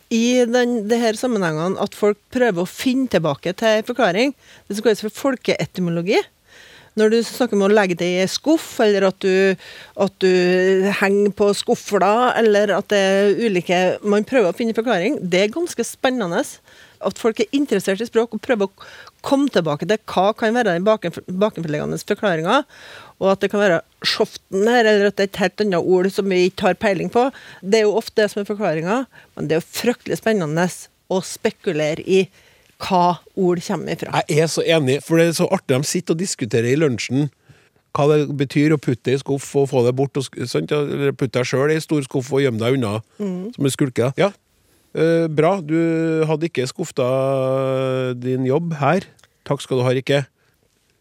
i 0.09 0.41
den, 0.49 0.87
det 0.89 0.97
her 1.01 1.17
sammenhengene 1.19 1.79
at 1.83 1.95
folk 1.97 2.17
prøver 2.33 2.63
å 2.63 2.69
finne 2.69 3.09
tilbake 3.11 3.53
til 3.57 3.79
en 3.81 3.87
forklaring. 3.87 4.33
Det 4.67 4.77
som 4.77 4.85
kalles 4.85 5.03
for 5.05 5.13
folkeetymologi. 5.13 6.17
Når 6.97 7.13
du 7.13 7.17
snakker 7.23 7.57
om 7.57 7.67
å 7.67 7.71
legge 7.71 7.97
det 7.99 8.09
i 8.23 8.27
skuff, 8.29 8.79
eller 8.83 9.09
at 9.09 9.19
du, 9.21 9.55
at 10.01 10.15
du 10.23 10.89
henger 11.01 11.33
på 11.37 11.51
skufla, 11.57 12.33
eller 12.39 12.73
at 12.79 12.89
det 12.91 12.99
er 12.99 13.41
ulike 13.45 13.79
Man 14.01 14.27
prøver 14.27 14.49
å 14.49 14.57
finne 14.57 14.77
forklaring. 14.77 15.19
Det 15.21 15.43
er 15.45 15.53
ganske 15.53 15.85
spennende. 15.85 16.41
At 17.05 17.21
folk 17.21 17.39
er 17.39 17.53
interessert 17.55 18.01
i 18.03 18.07
språk 18.09 18.33
og 18.35 18.41
prøver 18.43 18.67
å 18.67 18.89
komme 19.23 19.51
tilbake 19.53 19.87
til 19.87 20.01
hva 20.09 20.31
kan 20.35 20.55
være 20.55 20.73
den 20.73 20.87
baken- 20.87 21.21
bakenforliggende 21.29 21.99
forklaringa. 22.09 22.63
Og 23.19 23.33
at 23.33 23.43
det 23.43 23.51
kan 23.51 23.63
være 23.63 23.79
sjoften 24.07 24.67
her, 24.67 24.87
eller 24.87 25.09
at 25.09 25.17
det 25.19 25.27
er 25.27 25.31
et 25.31 25.41
helt 25.43 25.63
annet 25.65 25.87
ord 25.95 26.11
som 26.15 26.27
vi 26.31 26.45
ikke 26.49 26.69
har 26.69 26.79
peiling 26.79 27.11
på. 27.11 27.29
Det 27.61 27.81
er 27.81 27.87
jo 27.87 27.97
ofte 27.99 28.21
det 28.21 28.29
som 28.31 28.41
er 28.41 28.49
forklaringa, 28.49 29.01
men 29.35 29.47
det 29.47 29.57
er 29.57 29.61
jo 29.61 29.71
fryktelig 29.79 30.19
spennende 30.21 30.67
å 31.09 31.19
spekulere 31.25 32.03
i 32.05 32.27
hva 32.79 33.19
ord 33.35 33.61
kommer 33.65 33.95
ifra. 33.95 34.23
Jeg 34.29 34.43
er 34.43 34.51
så 34.51 34.63
enig, 34.63 34.99
for 35.03 35.19
det 35.19 35.29
er 35.29 35.37
så 35.37 35.47
artig. 35.51 35.75
De 35.75 35.87
sitter 35.87 36.15
og 36.15 36.21
diskuterer 36.21 36.71
i 36.71 36.79
lunsjen 36.79 37.29
hva 37.97 38.05
det 38.11 38.35
betyr 38.37 38.75
å 38.75 38.79
putte 38.79 39.09
det 39.09 39.17
i 39.17 39.21
skuff 39.23 39.47
og 39.57 39.71
få 39.71 39.81
det 39.87 39.95
bort. 39.97 40.17
Og, 40.19 40.27
sant? 40.49 40.71
Eller 40.71 41.15
putte 41.17 41.39
deg 41.39 41.49
sjøl 41.49 41.73
i 41.73 41.79
stor 41.83 42.05
skuff 42.05 42.29
og 42.35 42.43
gjemme 42.43 42.61
deg 42.61 42.77
unna 42.77 42.99
som 43.17 43.65
en 43.65 43.73
skulke. 43.73 44.11
Ja, 44.19 44.31
eh, 44.93 45.25
bra. 45.27 45.57
Du 45.61 45.75
hadde 46.29 46.49
ikke 46.49 46.69
skufta 46.69 47.09
din 48.15 48.47
jobb 48.47 48.77
her. 48.79 49.09
Takk 49.49 49.65
skal 49.65 49.81
du 49.81 49.87
ha, 49.87 49.95
Rikke. 49.97 50.23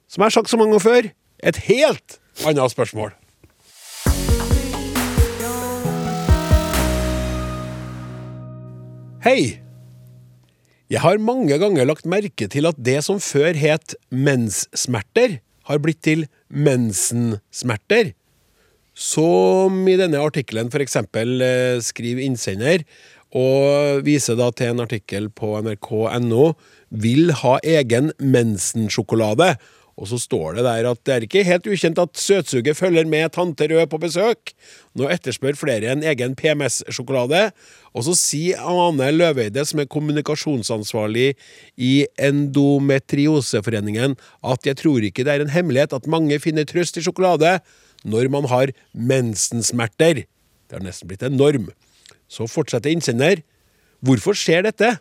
Som 0.09 0.25
jeg 0.25 0.33
har 0.33 0.37
sagt 0.41 0.51
så 0.51 0.57
mange 0.57 0.73
ganger 0.79 0.87
før, 0.88 1.11
et 1.45 1.62
helt 1.69 2.21
annet 2.49 2.73
spørsmål. 2.73 3.12
Hei! 9.23 9.67
Jeg 10.88 11.03
har 11.05 11.20
mange 11.20 11.59
ganger 11.61 11.85
lagt 11.85 12.07
merke 12.09 12.46
til 12.48 12.64
at 12.64 12.79
det 12.81 13.03
som 13.05 13.20
før 13.20 13.53
het 13.61 13.92
menssmerter, 14.09 15.42
har 15.68 15.81
blitt 15.85 16.01
til 16.01 16.24
mensensmerter. 16.48 18.14
Som 18.96 19.83
i 19.85 19.98
denne 20.01 20.22
artikkelen 20.24 20.72
eksempel 20.72 21.44
eh, 21.44 21.77
skriver 21.85 22.24
innsender, 22.24 22.87
og 23.37 24.01
viser 24.07 24.38
da 24.40 24.48
til 24.51 24.72
en 24.72 24.81
artikkel 24.81 25.29
på 25.29 25.53
nrk.no, 25.61 26.55
vil 26.88 27.35
ha 27.42 27.59
egen 27.61 28.09
mensensjokolade. 28.16 29.59
Og 29.98 30.06
så 30.06 30.18
står 30.22 30.58
det 30.58 30.64
der 30.66 30.87
at 30.92 31.00
det 31.06 31.14
er 31.14 31.24
ikke 31.26 31.42
helt 31.46 31.66
ukjent 31.66 31.98
at 31.98 32.20
søtsuget 32.22 32.78
følger 32.78 33.08
med 33.11 33.32
tante 33.34 33.66
Rød 33.66 33.88
på 33.90 33.98
besøk. 33.98 34.52
Nå 34.94 35.08
etterspør 35.11 35.58
flere 35.58 35.90
en 35.90 36.04
egen 36.06 36.37
PMS-sjokolade. 36.38 37.48
Og 37.98 38.06
så 38.06 38.14
sier 38.14 38.62
Ane 38.62 39.11
Løveide, 39.16 39.64
som 39.66 39.82
er 39.82 39.90
kommunikasjonsansvarlig 39.90 41.32
i 41.74 42.06
Endometrioseforeningen, 42.14 44.14
at 44.46 44.70
jeg 44.70 44.78
tror 44.84 45.02
ikke 45.02 45.26
det 45.26 45.34
er 45.34 45.44
en 45.44 45.56
hemmelighet 45.56 45.98
at 45.98 46.06
mange 46.06 46.38
finner 46.42 46.68
trøst 46.68 47.00
i 47.00 47.02
sjokolade 47.02 47.58
når 48.06 48.30
man 48.30 48.46
har 48.46 48.70
mensensmerter. 48.94 50.22
Det 50.68 50.78
har 50.78 50.84
nesten 50.84 51.11
blitt 51.11 51.26
en 51.26 51.40
norm. 51.40 51.72
Så 52.30 52.46
fortsetter 52.46 52.92
innsender. 52.92 53.42
Hvorfor 54.04 54.37
skjer 54.38 54.62
dette? 54.68 54.94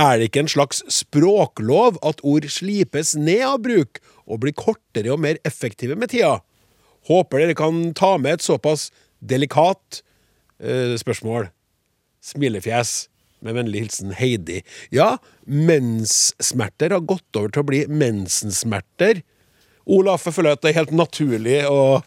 Er 0.00 0.18
det 0.18 0.30
ikke 0.30 0.44
en 0.44 0.52
slags 0.52 0.82
språklov 0.92 1.98
at 2.06 2.22
ord 2.26 2.46
slipes 2.52 3.14
ned 3.18 3.44
av 3.46 3.60
bruk 3.64 4.00
og 4.26 4.42
blir 4.44 4.56
kortere 4.56 5.12
og 5.14 5.22
mer 5.24 5.40
effektive 5.48 5.96
med 5.98 6.12
tida? 6.14 6.38
Håper 7.08 7.44
dere 7.44 7.56
kan 7.58 7.90
ta 7.96 8.16
med 8.20 8.38
et 8.38 8.44
såpass 8.44 8.90
delikat 9.20 10.02
eh, 10.60 10.96
spørsmål. 11.00 11.50
Smilefjes. 12.24 13.08
Med 13.40 13.56
vennlig 13.56 13.86
hilsen 13.86 14.10
Heidi. 14.12 14.58
Ja, 14.92 15.14
menssmerter 15.48 16.92
har 16.92 17.06
gått 17.08 17.38
over 17.40 17.48
til 17.48 17.62
å 17.62 17.68
bli 17.70 17.78
mensensmerter. 17.88 19.22
Olaf, 19.88 20.26
jeg 20.28 20.36
føler 20.36 20.54
at 20.54 20.60
det 20.60 20.74
er 20.74 20.76
helt 20.82 20.92
naturlig 20.92 21.62
å 21.64 22.02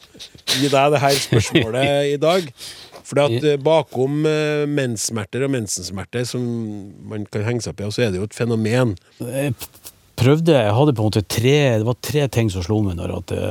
gi 0.53 0.69
deg 0.69 0.93
det 0.93 1.01
her 1.01 1.17
spørsmålet 1.17 2.11
i 2.13 2.19
dag. 2.21 2.51
For 3.03 3.23
at 3.25 3.35
eh, 3.43 3.59
bakom 3.61 4.23
eh, 4.29 4.63
menssmerter 4.69 5.45
og 5.45 5.53
mensensmerter 5.55 6.25
som 6.27 6.43
man 7.09 7.27
kan 7.31 7.45
henge 7.47 7.65
seg 7.65 7.73
opp 7.73 7.83
i, 7.83 7.91
så 7.91 8.05
er 8.05 8.13
det 8.13 8.21
jo 8.21 8.27
et 8.29 8.37
fenomen. 8.37 8.95
Jeg 9.19 9.55
prøvde, 10.19 10.55
jeg 10.55 10.75
hadde 10.77 10.95
på 10.95 11.03
en 11.03 11.09
måte 11.09 11.25
tre 11.25 11.55
Det 11.79 11.87
var 11.87 11.97
tre 12.05 12.27
ting 12.31 12.51
som 12.53 12.63
slo 12.63 12.79
meg 12.85 12.99
når 12.99 13.15
jeg 13.17 13.41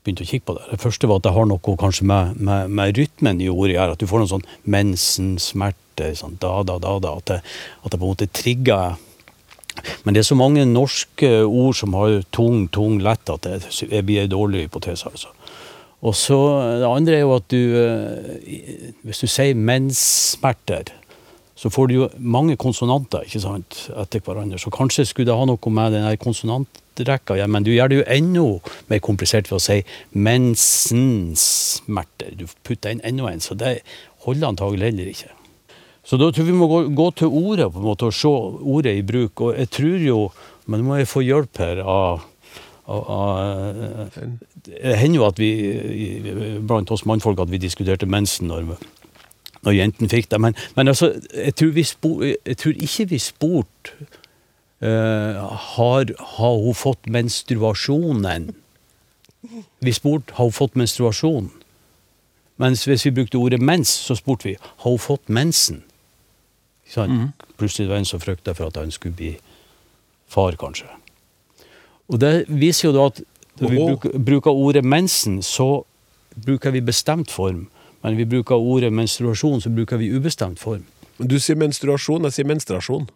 begynte 0.00 0.24
å 0.24 0.30
kikke 0.30 0.48
på 0.48 0.56
det. 0.56 0.64
Det 0.72 0.80
første 0.80 1.10
var 1.10 1.20
at 1.20 1.26
det 1.28 1.34
har 1.36 1.46
noe 1.48 1.76
kanskje 1.80 2.08
med, 2.08 2.40
med, 2.40 2.72
med 2.72 2.96
rytmen 2.96 3.42
i 3.42 3.50
ordet 3.52 3.74
å 3.74 3.76
gjøre. 3.76 3.94
At 3.94 4.02
du 4.02 4.08
får 4.08 4.22
noen 4.22 4.32
sånn 4.32 4.48
mensensmerter, 4.76 6.16
sånn 6.16 6.38
da, 6.40 6.54
da, 6.66 6.78
da, 6.80 6.96
da. 7.04 7.14
At 7.20 7.30
det, 7.30 7.38
at 7.84 7.92
det 7.92 8.00
på 8.00 8.06
en 8.06 8.14
måte 8.14 8.30
trigger 8.32 8.98
Men 10.02 10.12
det 10.12 10.20
er 10.20 10.26
så 10.26 10.36
mange 10.36 10.64
norske 10.66 11.28
ord 11.46 11.76
som 11.78 11.94
har 11.96 12.24
tung, 12.34 12.66
tung, 12.74 12.98
lett, 13.00 13.30
at 13.30 13.46
jeg 13.46 14.02
blir 14.04 14.24
en 14.24 14.32
dårlig 14.32 14.66
hypotese. 14.66 15.08
altså. 15.08 15.30
Og 16.00 16.14
så 16.16 16.36
Det 16.80 16.88
andre 16.88 17.14
er 17.14 17.20
jo 17.20 17.34
at 17.36 17.44
du 17.52 17.76
eh, 17.76 18.92
Hvis 19.04 19.20
du 19.20 19.26
sier 19.28 19.54
menssmerter, 19.54 20.88
så 21.60 21.68
får 21.68 21.88
du 21.88 21.94
jo 21.94 22.08
mange 22.16 22.56
konsonanter 22.56 23.20
ikke 23.26 23.40
sant, 23.42 23.90
etter 24.00 24.20
hverandre. 24.24 24.58
Så 24.58 24.70
kanskje 24.72 25.04
skulle 25.04 25.28
det 25.28 25.36
ha 25.36 25.44
noe 25.44 25.70
med 25.76 25.92
den 25.92 26.04
her 26.08 26.16
konsonantrekka 26.16 27.36
ja, 27.36 27.46
men 27.46 27.62
du 27.66 27.70
gjør 27.74 27.88
det 27.92 27.96
jo 27.98 28.04
enda 28.08 28.44
mer 28.88 29.00
komplisert 29.04 29.50
ved 29.50 29.56
å 29.58 29.66
si 29.66 29.84
mensensmerter. 30.16 32.32
Du 32.32 32.46
putter 32.64 32.90
inn 32.94 33.04
enda 33.04 33.28
en, 33.28 33.40
så 33.44 33.52
det 33.60 33.84
holder 34.24 34.48
antagelig 34.54 34.88
heller 34.88 35.08
ikke. 35.12 35.28
Så 36.00 36.16
da 36.16 36.32
tror 36.32 36.44
jeg 36.46 36.52
vi 36.54 36.62
må 36.62 36.68
gå, 36.70 36.80
gå 36.96 37.08
til 37.20 37.28
ordet 37.28 37.68
på 37.74 37.78
en 37.82 37.88
måte 37.90 38.08
og 38.08 38.16
se 38.16 38.32
ordet 38.32 38.96
i 38.96 39.04
bruk. 39.04 39.36
Og 39.44 39.52
jeg 39.58 39.68
tror 39.76 39.98
jo 40.06 40.32
Men 40.70 40.78
nå 40.80 40.84
må 40.86 40.94
jeg 41.00 41.10
få 41.10 41.20
hjelp 41.26 41.58
her 41.58 41.80
av, 41.82 42.22
av, 42.86 43.00
av 43.10 43.26
Det 44.66 44.96
hender 44.98 45.20
jo 45.20 45.26
at 45.26 45.38
vi 45.40 45.50
blant 46.66 46.90
oss 46.90 47.06
mannfolk 47.08 47.40
at 47.40 47.50
vi 47.50 47.60
diskuterte 47.60 48.06
mensen 48.06 48.50
når, 48.50 48.74
når 49.64 49.76
jentene 49.76 50.08
fikk 50.12 50.30
det. 50.30 50.40
Men, 50.40 50.56
men 50.76 50.88
altså, 50.92 51.12
jeg 51.34 51.54
tror, 51.54 51.70
vi 51.76 51.84
spor, 51.84 52.24
jeg 52.24 52.56
tror 52.56 52.82
ikke 52.88 53.08
vi 53.12 53.18
spurte 53.18 54.08
uh, 54.84 55.46
har, 55.76 56.12
har 56.36 56.58
hun 56.64 56.76
fått 56.76 57.08
menstruasjonen? 57.08 58.50
Vi 59.80 59.92
spurte 59.96 60.36
har 60.36 60.50
hun 60.50 60.56
fått 60.56 60.76
menstruasjon. 60.76 61.50
Mens 62.60 62.84
hvis 62.84 63.06
vi 63.08 63.14
brukte 63.16 63.40
ordet 63.40 63.62
mens, 63.62 63.88
så 63.88 64.14
spurte 64.18 64.50
vi 64.50 64.58
har 64.60 64.90
hun 64.90 65.00
fått 65.00 65.28
mensen. 65.28 65.82
Sant? 66.90 67.32
Plutselig 67.56 67.88
var 67.88 68.00
det 68.00 68.04
en 68.04 68.08
som 68.10 68.20
frykta 68.20 68.52
for 68.56 68.68
at 68.68 68.76
han 68.76 68.90
skulle 68.90 69.16
bli 69.16 69.34
far, 70.28 70.56
kanskje. 70.58 70.88
Og 72.10 72.18
det 72.20 72.44
viser 72.48 72.88
jo 72.88 72.94
da 72.96 73.06
at 73.12 73.20
når 73.60 73.70
vi 73.70 73.76
bruker, 73.76 74.18
bruker 74.18 74.50
ordet 74.50 74.84
mensen, 74.84 75.42
så 75.42 75.84
bruker 76.46 76.70
vi 76.70 76.80
bestemt 76.80 77.30
form. 77.30 77.66
Men 78.02 78.16
vi 78.16 78.24
bruker 78.24 78.54
ordet 78.56 78.92
menstruasjon, 78.92 79.60
så 79.60 79.70
bruker 79.70 79.96
vi 80.00 80.08
ubestemt 80.16 80.58
form. 80.58 80.84
Men 81.18 81.28
Du 81.28 81.36
sier 81.38 81.56
menstruasjon, 81.56 82.22
jeg 82.24 82.32
sier 82.32 82.46
menstruasjon. 82.48 83.08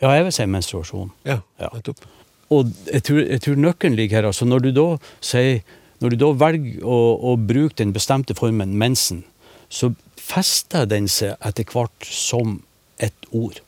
Ja, 0.00 0.10
jeg 0.16 0.24
vil 0.24 0.32
si 0.32 0.46
menstruasjon. 0.46 1.10
Ja, 1.24 1.38
Ja. 1.60 1.68
nettopp. 1.74 2.04
Og 2.50 2.66
jeg 2.92 3.02
tror, 3.02 3.18
jeg 3.28 3.40
tror 3.42 3.54
nøkkelen 3.56 3.96
ligger 3.96 4.16
her. 4.20 4.26
altså 4.26 4.44
Når 4.46 4.58
du 4.62 4.70
da, 4.72 4.96
sier, 5.20 5.60
når 6.00 6.10
du 6.10 6.16
da 6.16 6.26
velger 6.32 6.82
å, 6.84 6.98
å 7.32 7.36
bruke 7.36 7.74
den 7.76 7.92
bestemte 7.92 8.34
formen 8.34 8.76
mensen, 8.78 9.24
så 9.68 9.94
fester 10.16 10.86
den 10.86 11.08
seg 11.08 11.36
etter 11.44 11.64
hvert 11.64 12.04
som 12.06 12.62
et 12.98 13.14
ord. 13.32 13.60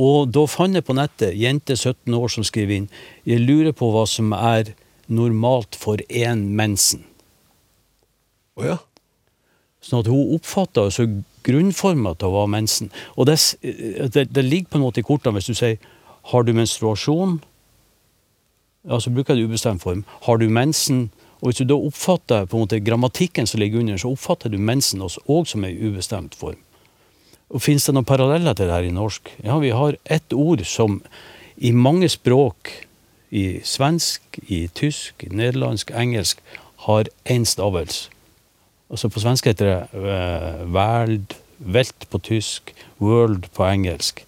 Og 0.00 0.30
da 0.32 0.46
fant 0.48 0.74
jeg 0.74 0.86
på 0.86 0.96
nettet 0.96 1.36
jente 1.36 1.76
17 1.76 2.14
år 2.16 2.30
som 2.32 2.46
skriver 2.46 2.78
inn 2.78 2.88
Jeg 3.28 3.44
lurer 3.44 3.74
på 3.76 3.90
hva 3.92 4.06
som 4.08 4.32
er 4.32 4.72
normalt 5.12 5.76
for 5.76 6.00
én 6.08 6.46
mensen. 6.56 7.04
Å 8.56 8.64
ja. 8.64 8.78
Sånn 9.82 10.00
at 10.00 10.08
hun 10.08 10.36
oppfatta 10.36 10.86
altså 10.86 11.08
grunnforma 11.44 12.14
til 12.16 12.30
å 12.30 12.36
være 12.36 12.52
mensen. 12.54 12.92
Og 13.18 13.26
det, 13.28 13.36
det, 14.14 14.28
det 14.30 14.44
ligger 14.46 14.70
på 14.70 14.78
en 14.78 14.86
måte 14.86 15.02
i 15.02 15.06
kortene 15.06 15.36
hvis 15.36 15.50
du 15.50 15.58
sier 15.58 15.80
har 16.30 16.46
du 16.46 16.52
menstruasjon, 16.54 17.40
ja, 18.86 18.98
så 19.02 19.10
bruker 19.10 19.34
du 19.34 19.48
ubestemt 19.50 19.82
form. 19.82 20.04
Har 20.26 20.38
du 20.38 20.48
mensen, 20.50 21.08
og 21.40 21.50
hvis 21.50 21.62
du 21.62 21.70
da 21.70 21.78
oppfatter 21.78 22.46
på 22.46 22.56
en 22.56 22.64
måte 22.64 22.82
grammatikken 22.82 23.46
som 23.50 23.60
ligger 23.60 23.82
under, 23.82 23.98
så 23.98 24.12
oppfatter 24.14 24.52
du 24.52 24.58
mensen 24.58 25.02
også, 25.02 25.22
også 25.26 25.56
som 25.56 25.66
ei 25.66 25.74
ubestemt 25.82 26.38
form. 26.38 26.60
Og 27.52 27.60
Fins 27.60 27.84
det 27.84 27.92
noen 27.92 28.08
paralleller 28.08 28.56
til 28.56 28.68
det 28.68 28.76
her 28.78 28.88
i 28.88 28.94
norsk? 28.94 29.28
Ja, 29.44 29.58
vi 29.60 29.74
har 29.76 29.98
ett 30.08 30.32
ord 30.32 30.64
som 30.64 31.02
i 31.60 31.72
mange 31.76 32.08
språk, 32.08 32.70
i 33.32 33.60
svensk, 33.64 34.40
i 34.48 34.66
tysk, 34.72 35.24
i 35.24 35.30
nederlandsk, 35.32 35.92
engelsk, 35.96 36.40
har 36.88 37.08
én 37.28 37.44
stavelse. 37.48 38.08
Altså 38.92 39.08
På 39.08 39.20
svensk 39.20 39.46
heter 39.48 39.68
det 39.68 40.00
uh, 40.00 40.64
world, 40.68 41.36
velt 41.58 42.08
på 42.10 42.18
tysk, 42.18 42.74
world 43.00 43.48
på 43.56 43.64
engelsk. 43.64 44.24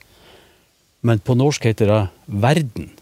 Men 1.04 1.20
på 1.20 1.36
norsk 1.36 1.64
heter 1.68 1.90
det 1.90 2.02
verden. 2.26 2.92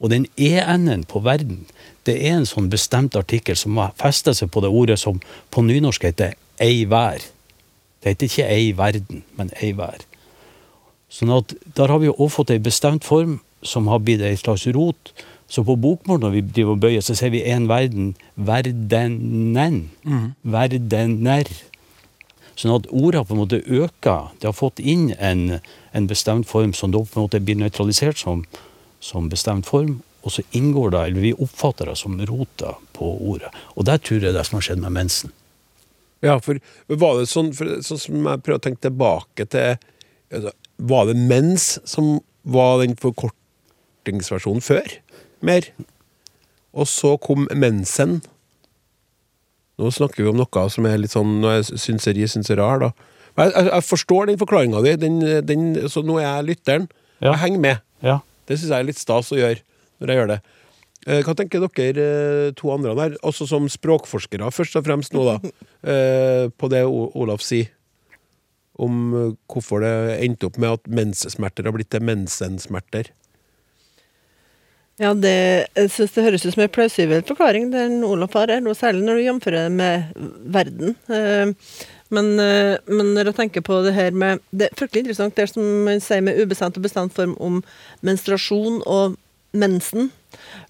Og 0.00 0.10
den 0.10 0.26
en-en 0.36 1.04
på 1.04 1.22
verden, 1.24 1.64
det 2.04 2.18
er 2.26 2.40
en 2.40 2.48
sånn 2.48 2.68
bestemt 2.72 3.16
artikkel 3.16 3.56
som 3.56 3.78
har 3.78 3.94
festet 4.00 4.36
seg 4.36 4.50
på 4.52 4.60
det 4.64 4.72
ordet 4.72 4.98
som 5.00 5.20
på 5.52 5.64
nynorsk 5.64 6.08
heter 6.08 6.34
ei 6.60 6.84
vær. 6.90 7.22
Det 8.02 8.14
heter 8.14 8.28
ikke 8.28 8.48
ei 8.50 8.72
verden, 8.76 9.22
men 9.38 9.52
ei 9.62 9.72
vær. 9.78 10.02
Sånn 11.12 11.30
at 11.34 11.52
der 11.76 11.92
har 11.92 12.00
vi 12.02 12.10
også 12.10 12.34
fått 12.40 12.50
ei 12.54 12.62
bestemt 12.62 13.04
form 13.06 13.38
som 13.62 13.86
har 13.92 14.02
blitt 14.02 14.24
ei 14.26 14.34
slags 14.40 14.66
rot. 14.74 15.12
Så 15.52 15.62
på 15.68 15.76
bokmål 15.76 16.22
når 16.22 16.32
vi 16.34 16.42
driver 16.48 16.74
og 16.74 16.80
bøyer, 16.82 17.04
så 17.04 17.14
sier 17.14 17.30
vi 17.34 17.44
en 17.46 17.68
verden 17.70 18.14
verdenen. 18.34 19.84
Verdener. 20.42 21.50
Sånn 22.56 22.74
at 22.74 22.88
ordene 22.90 23.26
på 23.28 23.36
en 23.36 23.42
måte 23.42 23.60
øker. 23.60 24.32
Det 24.40 24.48
har 24.48 24.56
fått 24.56 24.80
inn 24.80 25.12
en, 25.18 25.60
en 25.92 26.08
bestemt 26.08 26.48
form 26.48 26.72
som 26.76 26.92
da 26.92 27.04
på 27.04 27.20
en 27.20 27.28
måte 27.28 27.42
blir 27.44 27.60
nøytralisert 27.60 28.18
som, 28.20 28.46
som 29.00 29.28
bestemt 29.32 29.68
form. 29.68 30.00
Og 30.22 30.36
så 30.36 30.44
inngår 30.56 30.92
det, 30.94 31.04
eller 31.10 31.24
vi 31.28 31.34
oppfatter 31.34 31.90
det 31.90 31.98
som 31.98 32.18
rota 32.28 32.76
på 32.96 33.12
ordet. 33.32 33.50
Og 33.76 33.86
der 33.88 33.98
tror 33.98 34.18
jeg 34.18 34.26
det 34.26 34.32
er 34.32 34.40
det 34.40 34.48
som 34.48 34.58
har 34.58 34.68
skjedd 34.68 34.82
med 34.82 34.94
mensen. 34.94 35.32
Ja, 36.22 36.36
for 36.42 36.58
var 36.86 37.18
det 37.18 37.28
sånn, 37.30 37.50
for, 37.56 37.70
sånn 37.82 38.00
som 38.00 38.28
jeg 38.30 38.42
prøver 38.46 38.60
å 38.60 38.62
tenke 38.62 38.84
tilbake 38.86 39.46
til 39.50 39.72
altså, 40.30 40.52
Var 40.92 41.08
det 41.08 41.16
mens 41.18 41.66
som 41.88 42.12
var 42.42 42.80
den 42.82 42.94
forkortingsversjonen 42.98 44.62
før? 44.64 44.94
Mer. 45.42 45.66
Og 46.72 46.88
så 46.90 47.16
kom 47.22 47.48
mensen. 47.54 48.20
Nå 49.82 49.90
snakker 49.94 50.22
vi 50.22 50.30
om 50.30 50.38
noe 50.38 50.66
som 50.70 50.86
er 50.86 51.00
litt 51.00 51.14
sånn 51.14 51.40
nå 51.42 51.50
er 51.50 51.60
jeg 51.60 51.82
synseri, 51.82 52.26
synsera 52.30 52.68
her, 52.70 52.86
da. 52.86 53.10
Jeg, 53.32 53.52
jeg, 53.54 53.68
jeg 53.70 53.86
forstår 53.88 54.28
den 54.28 54.40
forklaringa 54.40 54.82
di, 54.84 54.96
den, 55.00 55.20
den, 55.48 55.68
så 55.90 56.02
nå 56.04 56.18
er 56.20 56.26
jeg 56.26 56.48
lytteren. 56.50 56.88
Ja. 57.18 57.32
Jeg 57.32 57.42
henger 57.46 57.62
med. 57.66 57.84
Ja. 58.04 58.18
Det 58.48 58.58
syns 58.58 58.74
jeg 58.74 58.78
er 58.78 58.88
litt 58.90 59.00
stas 59.00 59.30
å 59.32 59.38
gjøre 59.38 59.62
når 60.02 60.12
jeg 60.12 60.20
gjør 60.20 60.30
det. 60.34 60.40
Eh, 61.06 61.22
Hva 61.26 61.34
tenker 61.34 61.62
dere 61.64 62.02
eh, 62.02 62.50
to 62.58 62.70
andre 62.74 62.94
der, 62.98 63.16
også 63.26 63.48
som 63.50 63.68
språkforskere, 63.70 64.50
først 64.54 64.76
og 64.78 64.86
fremst 64.86 65.14
nå, 65.16 65.24
da, 65.26 65.54
eh, 65.92 66.44
på 66.54 66.70
det 66.72 66.84
Olaf 66.86 67.42
sier? 67.44 67.72
Om 68.82 69.34
hvorfor 69.52 69.82
det 69.84 69.96
endte 70.24 70.48
opp 70.48 70.56
med 70.62 70.78
at 70.78 70.86
menssmerter 70.88 71.66
har 71.68 71.74
blitt 71.76 71.90
til 71.92 72.00
mensensmerter. 72.08 73.10
Ja, 75.00 75.10
det, 75.12 75.34
jeg 75.76 75.90
synes 75.92 76.14
det 76.14 76.24
høres 76.24 76.46
ut 76.46 76.54
som 76.54 76.62
en 76.64 76.72
plausibel 76.72 77.20
forklaring, 77.28 77.68
den 77.74 78.00
Olaf 78.06 78.32
har 78.38 78.48
her, 78.48 78.64
særlig 78.72 79.04
når 79.04 79.18
du 79.20 79.26
jamfører 79.26 79.66
det 79.66 79.74
med 79.76 80.24
verden. 80.56 80.96
Men, 82.12 82.32
men 82.36 83.12
når 83.12 83.28
jeg 83.28 83.38
tenker 83.42 83.64
på 83.64 83.78
det 83.86 83.94
her 83.96 84.12
med 84.12 84.40
Det 84.52 84.66
er 84.66 84.76
fryktelig 84.76 85.00
interessant 85.04 85.36
det 85.36 85.46
som 85.48 85.64
man 85.86 86.00
sier 86.04 86.24
med 86.24 86.40
ubestemt 86.40 86.76
og 86.76 86.84
bestemt 86.84 87.14
form 87.16 87.32
om 87.40 87.60
menstruasjon 88.04 88.82
og 88.84 89.16
mensen. 89.52 90.10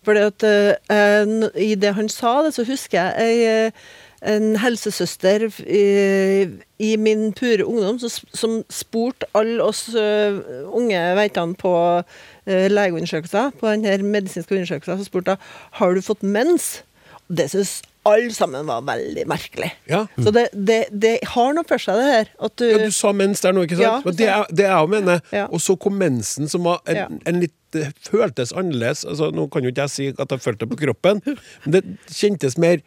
For 0.05 0.19
at 0.19 0.43
eh, 0.43 1.27
i 1.57 1.75
det 1.75 1.95
han 1.95 2.09
sa, 2.09 2.43
det, 2.43 2.55
så 2.55 2.65
husker 2.67 2.99
jeg 2.99 3.29
ei, 3.29 3.67
eh, 3.67 3.85
en 4.23 4.57
helsesøster 4.63 5.49
i, 5.67 6.47
i 6.79 6.91
min 6.97 7.33
pure 7.35 7.67
ungdom 7.67 7.99
som, 7.99 8.29
som 8.35 8.59
spurte 8.71 9.27
alle 9.35 9.63
oss 9.65 9.89
uh, 9.97 10.39
unge 10.71 11.01
veitene 11.19 11.59
på 11.59 11.73
uh, 11.75 12.67
legeundersøkelser, 12.71 13.51
på 13.59 13.73
denne 13.73 13.97
medisinske 14.07 14.55
undersøkelsen, 14.55 15.01
så 15.01 15.09
spurte 15.11 15.35
hun 15.35 15.81
har 15.81 15.95
du 15.95 16.03
fått 16.07 16.23
mens. 16.23 16.85
Det 17.29 17.51
syns 17.51 17.81
alle 18.05 18.33
sammen 18.35 18.67
var 18.67 18.83
veldig 18.83 19.25
merkelig. 19.31 19.71
Ja. 19.87 20.07
Så 20.19 20.33
det, 20.35 20.49
det, 20.53 20.79
det 20.91 21.13
har 21.35 21.53
noe 21.55 21.65
for 21.69 21.79
seg, 21.79 22.01
det 22.01 22.09
her. 22.13 22.31
At 22.49 22.57
du, 22.59 22.65
Ja, 22.71 22.79
du 22.83 22.91
sa 22.95 23.13
mens 23.15 23.41
der 23.45 23.53
nå, 23.55 23.63
ikke 23.69 23.79
sant? 23.79 23.87
Ja, 23.87 24.01
Men 24.05 24.17
det 24.19 24.29
er 24.29 24.47
det 24.51 24.67
jeg 24.67 24.89
mener. 24.97 25.21
Ja. 25.33 25.45
Og 25.55 25.61
så 25.63 25.77
kom 25.79 25.95
mensen, 26.01 26.49
som 26.51 26.65
var 26.67 26.81
en, 26.87 26.97
Ja. 26.97 27.07
en 27.27 27.41
litt 27.45 27.55
det 27.73 27.87
føltes 28.05 28.51
annerledes. 28.53 29.05
Altså, 29.09 29.31
nå 29.33 29.47
kan 29.49 29.65
jo 29.65 29.71
ikke 29.73 29.87
jeg 29.87 29.91
si 29.95 30.09
at 30.13 30.29
jeg 30.35 30.43
følte 30.45 30.67
det 30.67 30.73
på 30.75 30.81
kroppen, 30.83 31.23
men 31.65 31.73
det 31.73 31.85
kjentes 32.13 32.59
mer 32.61 32.83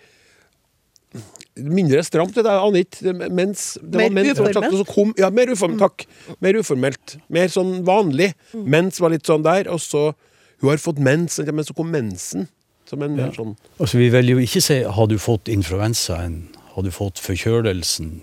Mindre 1.56 2.02
stramt, 2.04 2.36
det 2.36 2.46
Anit. 2.52 2.98
Det- 3.02 3.32
Mens 3.32 3.78
det 3.82 3.96
Mer 3.96 4.10
var 4.10 4.10
mens, 4.12 4.40
uformelt? 4.40 4.88
kom, 4.94 5.14
ja, 5.18 5.30
mer 5.30 5.48
uformelt. 5.48 5.80
Takk. 5.80 6.06
Mer 6.42 6.54
uformelt. 6.60 7.16
Mer 7.30 7.48
sånn 7.48 7.86
vanlig. 7.88 8.34
Mens 8.54 9.00
var 9.00 9.10
litt 9.12 9.24
sånn 9.24 9.42
der, 9.44 9.70
og 9.72 9.80
så 9.80 10.14
Hun 10.62 10.70
har 10.70 10.78
fått 10.78 11.00
mens, 11.00 11.38
men 11.40 11.64
så 11.66 11.74
kom 11.76 11.92
mensen. 11.92 12.48
Som 12.86 13.02
en 13.02 13.16
mer 13.16 13.32
sånn 13.34 13.56
Altså, 13.80 13.98
vi 13.98 14.10
vil 14.14 14.30
jo 14.30 14.38
ikke 14.38 14.62
si 14.62 14.84
har 14.84 15.08
du 15.08 15.18
fått 15.18 15.48
influensaen, 15.50 16.36
har 16.76 16.84
du 16.84 16.92
fått 16.92 17.18
forkjølelsen, 17.20 18.22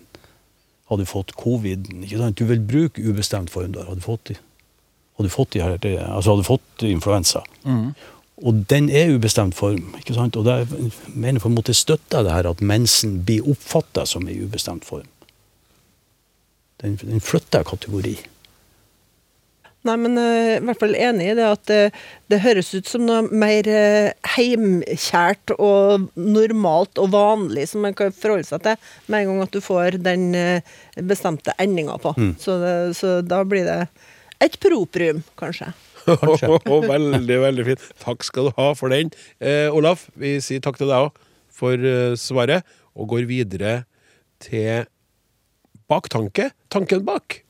har 0.91 0.97
du 1.01 1.05
fått 1.05 1.33
coviden. 1.37 2.03
ikke 2.05 2.19
sant? 2.19 2.37
Du 2.39 2.45
vil 2.45 2.61
bruke 2.61 3.03
ubestemt 3.03 3.51
form 3.51 3.73
der. 3.73 3.85
Har 3.85 3.95
du 3.95 4.01
fått, 4.01 4.25
de- 4.29 4.37
har 5.19 5.25
du 5.25 5.29
fått, 5.29 5.51
de 5.51 5.61
her, 5.63 5.77
det- 5.79 5.99
altså, 5.99 6.31
har 6.31 6.37
du 6.37 6.43
fått 6.43 6.83
influensa? 6.83 7.43
Og 8.45 8.67
den 8.69 8.89
er 8.91 9.11
ubestemt 9.19 9.55
form. 9.55 9.95
ikke 9.99 10.15
sant? 10.15 10.37
Og 10.37 10.45
da 10.45 10.65
mener 11.15 11.41
på 11.41 11.49
en 11.49 11.55
måte 11.57 11.75
støtter 11.75 12.23
det 12.25 12.33
her 12.33 12.49
at 12.51 12.61
mensen 12.61 13.25
blir 13.25 13.43
oppfatta 13.49 14.07
som 14.07 14.27
en 14.29 14.35
ubestemt 14.49 14.85
form. 14.85 15.07
Den, 16.83 16.97
den 16.97 17.21
flytter 17.21 17.63
kategori. 17.63 18.17
Nei, 19.83 19.97
men 19.99 20.19
eh, 20.21 20.57
i 20.61 20.63
hvert 20.63 20.79
fall 20.79 20.95
enig 20.95 21.33
i 21.33 21.37
det 21.39 21.47
at 21.49 21.63
det, 21.67 21.81
det 22.31 22.39
høres 22.45 22.71
ut 22.77 22.87
som 22.87 23.03
noe 23.07 23.25
mer 23.27 23.67
eh, 23.67 24.13
heimkjært 24.37 25.55
og 25.57 26.07
normalt 26.15 27.01
og 27.03 27.11
vanlig 27.15 27.67
som 27.73 27.83
man 27.87 27.97
kan 27.99 28.15
forholde 28.15 28.47
seg 28.47 28.63
til 28.63 28.93
med 29.11 29.25
en 29.25 29.33
gang 29.33 29.45
at 29.49 29.57
du 29.57 29.63
får 29.65 29.99
den 30.05 30.31
eh, 30.39 30.75
bestemte 31.03 31.57
endinga 31.63 31.99
på. 32.03 32.15
Så, 32.39 32.61
det, 32.63 32.75
så 32.99 33.19
da 33.27 33.43
blir 33.49 33.67
det 33.67 33.81
et 34.43 34.59
proprium, 34.63 35.23
kanskje. 35.39 35.73
Kanskje. 36.07 36.51
veldig, 36.95 37.39
veldig 37.47 37.67
fint. 37.73 37.91
Takk 38.03 38.27
skal 38.27 38.51
du 38.51 38.57
ha 38.59 38.73
for 38.79 38.95
den. 38.95 39.13
Eh, 39.43 39.69
Olaf, 39.75 40.09
vi 40.19 40.37
sier 40.43 40.63
takk 40.63 40.81
til 40.81 40.91
deg 40.91 41.09
òg 41.09 41.23
for 41.53 41.79
eh, 41.79 42.15
svaret, 42.19 42.67
og 42.93 43.13
går 43.15 43.29
videre 43.31 43.83
til 44.43 44.87
baktanke. 45.91 46.51
Tanken 46.73 47.07
bak. 47.07 47.43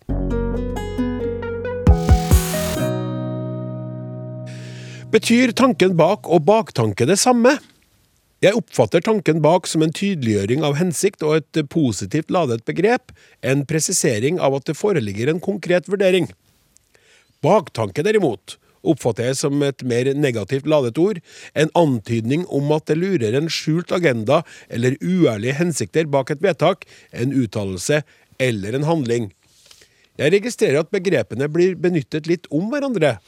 Betyr 5.13 5.51
tanken 5.53 5.93
bak 5.99 6.25
og 6.25 6.47
baktanke 6.49 7.05
det 7.05 7.19
samme? 7.21 7.59
Jeg 8.41 8.57
oppfatter 8.57 9.03
tanken 9.05 9.43
bak 9.45 9.67
som 9.69 9.83
en 9.85 9.93
tydeliggjøring 9.93 10.63
av 10.65 10.79
hensikt 10.79 11.21
og 11.27 11.35
et 11.37 11.59
positivt 11.69 12.33
ladet 12.33 12.63
begrep, 12.65 13.13
en 13.45 13.67
presisering 13.69 14.41
av 14.41 14.57
at 14.57 14.71
det 14.71 14.77
foreligger 14.79 15.29
en 15.29 15.43
konkret 15.45 15.91
vurdering. 15.93 16.31
Baktanke, 17.45 18.01
derimot, 18.07 18.57
oppfatter 18.81 19.29
jeg 19.29 19.41
som 19.43 19.61
et 19.67 19.85
mer 19.85 20.09
negativt 20.17 20.65
ladet 20.65 20.97
ord, 20.97 21.21
en 21.53 21.69
antydning 21.77 22.49
om 22.49 22.73
at 22.73 22.89
det 22.89 22.97
lurer 23.03 23.37
en 23.37 23.53
skjult 23.53 23.93
agenda 23.93 24.41
eller 24.73 24.97
uærlige 25.05 25.59
hensikter 25.61 26.09
bak 26.09 26.33
et 26.33 26.41
vedtak, 26.41 26.89
en 27.13 27.37
uttalelse 27.37 28.01
eller 28.41 28.81
en 28.81 28.89
handling. 28.89 29.29
Jeg 30.17 30.33
registrerer 30.39 30.81
at 30.81 30.93
begrepene 30.95 31.53
blir 31.53 31.77
benyttet 31.77 32.33
litt 32.33 32.49
om 32.49 32.73
hverandre. 32.73 33.19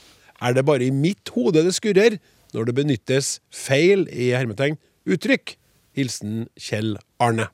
Er 0.45 0.53
det 0.57 0.67
bare 0.69 0.85
i 0.85 0.93
mitt 0.93 1.33
hode 1.33 1.65
det 1.65 1.73
skurrer 1.77 2.19
når 2.55 2.69
det 2.69 2.77
benyttes 2.77 3.39
feil 3.49 4.05
i 4.13 4.33
hermetegn 4.37 4.77
uttrykk? 5.09 5.57
Hilsen 5.95 6.49
Kjell 6.59 6.97
Arne. 7.23 7.49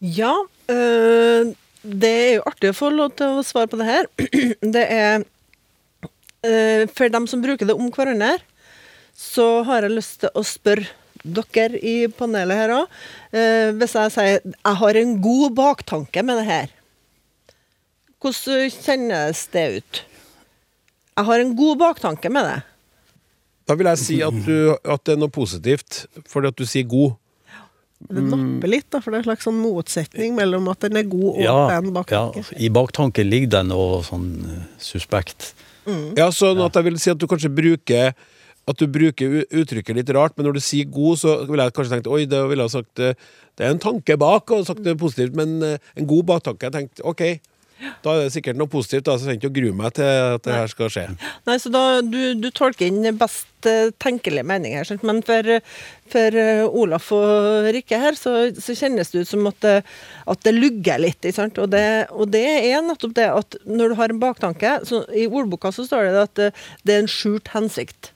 Ja, 0.00 0.32
øh, 0.70 1.52
det 1.82 2.10
er 2.10 2.32
jo 2.36 2.44
artig 2.48 2.70
å 2.70 2.76
få 2.78 2.90
lov 2.94 3.14
til 3.18 3.40
å 3.40 3.44
svare 3.46 3.70
på 3.70 3.80
det 3.80 3.88
her. 3.88 4.08
Det 4.76 4.84
er 4.84 5.24
øh, 6.44 6.84
For 6.92 7.10
dem 7.12 7.26
som 7.30 7.42
bruker 7.44 7.68
det 7.68 7.76
om 7.76 7.90
hverandre, 7.92 8.38
så 9.14 9.64
har 9.66 9.84
jeg 9.84 9.96
lyst 9.96 10.20
til 10.22 10.32
å 10.34 10.44
spørre 10.46 10.88
dere 11.24 11.78
i 11.80 12.06
panelet 12.12 12.58
her 12.58 12.72
òg. 12.74 12.96
hvis 13.78 13.94
jeg 13.96 14.12
sier 14.12 14.42
jeg 14.44 14.76
har 14.80 14.96
en 15.00 15.14
god 15.24 15.54
baktanke 15.56 16.24
med 16.26 16.36
det 16.36 16.44
her, 16.44 16.74
hvordan 18.20 18.74
kjennes 18.74 19.46
det 19.54 19.64
ut? 19.78 20.02
Jeg 21.14 21.28
har 21.28 21.42
en 21.44 21.52
god 21.58 21.78
baktanke 21.78 22.30
med 22.32 22.48
det. 22.48 22.56
Da 23.68 23.76
vil 23.78 23.88
jeg 23.88 24.00
si 24.02 24.16
at, 24.26 24.34
du, 24.44 24.74
at 24.76 25.04
det 25.06 25.14
er 25.14 25.20
noe 25.22 25.32
positivt, 25.32 26.04
fordi 26.28 26.50
at 26.50 26.58
du 26.58 26.66
sier 26.68 26.84
god. 26.90 27.14
Det 28.04 28.20
napper 28.26 28.68
litt, 28.68 28.88
da, 28.92 28.98
for 29.00 29.14
det 29.14 29.20
er 29.20 29.22
en 29.22 29.28
slags 29.30 29.46
sånn 29.46 29.60
motsetning 29.62 30.34
mellom 30.36 30.66
at 30.68 30.82
den 30.84 30.98
er 31.00 31.06
god 31.08 31.28
og 31.30 31.38
Ja, 31.40 31.54
baktanke. 31.94 32.42
ja. 32.42 32.58
I 32.60 32.68
baktanken 32.74 33.30
ligger 33.30 33.54
det 33.54 33.62
noe 33.70 34.02
sånn 34.04 34.26
suspekt. 34.76 35.54
suspekt. 35.54 36.18
Ja, 36.18 36.28
sånn 36.34 36.60
at 36.64 36.76
jeg 36.76 36.88
vil 36.90 36.98
si 37.00 37.12
at 37.14 37.20
du 37.22 37.26
kanskje 37.30 37.52
bruker 37.54 38.12
at 38.64 38.80
du 38.80 38.86
bruker 38.88 39.42
uttrykket 39.52 39.96
litt 39.98 40.10
rart, 40.16 40.32
men 40.36 40.46
når 40.48 40.56
du 40.56 40.62
sier 40.64 40.88
god, 40.88 41.18
så 41.20 41.34
ville 41.48 41.66
jeg 41.66 41.74
kanskje 41.76 41.96
tenkt 41.98 42.06
oi, 42.08 42.22
det 42.28 42.38
ville 42.48 42.64
jeg 42.64 42.72
sagt 42.72 43.02
eh, 43.04 43.16
Det 43.56 43.66
er 43.66 43.74
en 43.74 43.80
tanke 43.82 44.16
bak, 44.20 44.50
og 44.56 44.64
sagt 44.66 44.80
det 44.84 44.96
positivt, 45.00 45.34
men 45.36 45.58
eh, 45.62 45.76
en 46.00 46.06
god 46.08 46.24
baktanke. 46.30 46.70
Jeg 46.70 46.72
tenkte 46.72 47.04
ok, 47.04 47.22
da 48.04 48.14
er 48.16 48.26
det 48.26 48.34
sikkert 48.36 48.60
noe 48.60 48.70
positivt, 48.70 49.06
da, 49.08 49.16
så 49.16 49.26
jeg 49.26 49.34
trenger 49.34 49.42
ikke 49.42 49.52
å 49.52 49.58
grue 49.60 49.78
meg 49.80 49.96
til 49.98 50.22
at 50.36 50.46
det 50.46 50.58
her 50.58 50.70
skal 50.72 50.92
skje. 50.92 51.08
Nei, 51.48 51.58
så 51.62 51.72
da, 51.74 51.84
du, 52.04 52.20
du 52.40 52.48
tolker 52.54 52.88
inn 52.88 53.18
best 53.18 53.48
tenkelig 53.64 54.14
tenkelige 54.24 54.44
mening 54.46 54.76
her, 54.76 54.88
men 55.02 55.22
for, 55.24 55.50
for 56.12 56.38
eh, 56.38 56.64
Olaf 56.64 57.10
og 57.14 57.68
Rikke 57.74 57.98
her, 58.00 58.16
så, 58.18 58.34
så 58.56 58.76
kjennes 58.76 59.12
det 59.12 59.24
ut 59.24 59.30
som 59.30 59.46
at 59.50 59.60
det, 59.64 59.76
at 60.30 60.44
det 60.44 60.54
lugger 60.56 61.02
litt. 61.02 61.24
Og, 61.24 61.68
det, 61.72 61.84
og 62.12 62.30
det 62.32 62.44
er 62.44 62.84
nettopp 62.84 63.14
det 63.16 63.28
at 63.30 63.58
når 63.64 63.92
du 63.92 63.98
har 64.00 64.12
en 64.12 64.20
baktanke 64.22 64.74
så 64.86 65.04
I 65.14 65.26
ordboka 65.26 65.72
så 65.72 65.86
står 65.86 66.10
det 66.10 66.24
at 66.24 66.42
det 66.84 66.96
er 66.96 67.04
en 67.04 67.10
skjult 67.10 67.50
hensikt. 67.54 68.13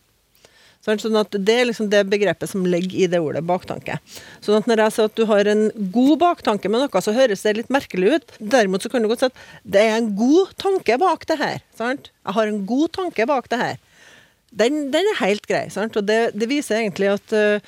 Sånn 0.97 1.19
at 1.21 1.35
Det 1.37 1.55
er 1.61 1.67
liksom 1.69 1.91
det 1.93 2.07
begrepet 2.09 2.49
som 2.49 2.65
ligger 2.65 2.97
i 2.97 3.09
det 3.11 3.21
ordet 3.21 3.45
baktanke. 3.45 3.99
Sånn 4.41 4.63
at 4.63 4.71
Når 4.71 4.85
jeg 4.85 4.95
sier 4.97 5.11
at 5.11 5.19
du 5.19 5.27
har 5.29 5.51
en 5.53 5.69
god 5.93 6.15
baktanke 6.23 6.71
med 6.73 6.81
noe, 6.81 7.03
så 7.05 7.13
høres 7.13 7.45
det 7.45 7.57
litt 7.59 7.75
merkelig 7.75 8.15
ut. 8.17 8.39
Derimot 8.39 8.83
så 8.83 8.93
kan 8.93 9.05
du 9.05 9.11
godt 9.11 9.27
si 9.27 9.29
at 9.29 9.45
det 9.65 9.85
er 9.85 9.99
en 9.99 10.15
god 10.17 10.55
tanke 10.57 10.97
bak 10.99 11.29
det 11.29 11.39
her. 11.43 11.61
Sant? 11.77 12.11
Jeg 12.25 12.39
har 12.39 12.49
en 12.49 12.65
god 12.67 12.89
tanke 12.97 13.29
bak 13.29 13.53
det 13.53 13.61
her. 13.61 13.77
Den, 14.51 14.89
den 14.95 15.05
er 15.13 15.21
helt 15.21 15.47
grei. 15.47 15.67
Sant? 15.69 15.97
Og 15.97 16.09
det, 16.09 16.33
det 16.39 16.49
viser 16.49 16.81
egentlig 16.81 17.13
at 17.13 17.37
uh, 17.37 17.61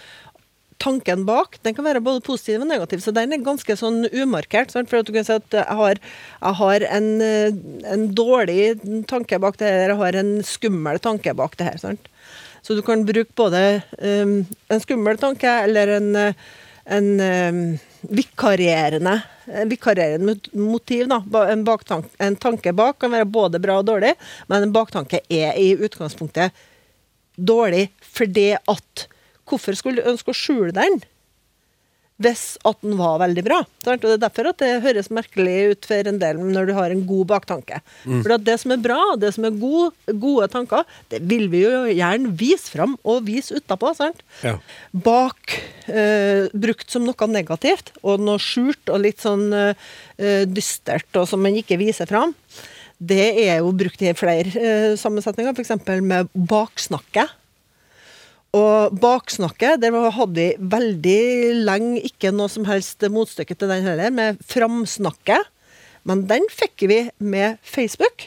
tanken 0.81 1.27
bak 1.29 1.59
den 1.65 1.77
kan 1.77 1.85
være 1.85 2.03
både 2.05 2.23
positiv 2.25 2.65
og 2.65 2.71
negativ, 2.71 3.03
så 3.05 3.13
den 3.15 3.35
er 3.35 3.45
ganske 3.45 3.77
sånn 3.77 4.07
umarkert. 4.17 4.73
Sant? 4.73 4.91
For 4.91 5.01
at 5.01 5.09
du 5.09 5.15
kan 5.17 5.27
si 5.27 5.37
at 5.37 5.57
jeg 5.57 5.79
har, 5.81 6.01
jeg 6.41 6.59
har 6.63 6.87
en, 6.89 7.11
øh, 7.25 7.61
en 7.95 8.07
dårlig 8.17 9.05
tanke 9.11 9.41
bak 9.43 9.61
det 9.61 9.69
her, 9.69 9.93
jeg 9.93 10.01
har 10.01 10.21
en 10.23 10.33
skummel 10.47 11.03
tanke 11.03 11.37
bak 11.37 11.59
det 11.61 11.69
her. 11.69 11.81
Sant? 11.83 12.09
Så 12.63 12.77
du 12.77 12.83
kan 12.87 13.05
bruke 13.09 13.35
både 13.39 13.61
um, 13.99 14.41
en 14.69 14.83
skummel 14.83 15.21
tanke 15.21 15.53
eller 15.65 15.95
en, 15.97 16.09
øh, 16.17 16.43
en 16.97 17.09
um, 17.21 17.61
vikarierende, 18.17 19.15
en 19.47 19.71
vikarierende 19.71 20.37
motiv. 20.53 21.07
Da. 21.11 21.23
En, 21.53 21.65
baktank, 21.65 22.11
en 22.19 22.37
tanke 22.41 22.75
bak 22.77 23.01
kan 23.01 23.15
være 23.15 23.29
både 23.29 23.63
bra 23.63 23.81
og 23.81 23.89
dårlig, 23.89 24.13
men 24.53 24.67
en 24.67 24.75
baktanke 24.75 25.23
er 25.29 25.57
i 25.61 25.73
utgangspunktet 25.79 26.53
dårlig 27.41 27.89
fordi 28.13 28.53
at 28.59 29.09
Hvorfor 29.51 29.75
skulle 29.75 29.99
du 29.99 30.11
ønske 30.11 30.31
å 30.31 30.37
skjule 30.37 30.75
den? 30.77 31.01
Hvis 32.21 32.45
at 32.69 32.81
den 32.85 32.99
var 32.99 33.21
veldig 33.23 33.45
bra. 33.47 33.61
Sant? 33.85 34.05
Og 34.05 34.11
Det 34.11 34.17
er 34.19 34.25
derfor 34.27 34.51
at 34.51 34.61
det 34.61 34.83
høres 34.85 35.11
merkelig 35.15 35.57
ut 35.73 35.89
for 35.89 36.11
en 36.11 36.21
del 36.21 36.41
når 36.41 36.69
du 36.69 36.75
har 36.77 36.93
en 36.93 37.05
god 37.09 37.31
baktanke. 37.33 37.81
For 38.05 38.35
at 38.37 38.45
det 38.45 38.59
som 38.61 38.75
er 38.75 38.83
bra, 38.85 38.99
det 39.21 39.33
som 39.37 39.47
er 39.49 39.57
gode, 39.57 39.95
gode 40.21 40.51
tanker, 40.53 40.85
det 41.13 41.23
vil 41.31 41.49
vi 41.53 41.65
jo 41.65 41.85
gjerne 41.89 42.35
vise 42.37 42.69
fram 42.73 42.99
og 43.09 43.25
vise 43.29 43.57
utapå. 43.57 43.95
Ja. 44.45 44.59
Bak 44.93 45.57
eh, 45.89 46.51
brukt 46.53 46.93
som 46.93 47.09
noe 47.09 47.31
negativt, 47.31 47.95
og 48.05 48.21
noe 48.23 48.41
skjult 48.43 48.93
og 48.93 49.01
litt 49.07 49.25
sånn 49.25 49.49
eh, 49.57 50.45
dystert, 50.49 51.09
og 51.17 51.29
som 51.31 51.43
man 51.43 51.57
ikke 51.57 51.81
viser 51.81 52.11
fram. 52.11 52.37
Det 53.01 53.31
er 53.49 53.63
jo 53.63 53.73
brukt 53.73 54.03
i 54.05 54.13
flere 54.13 54.53
eh, 54.61 54.95
sammensetninger, 55.01 55.57
f.eks. 55.57 55.73
med 56.05 56.29
baksnakke. 56.37 57.25
Og 58.57 58.97
baksnakket, 58.99 59.79
der 59.79 59.95
hadde 60.11 60.35
vi 60.35 60.49
veldig 60.73 61.21
lenge 61.69 62.01
ikke 62.09 62.33
noe 62.35 62.51
som 62.51 62.67
helst 62.67 63.05
motstykke 63.07 63.55
til 63.55 63.71
den 63.71 63.87
heller, 63.87 64.11
med 64.11 64.41
framsnakket. 64.51 65.47
Men 66.09 66.25
den 66.27 66.47
fikk 66.51 66.87
vi 66.91 67.01
med 67.19 67.61
Facebook. 67.63 68.27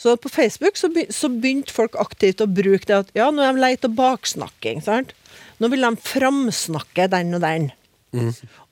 Så 0.00 0.16
på 0.18 0.28
Facebook 0.28 0.76
så, 0.76 0.90
be 0.90 1.06
så 1.14 1.30
begynte 1.30 1.72
folk 1.72 1.94
aktivt 2.00 2.42
å 2.42 2.50
bruke 2.50 2.88
det 2.88 2.96
at 2.96 3.12
ja, 3.14 3.28
nå 3.30 3.44
er 3.44 3.54
de 3.54 3.62
lei 3.62 3.74
av 3.78 3.94
baksnakking. 3.94 4.82
sant? 4.82 5.14
Nå 5.62 5.70
vil 5.70 5.86
de 5.86 5.92
framsnakke 6.02 7.06
den 7.12 7.36
og 7.38 7.44
den. 7.44 7.70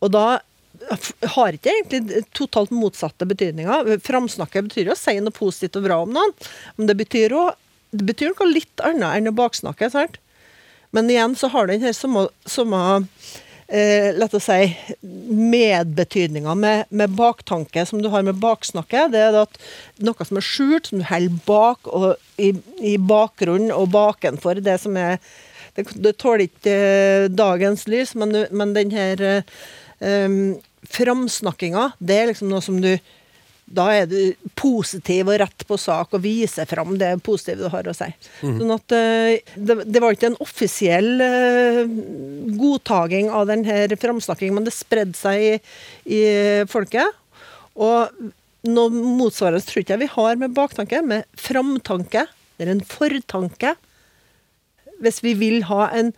Og 0.02 0.10
da 0.10 0.40
har 1.36 1.54
ikke 1.54 1.70
egentlig 1.70 2.24
totalt 2.34 2.72
motsatte 2.74 3.28
betydninger. 3.28 3.94
Framsnakke 4.02 4.64
betyr 4.66 4.90
jo 4.90 4.96
å 4.96 4.98
si 4.98 5.14
noe 5.22 5.34
positivt 5.34 5.78
og 5.78 5.86
bra 5.86 6.00
om 6.02 6.10
noen, 6.14 6.34
men 6.76 6.90
det 6.90 6.98
betyr, 6.98 7.36
også, 7.38 7.54
det 7.94 8.08
betyr 8.08 8.32
noe 8.32 8.50
litt 8.50 8.82
annet 8.82 9.20
enn 9.20 9.30
å 9.30 9.36
baksnakke. 9.38 9.90
sant? 9.94 10.18
Men 10.92 11.10
igjen 11.10 11.36
så 11.36 11.48
har 11.52 11.68
den 11.68 11.84
her 11.84 11.94
samme, 11.96 12.26
samme 12.48 12.80
eh, 13.72 14.10
lett 14.16 14.34
å 14.36 14.40
si, 14.42 14.72
medbetydninga 15.02 16.54
med, 16.58 16.90
med 16.90 17.14
baktanke 17.16 17.86
som 17.88 18.02
du 18.04 18.10
har 18.12 18.26
med 18.26 18.40
baksnakke. 18.42 19.06
Det 19.12 19.22
er 19.30 19.38
at 19.40 19.56
noe 20.04 20.28
som 20.28 20.40
er 20.40 20.46
skjult, 20.46 20.90
som 20.90 21.00
du 21.00 21.06
holder 21.08 21.38
bak 21.48 21.88
og 21.88 22.12
i, 22.36 22.52
i 22.84 22.98
bakgrunnen 23.00 23.72
og 23.74 23.88
bakenfor 23.94 24.60
det 24.60 24.78
som 24.82 25.00
er 25.00 25.18
Det, 25.72 25.86
det 26.04 26.18
tåler 26.20 26.50
ikke 26.50 26.72
eh, 26.76 27.30
dagens 27.32 27.86
lys, 27.88 28.10
men, 28.12 28.42
men 28.52 28.74
den 28.76 28.90
her 28.92 29.22
eh, 29.24 29.46
um, 30.04 30.58
framsnakkinga, 30.84 31.86
det 31.96 32.18
er 32.18 32.28
liksom 32.28 32.50
noe 32.50 32.60
som 32.60 32.76
du 32.82 32.90
da 33.72 33.86
er 33.94 34.08
du 34.10 34.50
positiv 34.58 35.30
og 35.30 35.38
rett 35.40 35.64
på 35.68 35.78
sak 35.80 36.12
og 36.12 36.22
viser 36.24 36.68
fram 36.68 36.96
det 37.00 37.14
positive 37.24 37.64
du 37.64 37.72
har 37.72 37.88
å 37.88 37.94
si. 37.96 38.08
Sånn 38.42 38.74
at 38.74 38.94
eh, 38.96 39.40
det, 39.56 39.78
det 39.88 40.02
var 40.02 40.12
ikke 40.12 40.32
en 40.32 40.40
offisiell 40.44 41.22
uh, 41.22 41.80
godtaking 42.58 43.30
av 43.32 43.48
denne 43.48 43.86
framsnakkingen, 44.00 44.58
men 44.58 44.68
det 44.68 44.74
spredde 44.76 45.16
seg 45.16 45.46
i, 45.46 45.54
i 46.04 46.22
folket. 46.70 47.16
Og 47.80 48.12
noe 48.68 48.92
motsvarende 48.92 49.64
tror 49.66 49.82
ikke 49.82 49.96
jeg 49.96 50.04
vi 50.04 50.12
har 50.18 50.36
med 50.42 50.54
baktanke, 50.56 51.00
med 51.06 51.24
framtanke. 51.40 52.26
Det 52.56 52.66
er 52.66 52.74
en 52.76 52.84
fortanke. 52.86 53.74
hvis 55.02 55.22
vi 55.24 55.32
vil 55.34 55.64
ha 55.66 55.88
en 55.98 56.12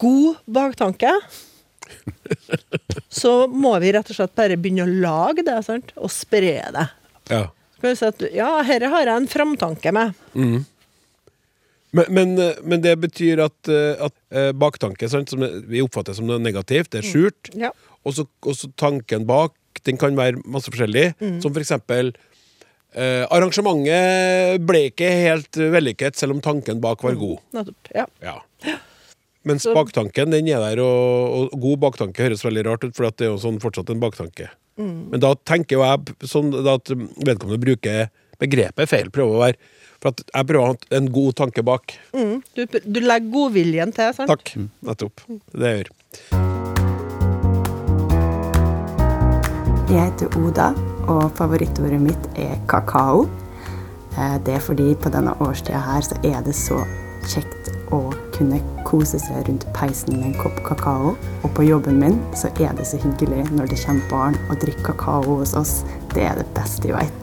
god 0.00 0.38
baktanke, 0.48 1.10
så 3.20 3.34
må 3.50 3.74
vi 3.82 3.92
rett 3.96 4.10
og 4.12 4.18
slett 4.18 4.34
bare 4.38 4.58
begynne 4.60 4.86
å 4.86 4.96
lage 5.04 5.44
det, 5.46 5.58
sant? 5.66 5.92
og 5.96 6.12
spre 6.12 6.58
det. 6.74 6.86
Ja. 7.30 7.44
Skal 7.76 7.90
vi 7.90 7.98
si 7.98 8.08
at 8.08 8.24
ja, 8.34 8.50
her 8.66 8.86
har 8.92 9.04
jeg 9.04 9.22
en 9.22 9.28
framtanke 9.30 9.92
med. 9.94 10.16
Men, 11.96 12.06
men, 12.12 12.32
eh, 12.42 12.62
men 12.64 12.82
det 12.84 12.96
betyr 13.00 13.40
at, 13.46 13.70
eh, 13.72 13.94
at 14.04 14.16
eh, 14.34 14.52
baktanke, 14.56 15.08
sant, 15.08 15.32
som 15.32 15.44
vi 15.68 15.82
oppfatter 15.84 16.16
som 16.16 16.28
noe 16.28 16.40
negativt, 16.42 16.92
det 16.92 17.02
er 17.02 17.08
skjult. 17.08 17.52
Ja. 17.56 17.72
Og 18.06 18.16
så 18.16 18.26
så 18.54 18.70
tanken 18.78 19.26
bak, 19.28 19.54
den 19.86 19.98
kan 20.00 20.16
være 20.18 20.42
masse 20.44 20.72
forskjellig. 20.72 21.12
Som 21.42 21.52
for 21.52 21.62
eksempel 21.62 22.12
eh, 22.96 23.24
Arrangementet 23.30 24.62
ble 24.66 24.86
ikke 24.90 25.08
helt 25.10 25.58
vellykket, 25.76 26.18
selv 26.18 26.36
om 26.36 26.42
tanken 26.44 26.80
bak 26.82 27.04
var 27.06 27.18
god. 27.18 27.40
Nettopp. 27.56 27.90
Ja. 27.94 28.06
Ja. 28.24 28.38
Mens 29.46 29.62
Så- 29.62 29.74
baktanken 29.76 30.32
den 30.34 30.48
er 30.50 30.58
der, 30.58 30.80
og, 30.82 31.52
og 31.54 31.60
god 31.62 31.78
baktanke 31.86 32.24
høres 32.26 32.42
veldig 32.42 32.64
rart 32.66 32.84
ut, 32.84 32.94
for 32.96 33.06
det 33.08 33.26
er 33.28 33.30
jo 33.30 33.38
sånn 33.38 33.60
fortsatt 33.62 33.90
en 33.94 34.00
baktanke. 34.02 34.48
Men 34.76 35.20
da 35.22 35.30
tenker 35.48 35.78
jo 35.78 35.84
jeg 35.86 36.16
sånn 36.28 36.50
at 36.68 36.90
vedkommende 37.24 37.60
bruker 37.62 38.10
begrepet 38.42 38.90
feil. 38.90 39.08
Prøver 39.14 39.32
å 39.38 39.44
være 39.46 39.56
For 40.02 40.10
at 40.12 40.18
jeg 40.28 40.44
prøver 40.50 40.60
å 40.60 40.66
ha 40.74 40.98
en 40.98 41.06
god 41.08 41.34
tanke 41.38 41.62
bak. 41.64 41.94
Mm. 42.12 42.42
Du, 42.54 42.66
du 42.66 43.00
legger 43.00 43.30
godviljen 43.32 43.94
til, 43.96 44.12
sant? 44.12 44.28
Takk. 44.28 44.52
Nettopp. 44.84 45.22
Det 45.54 45.56
er 45.56 45.62
det 45.62 45.70
jeg 45.70 45.86
gjør. 45.86 46.96
Jeg 49.86 50.02
heter 50.02 50.36
Oda, 50.42 50.68
og 51.08 51.30
favorittordet 51.38 52.00
mitt 52.02 52.28
er 52.36 52.58
kakao. 52.68 53.24
Eh, 54.18 54.36
Det 54.44 54.54
er 54.58 54.60
fordi 54.60 54.92
på 55.00 55.08
denne 55.14 55.32
årstida 55.40 55.80
her 55.80 56.02
så 56.04 56.18
er 56.26 56.42
det 56.44 56.54
så 56.58 56.82
kjekt 57.30 57.70
å 57.94 58.00
kunne 58.34 58.58
kose 58.86 59.18
seg 59.22 59.46
rundt 59.48 59.64
peisen 59.76 60.16
med 60.18 60.26
en 60.30 60.38
kopp 60.40 60.58
kakao. 60.66 61.08
Og 61.42 61.50
på 61.56 61.62
jobben 61.68 61.96
min 62.02 62.16
så 62.36 62.46
er 62.62 62.72
det 62.78 62.86
så 62.88 62.96
hyggelig 63.02 63.42
når 63.52 63.66
det 63.72 63.78
kommer 63.84 64.06
barn 64.12 64.36
og 64.48 64.54
drikker 64.62 64.86
kakao 64.92 65.22
hos 65.40 65.52
oss. 65.58 65.74
Det 66.14 66.22
er 66.26 66.34
det 66.40 66.48
beste 66.56 66.84
jeg 66.90 66.96
veit. 66.98 67.22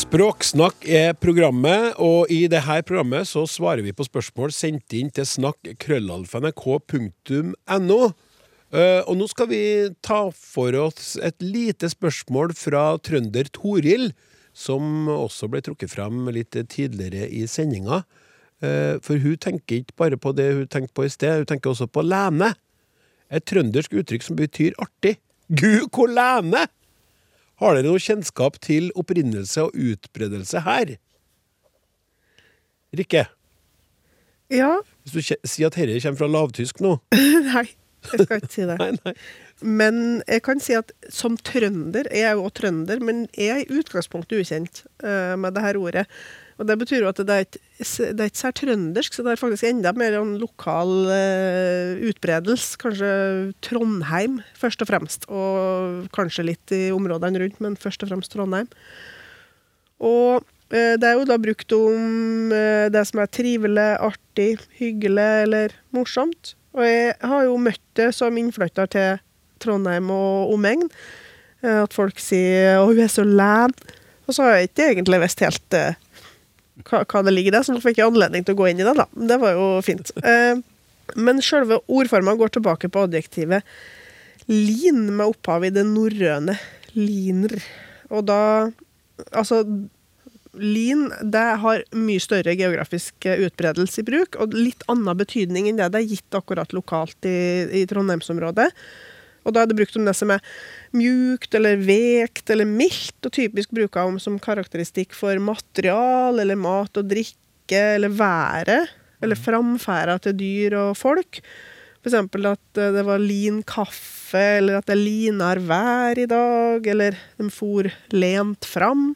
Språksnakk 0.00 0.78
er 0.90 1.10
programmet, 1.18 1.84
og 2.02 2.20
i 2.34 2.48
dette 2.50 2.82
programmet 2.86 3.28
så 3.30 3.42
svarer 3.46 3.82
vi 3.86 3.92
på 3.94 4.04
spørsmål 4.06 4.50
sendt 4.54 4.92
inn 4.98 5.10
til 5.14 5.26
snakk.krøllalfa.nrk.no. 5.28 8.00
Eh, 8.70 9.02
og 9.02 9.16
nå 9.18 9.26
skal 9.30 9.48
vi 9.50 9.90
ta 10.02 10.30
for 10.34 10.74
oss 10.78 11.16
et 11.18 11.42
lite 11.42 11.88
spørsmål 11.90 12.54
fra 12.54 12.98
trønder 13.02 13.44
Toril, 13.54 14.12
som 14.56 15.08
også 15.12 15.48
ble 15.50 15.62
trukket 15.64 15.92
fram 15.92 16.26
litt 16.34 16.56
tidligere 16.72 17.28
i 17.30 17.44
sendinga. 17.50 18.02
Eh, 18.60 18.98
for 19.04 19.20
hun 19.22 19.38
tenker 19.40 19.80
ikke 19.80 19.96
bare 19.96 20.18
på 20.20 20.34
det 20.36 20.50
hun 20.52 20.66
tenkte 20.68 20.94
på 20.96 21.06
i 21.06 21.12
sted, 21.12 21.42
hun 21.44 21.48
tenker 21.48 21.72
også 21.72 21.86
på 21.88 22.04
lene. 22.04 22.52
Et 23.30 23.44
trøndersk 23.46 23.94
uttrykk 23.94 24.26
som 24.26 24.36
betyr 24.36 24.74
artig. 24.82 25.16
Gud, 25.50 25.88
hvor 25.94 26.10
lene! 26.10 26.66
Har 27.60 27.76
dere 27.76 27.90
noe 27.90 28.00
kjennskap 28.00 28.56
til 28.64 28.88
opprinnelse 28.98 29.66
og 29.66 29.74
utbredelse 29.76 30.62
her? 30.64 30.96
Rikke, 32.96 33.26
Ja. 34.50 34.80
hvis 35.04 35.12
du 35.14 35.20
sier 35.46 35.68
at 35.68 35.76
dette 35.78 36.00
kommer 36.02 36.18
fra 36.18 36.26
lavtysk 36.26 36.80
nå 36.82 36.96
Nei, 37.46 37.68
jeg 38.08 38.26
skal 38.26 38.40
ikke 38.40 38.52
si 38.52 38.66
det. 38.66 38.76
Nei, 38.82 38.90
nei. 39.04 39.14
Men 39.60 39.96
jeg 40.24 40.42
kan 40.46 40.60
si 40.62 40.76
at 40.76 40.92
som 41.12 41.36
trønder, 41.36 42.08
jeg 42.08 42.24
er 42.24 42.38
jo 42.38 42.46
også 42.46 42.62
trønder, 42.62 43.02
men 43.04 43.26
jeg 43.36 43.50
er 43.52 43.64
i 43.66 43.80
utgangspunktet 43.80 44.40
ukjent 44.40 44.84
uh, 45.04 45.36
med 45.36 45.52
det 45.56 45.64
her 45.66 45.78
ordet. 45.80 46.06
Og 46.60 46.66
det 46.68 46.76
betyr 46.80 47.04
jo 47.04 47.08
at 47.08 47.20
det 47.24 47.34
er 47.34 47.44
ikke 47.44 47.60
det 47.80 48.20
er 48.20 48.28
ikke 48.28 48.40
sær 48.40 48.54
trøndersk, 48.56 49.14
så 49.16 49.24
det 49.24 49.32
er 49.32 49.40
faktisk 49.40 49.64
enda 49.68 49.92
mer 49.96 50.16
en 50.18 50.34
lokal 50.40 50.92
uh, 51.08 52.00
utbredelse. 52.08 52.76
Kanskje 52.80 53.10
Trondheim 53.64 54.40
først 54.60 54.84
og 54.84 54.90
fremst, 54.92 55.28
og 55.28 56.08
kanskje 56.16 56.48
litt 56.50 56.76
i 56.76 56.86
områdene 56.96 57.44
rundt, 57.44 57.60
men 57.64 57.76
først 57.80 58.04
og 58.04 58.12
fremst 58.12 58.32
Trondheim. 58.32 58.68
Og 60.00 60.40
eh, 60.72 60.94
det 60.96 61.04
er 61.04 61.18
jo 61.18 61.26
da 61.28 61.36
brukt 61.36 61.74
om 61.76 62.52
det 62.88 63.02
som 63.04 63.20
er 63.20 63.28
trivelig, 63.28 63.90
artig, 64.00 64.54
hyggelig 64.78 65.28
eller 65.44 65.74
morsomt. 65.92 66.54
Og 66.76 66.84
jeg 66.86 67.14
har 67.20 67.46
jo 67.46 67.56
møtt 67.58 67.82
det 67.98 68.10
som 68.14 68.36
innflytter 68.38 68.90
til 68.90 69.18
Trondheim 69.60 70.10
og 70.14 70.52
omegn. 70.54 70.86
eh, 71.62 71.82
At 71.82 71.92
folk 71.92 72.18
sier 72.18 72.78
'Å, 72.78 72.86
hun 72.86 73.00
er 73.00 73.08
så 73.08 73.24
læn'. 73.24 73.74
Og 74.26 74.34
så 74.34 74.42
har 74.42 74.56
jeg 74.56 74.70
ikke 74.70 74.90
egentlig 74.94 75.20
visst 75.20 75.40
helt 75.40 75.74
uh, 75.74 75.94
hva, 76.86 77.22
det 77.24 77.32
ligger 77.34 77.50
i 77.50 77.56
det, 77.58 77.64
så 77.66 77.74
nå 77.74 77.80
fikk 77.82 77.98
jeg 77.98 78.06
anledning 78.06 78.44
til 78.44 78.54
å 78.54 78.60
gå 78.60 78.70
inn 78.70 78.80
i 78.80 78.86
det, 78.86 78.94
da. 78.94 79.06
Det 79.12 79.40
var 79.40 79.52
jo 79.52 79.80
fint. 79.82 80.12
Uh, 80.22 80.62
Men 81.16 81.42
selve 81.42 81.80
ordforma 81.88 82.36
går 82.38 82.48
tilbake 82.54 82.88
på 82.88 83.02
adjektivet 83.08 83.62
lin, 84.46 85.16
med 85.16 85.26
opphav 85.26 85.64
i 85.64 85.70
det 85.74 85.82
norrøne 85.84 86.56
liner. 86.94 87.58
Og 88.10 88.26
da 88.26 88.70
Altså, 89.36 89.64
lin 90.58 91.06
det 91.22 91.46
har 91.62 91.84
mye 91.94 92.22
større 92.22 92.56
geografisk 92.58 93.26
eh, 93.28 93.44
utbredelse 93.46 94.02
i 94.02 94.06
bruk, 94.06 94.38
og 94.40 94.56
litt 94.56 94.82
annen 94.90 95.18
betydning 95.18 95.70
enn 95.70 95.78
det 95.78 95.90
det 95.94 96.02
er 96.02 96.12
gitt 96.16 96.36
akkurat 96.36 96.74
lokalt 96.76 97.28
i, 97.28 97.82
i 97.82 97.86
Trondheimsområdet. 97.90 98.70
Og 99.46 99.54
da 99.56 99.62
er 99.62 99.70
det 99.70 99.78
brukt 99.78 99.96
om 99.96 100.04
det 100.04 100.14
som 100.18 100.32
er 100.34 100.44
mjukt 100.96 101.54
eller 101.56 101.80
vekt 101.80 102.50
eller 102.52 102.68
mildt, 102.68 103.18
og 103.24 103.32
typisk 103.32 103.72
bruka 103.76 104.04
om 104.08 104.18
som 104.20 104.40
karakteristikk 104.42 105.16
for 105.16 105.38
material 105.40 106.42
eller 106.42 106.58
mat 106.60 107.00
og 107.00 107.08
drikke 107.10 107.84
eller 107.96 108.12
været, 108.12 108.90
eller 109.20 109.38
framferda 109.38 110.18
til 110.24 110.36
dyr 110.36 110.76
og 110.80 110.96
folk. 110.98 111.40
Eksempel 112.00 112.48
at 112.48 112.80
eh, 112.80 112.92
det 112.96 113.04
var 113.06 113.20
lin 113.20 113.62
kaffe, 113.68 114.40
eller 114.60 114.80
at 114.80 114.88
det 114.88 114.98
linar 114.98 115.60
vær 115.62 116.18
i 116.20 116.28
dag, 116.28 116.86
eller 116.92 117.16
de 117.38 117.48
for 117.52 117.88
lent 118.16 118.68
fram. 118.68 119.10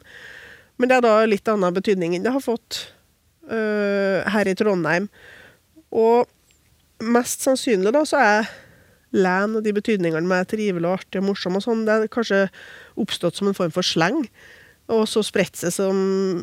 Men 0.77 0.91
det 0.91 0.97
er 0.97 1.05
da 1.05 1.15
litt 1.29 1.47
annen 1.51 1.75
betydning 1.75 2.15
enn 2.15 2.25
det 2.25 2.33
har 2.35 2.43
fått 2.43 2.81
uh, 3.51 4.25
her 4.33 4.49
i 4.49 4.55
Trondheim. 4.57 5.07
Og 5.95 6.27
mest 7.03 7.45
sannsynlig 7.45 7.93
da 7.95 8.03
så 8.07 8.21
er 8.21 8.51
len 9.15 9.55
og 9.55 9.63
de 9.63 9.71
betydningene 9.75 10.27
med 10.27 10.49
trivelig 10.51 10.89
og 10.89 10.99
artig 10.99 11.21
og 11.21 11.29
morsom 11.29 11.57
og 11.57 11.63
sånn, 11.63 11.85
det 11.87 11.95
er 11.95 12.11
kanskje 12.11 12.41
oppstått 12.99 13.39
som 13.39 13.49
en 13.49 13.57
form 13.57 13.71
for 13.75 13.85
sleng. 13.85 14.25
Og 14.91 15.07
så 15.09 15.23
spredt 15.25 15.57
seg 15.57 15.73
som, 15.73 15.97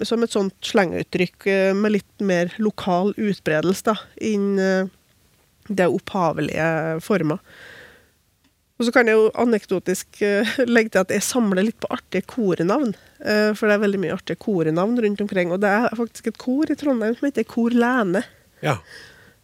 som 0.07 0.25
et 0.25 0.35
sånt 0.35 0.57
slenguttrykk 0.67 1.47
øh, 1.53 1.75
med 1.79 1.95
litt 1.99 2.25
mer 2.27 2.51
lokal 2.59 3.13
utbredelse 3.15 3.93
da, 3.93 3.95
innen 4.19 4.59
øh, 4.59 4.91
det 5.69 5.87
opphavelige 5.87 6.99
former. 7.05 7.39
Og 8.83 8.89
så 8.89 8.93
kan 8.97 9.07
jeg 9.07 9.15
jo 9.15 9.29
anekdotisk 9.39 10.19
eh, 10.27 10.49
legge 10.75 10.91
til 10.91 11.05
at 11.05 11.13
jeg 11.15 11.23
samler 11.23 11.69
litt 11.69 11.79
på 11.79 11.91
artige 11.95 12.27
korenavn. 12.27 12.97
eh, 13.23 13.55
for 13.55 13.71
det 13.71 13.77
er 13.77 13.85
veldig 13.85 14.01
mye 14.03 14.17
artige 14.17 14.41
korenavn 14.43 14.99
rundt 15.05 15.23
omkring. 15.23 15.55
Og 15.55 15.63
det 15.63 15.71
er 15.71 15.95
faktisk 15.95 16.33
et 16.33 16.41
kor 16.43 16.67
i 16.67 16.75
Trondheim 16.75 17.15
som 17.15 17.29
heter 17.29 17.47
Kor 17.47 17.71
Lene. 17.71 18.25
Ja. 18.65 18.81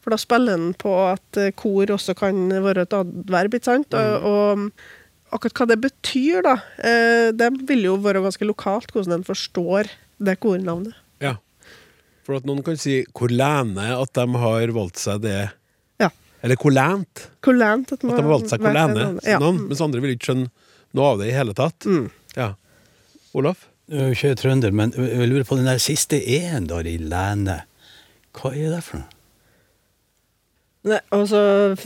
For 0.02 0.10
da 0.10 0.18
spiller 0.18 0.58
den 0.58 0.72
på 0.74 0.90
at 1.06 1.38
eh, 1.38 1.52
kor 1.54 1.94
også 1.94 2.16
kan 2.18 2.48
være 2.50 2.88
et 2.88 2.96
adverb, 2.98 3.54
ikke 3.54 3.70
sant? 3.70 3.94
Og, 3.94 4.26
og 4.26 5.36
akkurat 5.38 5.62
hva 5.62 5.68
det 5.70 5.78
betyr, 5.84 6.42
da, 6.42 6.54
det 7.36 7.50
vil 7.68 7.84
jo 7.84 7.98
være 8.00 8.24
ganske 8.24 8.46
lokalt, 8.48 8.90
hvordan 8.94 9.18
en 9.18 9.26
forstår 9.26 9.90
det 10.24 10.38
kornavnet. 10.42 10.96
ja. 11.22 11.36
For 12.24 12.36
at 12.36 12.44
noen 12.48 12.60
kan 12.60 12.76
si 12.76 13.02
hvor 13.16 13.32
lene 13.32 13.86
at 13.94 14.10
de 14.16 14.40
har 14.42 14.72
valgt 14.76 15.00
seg 15.00 15.22
det. 15.24 15.46
Eller 16.44 16.60
hvor 16.60 16.74
lent 16.74 17.24
Hvor 17.42 17.56
lent 17.56 17.92
at, 17.92 17.98
at 17.98 18.06
de 18.06 18.14
har 18.14 18.30
valgt 18.30 18.52
seg 18.52 18.62
hvor. 18.62 19.18
Ja. 19.26 19.40
Mens 19.42 19.82
andre 19.82 20.02
vil 20.04 20.14
ikke 20.14 20.30
skjønne 20.30 20.50
noe 20.96 21.12
av 21.12 21.20
det 21.20 21.32
i 21.32 21.36
hele 21.36 21.54
tatt. 21.56 21.88
Mm. 21.88 22.08
Ja. 22.38 22.52
Olaf? 23.36 23.66
Jeg 23.88 24.04
er 24.04 24.16
ikke 24.16 24.38
trønder, 24.42 24.74
men 24.76 24.92
jeg 24.92 25.28
lurer 25.30 25.46
på 25.48 25.56
den 25.56 25.68
der 25.68 25.80
siste 25.80 26.18
e-en 26.20 26.68
der 26.68 26.88
i 26.88 26.98
lene. 27.00 27.62
Hva 28.36 28.52
er 28.52 28.74
det 28.76 28.82
for 28.84 29.00
noe? 29.00 29.14
Nei, 30.88 30.98
altså, 31.12 31.40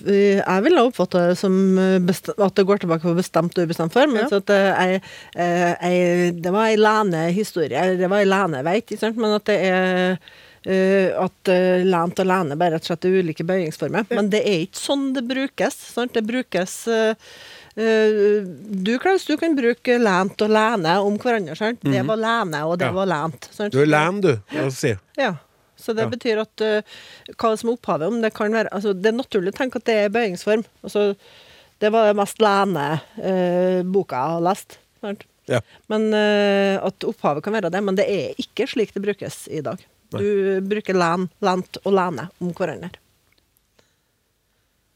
jeg 0.04 0.64
ville 0.66 0.82
oppfatte 0.84 1.22
det 1.30 1.36
som 1.40 1.54
eh, 1.80 1.96
at 2.02 2.58
det 2.58 2.64
går 2.68 2.82
tilbake 2.82 3.06
på 3.06 3.14
bestemt 3.16 3.56
og 3.56 3.66
ubestemt 3.66 3.94
form. 3.94 4.14
Ja. 4.18 4.28
at 4.36 4.52
eh, 4.52 4.68
jeg, 4.68 5.00
eh, 5.34 5.70
jeg, 5.72 6.34
det 6.44 6.52
var 6.52 6.68
ei 6.68 6.78
lene 6.78 7.24
historie, 7.32 7.72
eller 7.72 7.98
det 7.98 8.10
var 8.12 8.22
ei 8.22 8.28
lene 8.28 8.60
veit, 8.66 8.84
ikke 8.84 9.00
sant? 9.00 9.18
men 9.18 9.38
at 9.38 9.46
det 9.48 9.58
er 9.64 10.18
at 10.66 11.50
uh, 11.50 11.82
lent 11.82 12.20
og 12.22 12.26
lene 12.28 12.56
bare 12.60 12.76
rett 12.76 12.84
og 12.86 12.92
slett 12.92 13.06
er 13.08 13.16
ulike 13.22 13.44
bøyingsformer. 13.48 14.06
Men 14.14 14.28
det 14.30 14.42
er 14.46 14.60
ikke 14.68 14.78
sånn 14.78 15.08
det 15.16 15.24
brukes. 15.26 15.74
Sant? 15.96 16.12
Det 16.14 16.22
brukes 16.28 16.74
eh, 16.86 17.14
eh, 17.74 18.42
du, 18.86 18.92
Klaus, 19.02 19.24
du 19.26 19.34
kan 19.40 19.56
bruke 19.58 19.96
lent 19.98 20.44
og 20.44 20.52
lene 20.54 20.96
om 21.02 21.16
hverandre. 21.22 21.56
Sant? 21.58 21.82
Det 21.82 22.04
var 22.06 22.20
lene, 22.20 22.60
og 22.68 22.76
det 22.78 22.90
Ja. 22.90 22.92
var 22.92 23.06
lent. 23.10 23.48
Sant? 23.50 23.72
Du 23.74 23.80
er 23.82 23.90
len, 23.90 24.20
du. 24.22 24.36
å 24.62 24.68
si. 24.70 24.94
Ja. 25.18 25.34
Så 25.82 25.94
det 25.98 26.04
Ja. 26.06 26.10
betyr 26.12 26.40
at 26.44 26.60
eh, 26.62 26.82
hva 27.34 27.56
som 27.58 27.70
er 27.70 27.74
opphavet, 27.74 28.06
om 28.06 28.20
det 28.22 28.32
kan 28.34 28.52
være 28.54 28.70
altså, 28.70 28.92
Det 28.94 29.10
er 29.10 29.18
naturlig 29.18 29.50
å 29.50 29.58
tenke 29.58 29.76
at 29.82 29.84
det 29.84 29.96
er 30.04 30.12
bøyingsform. 30.14 30.62
Altså, 30.84 31.16
det 31.82 31.90
var 31.90 32.06
det 32.06 32.16
mest 32.20 32.38
lene 32.38 33.00
eh, 33.18 33.82
boka 33.82 34.14
jeg 34.14 34.36
har 34.36 34.44
lest. 34.46 34.78
Sant? 35.02 35.24
Ja. 35.50 35.58
Men 35.90 36.12
eh, 36.14 36.78
At 36.78 37.02
opphavet 37.02 37.42
kan 37.42 37.52
være 37.52 37.70
det, 37.74 37.82
men 37.82 37.96
det 37.98 38.06
er 38.06 38.38
ikke 38.38 38.68
slik 38.70 38.94
det 38.94 39.02
brukes 39.02 39.48
i 39.50 39.60
dag. 39.60 39.82
Du 40.18 40.66
bruker 40.68 40.98
len, 40.98 41.28
lent 41.44 41.78
og 41.84 41.94
lene 41.96 42.28
om 42.42 42.50
hverandre. 42.56 42.92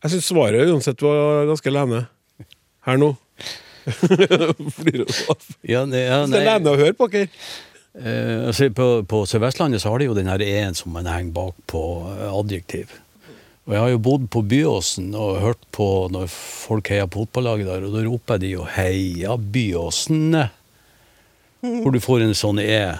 Jeg 0.05 0.13
syns 0.13 0.29
svaret 0.29 0.69
uansett 0.71 1.01
var 1.03 1.47
ganske 1.49 1.73
lene. 1.73 2.03
Her 2.87 3.01
nå. 3.01 3.15
Flirer 3.87 5.07
du 5.07 5.15
av? 5.31 5.49
Ja, 5.63 5.87
det, 5.87 6.03
ja, 6.05 6.21
Det 6.27 6.43
er 6.43 6.47
lene 6.51 6.75
å 6.75 6.79
høre 6.79 6.95
på 6.99 7.09
dere. 7.13 7.31
Eh, 7.97 8.47
altså 8.51 8.69
på, 8.77 8.87
på 9.09 9.23
Sør-Vestlandet 9.25 9.81
så 9.81 9.93
har 9.93 10.03
de 10.03 10.11
jo 10.11 10.17
den 10.17 10.29
her 10.29 10.43
e-en 10.45 10.77
som 10.77 10.93
man 10.93 11.09
henger 11.09 11.33
bak 11.39 11.59
på 11.71 11.83
eh, 12.13 12.29
adjektiv. 12.29 12.93
Og 13.67 13.75
jeg 13.75 13.83
har 13.83 13.91
jo 13.91 14.03
bodd 14.03 14.29
på 14.31 14.45
Byåsen 14.47 15.09
og 15.19 15.41
hørt 15.43 15.65
på 15.75 15.87
når 16.15 16.29
folk 16.31 16.87
heier 16.93 17.09
på 17.11 17.25
fotballaget 17.25 17.67
der, 17.67 17.87
og 17.89 17.97
da 17.97 18.05
roper 18.05 18.39
de 18.39 18.53
jo 18.53 18.67
'Heia 18.69 19.35
Byåsen', 19.35 20.37
hvor 21.67 21.91
du 21.91 21.99
får 21.99 22.23
en 22.23 22.37
sånn 22.39 22.61
e, 22.63 22.95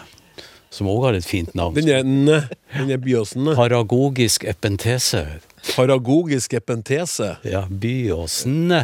som 0.77 0.87
òg 0.93 1.01
har 1.09 1.15
et 1.19 1.25
fint 1.27 1.55
navn. 1.57 1.73
Den 1.77 1.89
er 1.89 2.03
n, 2.05 2.27
den 2.77 2.91
er 2.93 2.99
Byåsen. 3.03 3.49
Paragogisk 3.57 4.45
epentese. 4.49 5.23
Paragogisk 5.73 6.53
epentese. 6.59 7.33
Ja, 7.49 7.63
Byåsen. 7.71 8.75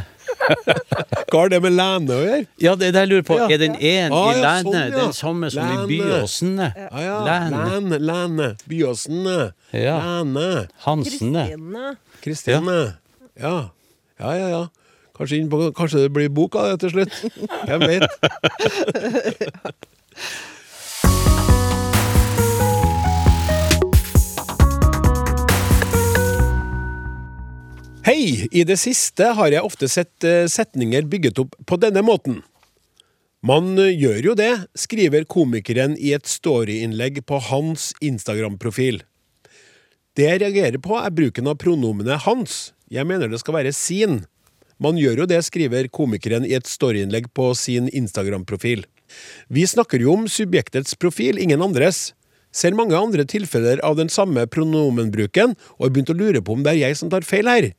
Hva 1.32 1.38
har 1.42 1.48
det 1.52 1.58
med 1.62 1.72
lene 1.76 2.14
å 2.16 2.20
gjøre? 2.24 2.46
Ja, 2.64 2.72
det 2.80 2.86
er 2.88 2.92
det 2.96 3.02
jeg 3.04 3.10
lurer 3.12 3.26
på. 3.28 3.36
Ja. 3.38 3.46
Er 3.52 3.58
den 3.60 3.76
én 3.78 4.10
Ah, 4.16 4.30
i 4.32 4.34
ja, 4.38 4.42
Læne 4.42 4.64
sånn, 4.64 4.78
ja. 4.80 4.84
den 4.96 5.12
samme 5.16 5.46
som 5.52 5.68
Læne. 5.68 5.84
i 5.84 5.86
Byåsen? 5.92 6.54
Ah, 6.64 7.02
ja. 7.04 7.16
Læne. 7.28 7.56
Lene, 7.68 7.96
Lene. 8.08 8.48
Byåsen. 8.68 9.20
Ja. 9.76 9.96
Lene. 10.02 10.48
Hansene. 10.86 11.44
Kristine. 11.52 11.84
Kristine. 12.24 12.78
Ja. 13.40 13.56
Ja, 14.20 14.30
ja, 14.40 14.48
ja. 14.56 14.62
Kanskje, 15.16 15.36
på, 15.52 15.56
kanskje 15.76 15.98
det 16.06 16.12
blir 16.16 16.28
bok 16.32 16.52
av 16.56 16.62
det 16.72 16.78
til 16.86 16.90
slutt. 16.96 17.14
Hvem 17.68 17.80
vet? 17.84 18.08
Hei! 28.02 28.48
I 28.50 28.64
det 28.66 28.80
siste 28.82 29.28
har 29.38 29.52
jeg 29.54 29.62
ofte 29.62 29.86
sett 29.86 30.24
eh, 30.26 30.48
setninger 30.50 31.04
bygget 31.06 31.38
opp 31.38 31.52
på 31.70 31.76
denne 31.78 32.00
måten. 32.02 32.40
Man 33.46 33.76
eh, 33.78 33.92
gjør 33.94 34.24
jo 34.26 34.32
det, 34.40 34.48
skriver 34.74 35.22
komikeren 35.30 35.94
i 35.94 36.10
et 36.16 36.26
storyinnlegg 36.26 37.20
på 37.30 37.38
hans 37.46 37.92
Instagram-profil. 38.02 39.04
Det 40.18 40.26
jeg 40.26 40.40
reagerer 40.42 40.82
på, 40.82 40.96
er 40.98 41.14
bruken 41.14 41.46
av 41.52 41.60
pronomenet 41.62 42.24
hans. 42.24 42.72
Jeg 42.90 43.06
mener 43.06 43.30
det 43.30 43.38
skal 43.38 43.60
være 43.60 43.74
sin. 43.76 44.24
Man 44.82 44.98
gjør 44.98 45.22
jo 45.22 45.28
det, 45.30 45.38
skriver 45.46 45.86
komikeren 45.86 46.42
i 46.48 46.56
et 46.58 46.66
storyinnlegg 46.66 47.28
på 47.38 47.52
sin 47.54 47.86
Instagram-profil. 47.86 48.82
Vi 49.46 49.62
snakker 49.70 50.02
jo 50.02 50.16
om 50.16 50.26
subjektets 50.26 50.98
profil, 50.98 51.38
ingen 51.38 51.62
andres. 51.62 52.16
Ser 52.50 52.74
mange 52.74 52.98
andre 52.98 53.28
tilfeller 53.30 53.78
av 53.86 53.94
den 54.02 54.10
samme 54.10 54.48
pronomenbruken, 54.50 55.54
og 55.78 55.86
har 55.86 55.94
begynt 55.94 56.10
å 56.10 56.18
lure 56.18 56.42
på 56.42 56.58
om 56.58 56.66
det 56.66 56.74
er 56.74 56.82
jeg 56.88 56.98
som 56.98 57.14
tar 57.14 57.22
feil 57.22 57.46
her. 57.46 57.70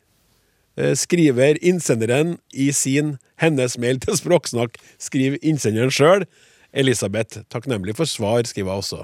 Eh, 0.77 0.95
Skriver 0.97 1.59
innsenderen 1.63 2.37
i 2.51 2.71
sin 2.73 3.17
hennes 3.41 3.77
mail 3.77 3.99
til 4.01 4.17
Språksnakk, 4.17 4.79
skriver 5.01 5.37
innsenderen 5.45 5.93
sjøl. 5.93 6.25
Elisabeth, 6.73 7.43
takknemlig 7.53 7.95
for 7.97 8.09
svar, 8.09 8.41
skriver 8.49 8.73
jeg 8.73 8.83
også. 8.83 9.01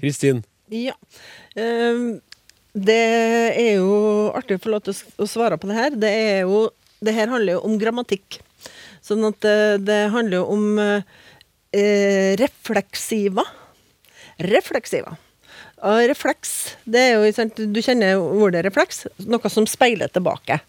Kristin? 0.00 0.44
Ja. 0.72 0.94
Ehm, 1.56 2.22
det 2.72 2.96
er 2.96 3.74
jo 3.76 4.30
artig 4.32 4.56
å 4.56 4.62
få 4.64 4.72
lov 4.72 4.86
til 4.86 4.96
å 5.20 5.28
svare 5.28 5.58
på 5.60 5.68
det 5.68 5.76
her. 5.76 5.98
Det 5.98 6.14
jo 6.46 6.70
Det 7.02 7.12
her 7.16 7.26
handler 7.26 7.56
jo 7.56 7.64
om 7.66 7.80
grammatikk. 7.80 8.38
Sånn 9.02 9.24
at 9.26 9.40
det, 9.42 9.82
det 9.82 10.12
handler 10.14 10.36
jo 10.36 10.44
om 10.54 10.78
eh, 10.78 11.02
eh, 11.74 12.36
refleksiva. 12.38 13.42
Refleksiva. 14.38 15.16
Refleks, 15.82 16.76
det 16.86 17.00
er 17.08 17.16
jo, 17.16 17.30
sant, 17.34 17.58
du 17.58 17.80
kjenner 17.82 18.20
ordet 18.20 18.62
refleks, 18.68 19.04
noe 19.26 19.50
som 19.50 19.66
speiler 19.66 20.12
tilbake. 20.14 20.60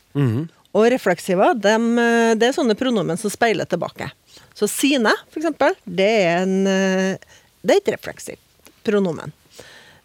Og 0.73 0.87
refleksiva, 0.89 1.51
dem, 1.53 1.91
eh, 2.01 2.33
det 2.33 2.47
er 2.47 2.55
sånne 2.55 2.73
pronomen 2.77 3.19
som 3.21 3.29
speiler 3.29 3.69
tilbake. 3.69 4.09
Så 4.57 4.65
sine, 4.71 5.13
for 5.29 5.41
eksempel, 5.41 5.77
det 5.85 6.09
er, 6.23 6.41
en, 6.41 6.55
eh, 6.65 7.37
det 7.61 7.75
er 7.75 7.83
et 7.83 7.93
refleksivt 7.93 8.71
pronomen. 8.83 9.33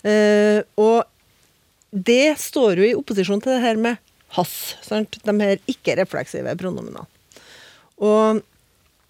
Uh, 0.07 0.63
og 0.79 1.03
det 1.91 2.37
står 2.39 2.79
jo 2.79 2.87
i 2.87 2.95
opposisjon 2.95 3.41
til 3.43 3.57
det 3.57 3.65
her 3.65 3.81
med 3.81 3.99
has, 4.37 4.53
sant? 4.85 5.19
de 5.25 5.35
her 5.41 5.59
ikke-refleksive 5.67 6.55
pronomenene. 6.61 7.03
Og 7.99 8.45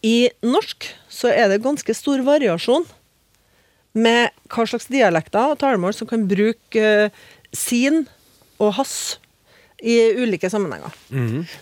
i 0.06 0.30
norsk 0.46 0.88
så 1.12 1.28
er 1.28 1.50
det 1.50 1.60
ganske 1.64 1.92
stor 1.96 2.22
variasjon 2.24 2.86
med 3.98 4.34
hva 4.52 4.66
slags 4.68 4.88
dialekter 4.90 5.54
og 5.54 5.60
talemål 5.60 5.96
som 5.96 6.08
kan 6.10 6.26
bruke 6.30 6.82
uh, 7.08 7.22
sin 7.54 8.04
og 8.58 8.74
hans 8.78 8.96
i 9.78 9.94
ulike 10.18 10.50
sammenhenger. 10.50 10.94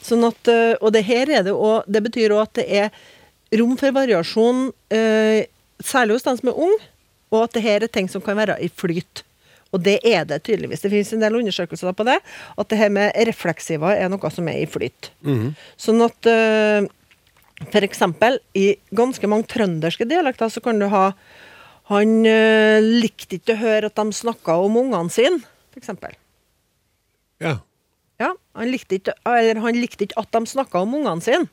Sånn 0.05 0.25
at, 0.29 0.49
uh, 0.49 0.75
og 0.81 0.93
det 0.97 1.05
her 1.09 1.31
er 1.41 1.47
det 1.47 1.55
òg 1.55 1.85
det 1.91 2.03
betyr 2.09 2.35
òg 2.37 2.47
at 2.47 2.59
det 2.61 2.67
er 2.83 3.59
rom 3.61 3.77
for 3.81 3.95
variasjon, 3.95 4.69
uh, 4.73 5.39
særlig 5.85 6.17
hos 6.17 6.27
den 6.27 6.41
som 6.41 6.53
er 6.53 6.61
ung, 6.67 6.77
og 7.35 7.47
at 7.47 7.57
det 7.57 7.65
her 7.67 7.85
er 7.85 7.93
ting 7.93 8.09
som 8.11 8.25
kan 8.25 8.39
være 8.39 8.59
i 8.65 8.71
flyt. 8.73 9.23
Og 9.75 9.83
det 9.83 9.99
er 10.07 10.25
det 10.25 10.45
tydeligvis. 10.47 10.81
Det 10.81 10.93
finnes 10.93 11.11
en 11.13 11.25
del 11.25 11.37
undersøkelser 11.41 11.93
på 11.93 12.05
det. 12.07 12.21
At 12.57 12.69
det 12.71 12.79
her 12.79 12.93
med 12.95 13.11
refleksiver 13.29 13.99
er 13.99 14.09
noe 14.09 14.31
som 14.33 14.47
er 14.49 14.63
i 14.63 14.69
flyt. 14.71 15.11
Sånn 15.83 16.05
at 16.07 16.29
uh, 16.31 16.87
for 17.73 17.85
eksempel 17.85 18.39
i 18.57 18.71
ganske 18.97 19.29
mange 19.29 19.49
trønderske 19.51 20.07
dialekter 20.09 20.53
så 20.53 20.63
kan 20.65 20.81
du 20.81 20.87
ha 20.93 21.11
Han 21.91 22.27
eh, 22.27 22.83
likte 22.83 23.39
ikke 23.39 23.55
å 23.55 23.61
høre 23.61 23.91
at 23.91 23.99
de 23.99 24.15
snakka 24.17 24.57
om 24.59 24.81
ungene 24.81 25.13
sine, 25.13 25.39
eksempel. 25.79 26.17
Ja. 27.43 27.61
Ja, 28.19 28.33
han 28.57 28.73
likte 28.73 28.97
ikke, 28.97 29.13
eller 29.29 29.61
han 29.61 29.77
likte 29.77 30.07
ikke 30.07 30.19
at 30.23 30.33
de 30.33 30.49
snakka 30.49 30.83
om 30.83 30.97
ungene 30.99 31.23
sine. 31.25 31.47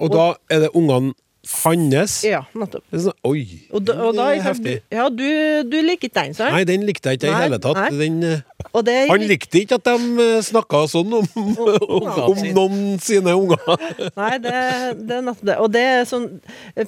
Og 0.00 0.12
da 0.12 0.26
er 0.50 0.64
det 0.64 0.72
ungene 0.76 1.14
hans? 1.40 2.20
Ja, 2.26 2.42
nettopp. 2.52 2.84
Sånn, 2.92 3.14
oi, 3.24 3.44
Og 3.72 3.82
da, 3.84 3.94
og 4.04 4.14
da, 4.14 4.26
det 4.28 4.38
er 4.38 4.42
heftig. 4.44 4.74
Ja, 4.92 5.06
du, 5.08 5.24
du 5.70 5.76
liker 5.80 6.10
ikke 6.10 6.20
den, 6.20 6.34
sant? 6.36 6.52
Nei, 6.52 6.64
den 6.68 6.84
likte 6.88 7.12
jeg 7.12 7.20
ikke 7.20 7.30
i 7.30 7.38
hele 7.38 7.58
tatt. 7.62 7.80
Den, 7.96 8.18
eh, 8.26 8.42
det, 8.84 8.96
han 9.08 9.24
likte 9.24 9.62
ikke 9.62 9.78
at 9.80 9.88
de 9.88 10.26
snakka 10.44 10.82
sånn 10.92 11.14
om, 11.16 11.28
om, 11.40 12.10
om 12.26 12.42
noen 12.56 12.98
sine 13.02 13.34
unger. 13.36 13.64
Nei, 14.20 14.34
det, 14.44 14.54
det 15.00 15.16
er 15.16 15.24
nettopp 15.26 15.46
det. 15.48 15.56
Og 15.64 15.72
det 15.72 15.84
er 15.94 16.04
sånn 16.08 16.28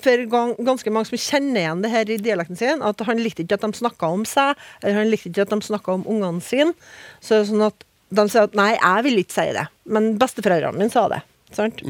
for 0.05 0.27
ganske 0.69 0.95
mange 0.95 1.11
som 1.11 1.25
kjenner 1.25 1.65
igjen 1.65 1.87
det 1.87 1.95
her 1.95 2.13
i 2.13 2.21
dialekten 2.29 2.61
sin, 2.61 2.85
at 2.85 3.07
han 3.09 3.25
likte 3.25 3.47
ikke 3.47 3.57
at 3.59 3.65
de 3.65 3.81
snakka 3.81 4.13
om 4.13 4.27
seg, 4.29 4.61
eller 4.83 5.01
han 5.01 5.11
likte 5.13 5.33
ikke 5.33 5.49
at 5.49 5.57
de 5.57 5.71
snakka 5.73 5.97
om 5.97 6.07
ungene 6.13 6.45
sine. 6.45 6.77
Så 7.25 7.39
det 7.39 7.43
er 7.47 7.51
sånn 7.55 7.69
at 7.71 7.89
de 8.13 8.29
sier 8.29 8.45
at 8.45 8.57
nei, 8.59 8.73
jeg 8.77 9.05
vil 9.09 9.21
ikke 9.23 9.39
si 9.41 9.51
det, 9.57 9.69
men 9.89 10.13
besteforeldrene 10.21 10.77
mine 10.77 10.93
sa 10.93 11.09
det. 11.09 11.23
Sant? 11.57 11.83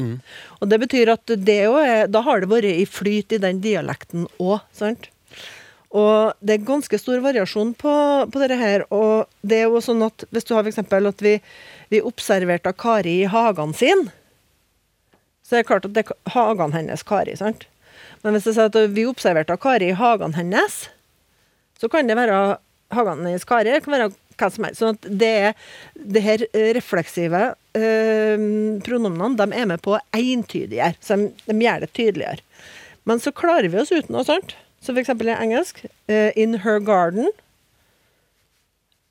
Og 0.59 0.69
det 0.69 0.79
betyr 0.83 1.13
at 1.15 1.33
det 1.37 1.59
jo 1.65 1.75
er, 1.79 2.07
da 2.07 2.21
har 2.21 2.41
det 2.41 2.49
vært 2.51 2.69
i 2.69 2.85
flyt 2.85 3.35
i 3.35 3.41
den 3.41 3.61
dialekten 3.63 4.27
òg, 4.39 4.61
sant? 4.71 5.09
Og 5.93 6.33
det 6.41 6.55
er 6.55 6.65
ganske 6.65 6.97
stor 6.97 7.21
variasjon 7.21 7.75
på, 7.77 7.93
på 8.33 8.41
dette 8.41 8.57
her. 8.57 8.83
Og 8.89 9.29
det 9.45 9.59
er 9.61 9.69
jo 9.69 9.81
sånn 9.83 10.01
at 10.01 10.25
hvis 10.33 10.47
du 10.49 10.55
har 10.55 10.65
f.eks. 10.65 10.81
at 10.81 11.21
vi, 11.21 11.35
vi 11.93 12.01
observerte 12.01 12.73
Kari 12.73 13.19
i 13.21 13.29
hagen 13.29 13.75
sin, 13.77 14.09
så 15.45 15.55
er 15.55 15.61
det 15.61 15.69
klart 15.69 15.85
at 15.85 15.93
det 15.93 16.07
er 16.07 16.33
hagen 16.33 16.73
hennes 16.73 17.05
Kari, 17.05 17.35
sant? 17.37 17.67
Men 18.23 18.33
hvis 18.33 18.47
jeg 18.49 18.57
sier 18.57 18.71
at 18.71 18.95
vi 18.95 19.05
observerte 19.05 19.57
Kari 19.61 19.91
i 19.91 19.97
hagen 19.99 20.33
hennes, 20.33 20.87
så 21.77 21.89
kan 21.91 22.09
det 22.09 22.17
være 22.17 22.57
hagen 22.95 23.25
hennes 23.27 23.45
Kari, 23.45 23.69
det 23.69 23.83
kan 23.85 23.93
være 23.93 24.11
hva 24.39 24.49
som 24.49 24.65
helst. 24.65 24.81
Sånn 24.81 24.97
at 24.97 25.09
det 25.21 25.35
det 25.93 26.23
her 26.25 26.45
eh, 26.49 26.71
refleksive 26.73 27.51
eh, 27.77 28.43
pronomenene, 28.85 29.37
de 29.39 29.47
er 29.53 29.69
med 29.69 29.83
på 29.83 29.95
å 29.95 30.01
entydiggjøre, 30.17 30.99
så 31.03 31.19
de, 31.19 31.31
de 31.47 31.59
gjør 31.65 31.85
det 31.85 31.93
tydeligere. 31.93 32.43
Men 33.09 33.19
så 33.19 33.33
klarer 33.35 33.69
vi 33.71 33.81
oss 33.81 33.91
uten 33.91 34.13
noe 34.15 34.25
sånt. 34.27 34.55
Så 34.83 34.95
eksempel 34.99 35.31
i 35.31 35.37
engelsk, 35.37 35.85
eh, 36.11 36.31
in 36.39 36.59
her 36.63 36.79
garden, 36.83 37.29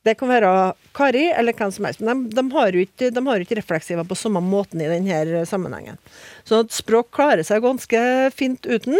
det 0.03 0.17
kan 0.19 0.33
være 0.33 0.49
Kari 0.97 1.29
eller 1.31 1.55
hvem 1.55 1.71
som 1.71 1.87
helst, 1.87 2.01
men 2.03 2.25
de, 2.27 2.35
de 2.35 2.43
har 2.57 2.75
jo 2.75 2.83
ikke, 2.83 3.13
ikke 3.15 3.59
refleksiver 3.61 4.07
på 4.09 4.19
samme 4.19 4.43
måten 4.43 4.83
i 4.83 4.89
denne 4.91 5.45
sammenhengen. 5.47 6.01
Så 6.45 6.65
at 6.65 6.75
språk 6.75 7.13
klarer 7.15 7.47
seg 7.47 7.63
ganske 7.63 8.01
fint 8.35 8.67
uten. 8.67 8.99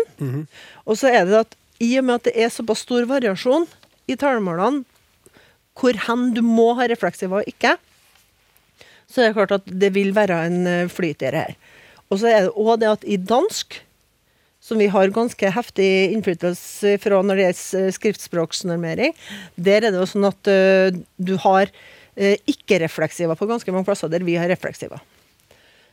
Og 0.87 1.01
så 1.01 1.11
er 1.11 1.27
det 1.27 1.41
at 1.41 1.57
i 1.83 1.97
og 1.99 2.07
med 2.07 2.21
at 2.21 2.29
det 2.29 2.37
er 2.39 2.55
såpass 2.55 2.85
stor 2.87 3.03
variasjon 3.11 3.67
i 4.07 4.15
talemålene, 4.15 4.85
hvor 5.75 5.99
hen 6.07 6.29
du 6.37 6.43
må 6.45 6.75
ha 6.79 6.87
refleksiver 6.87 7.43
og 7.43 7.51
ikke, 7.51 7.75
så 9.13 9.23
er 9.23 9.31
det 9.31 9.37
klart 9.37 9.55
at 9.61 9.69
det 9.69 9.93
vil 9.95 10.15
være 10.17 10.41
en 10.49 10.67
eh, 10.67 10.91
flyt 10.91 11.21
i 11.21 11.31
det 11.31 11.47
her. 11.47 11.57
Og 12.13 12.21
så 12.21 12.29
er 12.29 12.47
det 12.47 12.53
òg 12.61 12.77
det 12.83 12.91
at 12.91 13.07
i 13.09 13.17
dansk, 13.17 13.79
som 14.63 14.79
vi 14.79 14.91
har 14.93 15.15
ganske 15.15 15.53
heftig 15.57 15.89
innflytelse 16.15 16.99
fra 17.03 17.23
når 17.25 17.39
det 17.39 17.47
gjelder 17.47 17.87
eh, 17.89 17.95
skriftspråksnormering, 17.97 19.17
der 19.57 19.81
er 19.81 19.91
det 19.91 19.99
jo 19.99 20.09
sånn 20.11 20.29
at 20.29 20.51
eh, 20.51 21.01
du 21.17 21.35
har 21.43 21.73
eh, 22.15 22.37
ikke-refleksiva 22.51 23.37
på 23.39 23.49
ganske 23.51 23.75
mange 23.75 23.89
plasser 23.89 24.13
der 24.13 24.25
vi 24.27 24.37
har 24.39 24.51
refleksiva. 24.53 25.01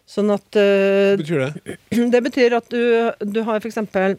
Sånn 0.10 0.32
at 0.34 0.58
Hva 0.58 1.18
betyr 1.20 1.44
det? 1.44 1.78
Det 2.16 2.22
betyr 2.26 2.56
at 2.58 2.72
du, 2.74 2.82
du 3.22 3.44
har 3.46 3.60
for 3.60 3.70
eksempel 3.70 4.16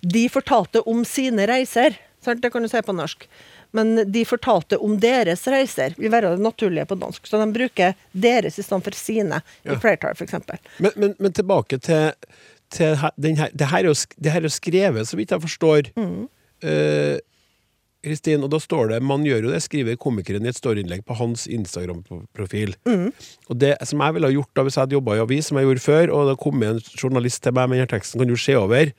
De 0.00 0.22
fortalte 0.32 0.80
om 0.88 1.02
sine 1.04 1.44
reiser. 1.50 1.98
Sant? 2.24 2.40
Det 2.40 2.48
kan 2.52 2.64
du 2.64 2.70
si 2.72 2.80
på 2.80 2.94
norsk. 2.96 3.26
Men 3.74 4.04
de 4.14 4.22
fortalte 4.28 4.78
om 4.78 4.96
deres 5.02 5.42
reiser. 5.50 5.96
Vil 5.98 6.12
være 6.14 6.34
det 6.36 6.44
naturlige 6.44 6.86
på 6.86 6.98
dansk. 7.00 7.26
Så 7.26 7.40
de 7.42 7.50
bruker 7.56 7.94
deres 8.14 8.58
i 8.58 8.62
stedet 8.64 8.86
for 8.86 8.94
sine 8.98 9.42
Ja. 9.66 9.74
i 9.74 9.78
flertall, 9.82 10.14
f.eks. 10.14 10.34
Men, 10.78 10.92
men, 10.96 11.14
men 11.18 11.32
tilbake 11.34 11.78
til, 11.82 12.12
til 12.70 12.96
den 13.18 13.36
her, 13.40 13.50
det, 13.52 13.66
her 13.72 13.84
er 13.90 14.02
det 14.22 14.32
her 14.34 14.46
er 14.46 14.52
skrevet, 14.54 15.08
så 15.10 15.18
vidt 15.18 15.34
jeg 15.34 15.42
forstår. 15.42 15.90
Eh, 16.64 17.16
Kristin, 18.04 18.42
og 18.44 18.50
da 18.52 18.58
står 18.60 18.90
det 18.92 18.98
Man 19.02 19.22
gjør 19.24 19.46
jo 19.46 19.50
det, 19.54 19.62
skriver 19.64 19.96
komikeren 19.96 20.44
i 20.44 20.50
et 20.50 20.58
storyinnlegg 20.58 21.06
på 21.08 21.16
hans 21.16 21.46
Instagram-profil. 21.48 22.74
Og 23.48 23.56
det 23.60 23.74
som 23.88 24.02
jeg 24.04 24.16
ville 24.16 24.28
ha 24.28 24.34
gjort 24.34 24.50
da 24.56 24.64
hvis 24.66 24.76
jeg 24.76 24.84
hadde 24.84 24.98
jobba 24.98 25.16
i 25.16 25.22
avis, 25.24 25.48
som 25.48 25.56
jeg 25.60 25.68
gjorde 25.70 25.84
før, 25.86 26.12
og 26.12 26.28
det 26.30 26.34
kom 26.42 26.62
en 26.68 26.82
journalist 27.00 27.42
til 27.46 27.56
meg 27.56 27.70
med 27.72 27.80
denne 27.80 27.92
teksten, 27.94 28.20
kan 28.20 28.28
du 28.28 28.36
se 28.36 28.56
over? 28.60 28.92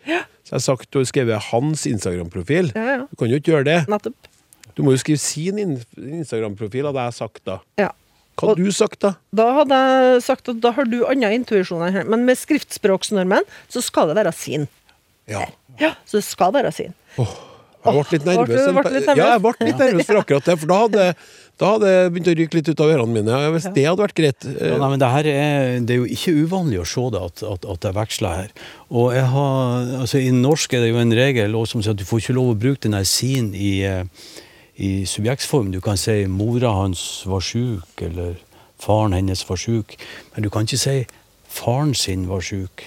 Så 0.46 0.54
jeg 0.54 0.58
har 0.58 0.66
sagt 0.66 0.98
og 1.00 1.06
skrevet 1.10 1.48
hans 1.52 1.86
Instagram-profil. 1.90 2.72
Ja, 2.76 2.86
ja. 2.96 3.04
Du 3.12 3.16
kan 3.22 3.30
jo 3.30 3.38
ikke 3.42 3.54
gjøre 3.54 3.68
det. 3.70 3.78
Nettopp. 3.94 4.32
Du 4.76 4.84
må 4.84 4.92
jo 4.96 5.00
skrive 5.02 5.20
sin 5.24 5.58
in- 5.62 5.78
Instagram-profil, 5.96 6.90
hadde 6.92 7.06
jeg 7.08 7.18
sagt 7.20 7.42
da. 7.48 7.60
Ja. 7.80 7.92
Hva 8.36 8.50
hadde 8.52 8.66
du 8.68 8.72
sagt 8.76 9.00
da? 9.06 9.14
Da 9.32 9.46
hadde 9.62 9.78
jeg 9.80 10.24
sagt 10.26 10.50
at 10.52 10.58
da 10.64 10.74
har 10.76 10.84
du 10.92 10.98
andre 11.08 11.30
intuisjoner 11.38 11.94
her. 11.96 12.04
Men 12.12 12.26
med 12.28 12.36
skriftspråksnormen 12.36 13.48
så 13.72 13.82
skal 13.86 14.12
det 14.12 14.18
være 14.20 14.34
sin. 14.36 14.68
Ja. 15.32 15.46
Ja, 15.80 15.94
så 16.08 16.20
det 16.20 16.26
skal 16.28 16.52
være 16.56 16.72
sin. 16.76 16.94
Jeg 17.16 17.94
ble 17.94 18.04
litt 18.18 18.26
nervøs. 18.28 18.60
ble 18.66 18.82
ble 18.82 18.92
litt 18.98 19.08
nervøs? 19.08 19.18
Ja, 19.22 19.32
jeg 19.36 19.42
ble 19.46 19.68
litt 19.70 19.82
nervøs 19.82 20.08
for 20.10 20.20
akkurat 20.20 20.48
det. 20.50 20.56
For 20.60 20.72
da 20.72 20.78
hadde, 20.84 21.04
da 21.62 21.68
hadde 21.76 21.90
det 21.94 22.06
begynt 22.16 22.30
å 22.32 22.36
ryke 22.40 22.58
litt 22.60 22.70
ut 22.74 22.82
av 22.84 22.92
ørene 22.96 23.14
mine. 23.16 23.40
Hvis 23.56 23.68
det 23.76 23.84
hadde 23.88 24.04
vært 24.04 24.16
greit. 24.20 24.48
eh, 24.52 24.72
Ja, 24.74 24.78
nei, 24.82 24.90
men 24.96 25.00
det, 25.04 25.10
her 25.16 25.30
er, 25.32 25.80
det 25.86 25.96
er 25.96 26.00
jo 26.02 26.08
ikke 26.18 26.34
uvanlig 26.44 26.80
å 26.82 26.88
se 26.90 27.04
det, 27.14 27.22
at, 27.30 27.44
at, 27.56 27.68
at 27.76 27.84
det 27.86 27.94
veksler 27.96 28.40
her. 28.42 28.50
Og 28.92 29.14
jeg 29.16 29.28
har, 29.36 29.86
altså 30.02 30.20
I 30.24 30.32
norsk 30.36 30.74
er 30.76 30.84
det 30.84 30.90
jo 30.92 31.00
en 31.04 31.16
regel 31.22 31.56
som 31.70 31.84
sier 31.86 31.94
at 31.96 32.02
du 32.02 32.08
får 32.10 32.24
ikke 32.26 32.36
lov 32.40 32.52
å 32.56 32.60
bruke 32.66 32.82
den 32.88 32.98
der 32.98 33.06
sin 33.08 33.54
i, 33.54 33.76
eh, 33.86 34.04
i 34.78 35.06
subjektsform. 35.06 35.72
Du 35.72 35.82
kan 35.82 35.98
si 35.98 36.26
'mora 36.26 36.72
hans 36.72 37.24
var 37.26 37.40
sjuk', 37.40 38.02
eller 38.02 38.36
'faren 38.80 39.14
hennes 39.14 39.50
var 39.50 39.56
sjuk'. 39.56 39.96
Men 40.34 40.44
du 40.44 40.50
kan 40.50 40.62
ikke 40.62 40.78
si 40.78 41.06
'faren 41.48 41.94
sin 41.94 42.30
var 42.30 42.42
sjuk'. 42.42 42.84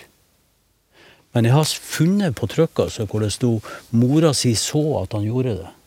Men 1.34 1.44
jeg 1.44 1.52
har 1.52 1.64
funnet 1.64 2.34
på 2.34 2.46
trykk 2.46 2.78
altså, 2.78 3.04
hvor 3.04 3.20
det 3.20 3.32
sto 3.32 3.60
'mora 3.90 4.32
si 4.34 4.54
så 4.54 5.02
at 5.02 5.12
han 5.12 5.24
gjorde 5.24 5.56
det'. 5.56 5.77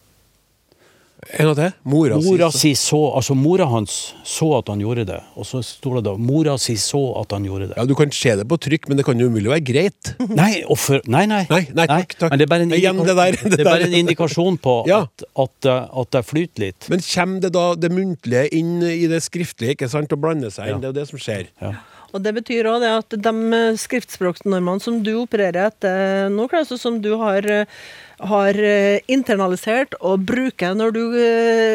En 1.37 1.45
gang 1.45 1.55
til. 1.55 1.73
Mora, 1.85 2.15
Mora 2.17 2.47
si. 2.51 2.71
så. 2.73 2.89
så, 2.91 2.99
altså 3.19 3.35
mora 3.37 3.65
hans 3.69 4.13
så 4.25 4.47
at 4.57 4.67
han 4.73 4.79
gjorde 4.81 5.03
det, 5.05 5.19
og 5.37 5.45
så 5.45 5.61
står 5.63 5.99
det 5.99 6.03
da 6.07 6.13
'mora 6.17 6.55
si 6.59 6.73
så 6.81 7.01
at 7.21 7.31
han 7.31 7.45
gjorde 7.45 7.67
det'. 7.69 7.77
Ja, 7.77 7.85
Du 7.85 7.93
kan 7.95 8.09
se 8.11 8.35
det 8.35 8.47
på 8.49 8.57
trykk, 8.57 8.87
men 8.89 8.97
det 8.97 9.05
kan 9.05 9.19
jo 9.19 9.27
umulig 9.29 9.49
være 9.51 9.61
greit. 9.63 10.15
Nei, 10.41 10.63
for, 10.75 10.99
nei, 11.05 11.25
nei. 11.29 11.45
Nei, 11.49 11.67
nei, 11.77 11.85
takk, 11.87 12.17
takk. 12.17 12.29
Men 12.31 12.39
det 12.39 12.45
er 12.47 12.51
bare 12.55 12.61
en, 12.65 12.73
Igjen 12.73 12.97
det 13.05 13.15
der, 13.15 13.31
det 13.37 13.51
det 13.51 13.59
er 13.61 13.69
bare 13.69 13.83
en 13.85 13.93
indikasjon 14.01 14.57
på 14.57 14.75
Ja. 14.89 15.01
at, 15.03 15.23
at, 15.37 15.51
det- 15.61 15.89
at 16.01 16.11
det 16.11 16.25
flyter 16.25 16.59
litt. 16.65 16.89
Men 16.89 16.99
kommer 17.05 17.39
det 17.41 17.53
da 17.53 17.75
det 17.75 17.91
muntlige 17.91 18.47
inn 18.57 18.81
i 18.81 19.05
det 19.07 19.21
skriftlige, 19.21 19.75
ikke 19.77 19.89
sant, 19.89 20.11
og 20.11 20.19
blander 20.19 20.49
seg 20.49 20.69
inn? 20.73 20.81
Det 20.81 20.89
er 20.89 20.93
jo 20.93 20.99
det 20.99 21.07
som 21.09 21.19
skjer. 21.19 21.47
Ja. 21.61 21.75
Og 22.11 22.23
det 22.23 22.33
betyr 22.35 22.67
òg 22.67 22.83
at 22.87 23.15
de 23.15 23.33
eh, 23.55 23.79
skriftspråksnormene 23.79 24.83
som 24.83 24.99
du 25.03 25.13
opererer 25.21 25.69
etter 25.69 26.31
nå, 26.31 26.47
Klaus, 26.51 26.71
som 26.81 26.99
du 27.03 27.13
har, 27.21 27.45
eh, 27.47 27.83
har 28.31 28.57
eh, 28.59 28.99
internalisert 29.11 29.95
og 29.99 30.25
bruker 30.27 30.75
når 30.77 30.95
du 30.95 31.03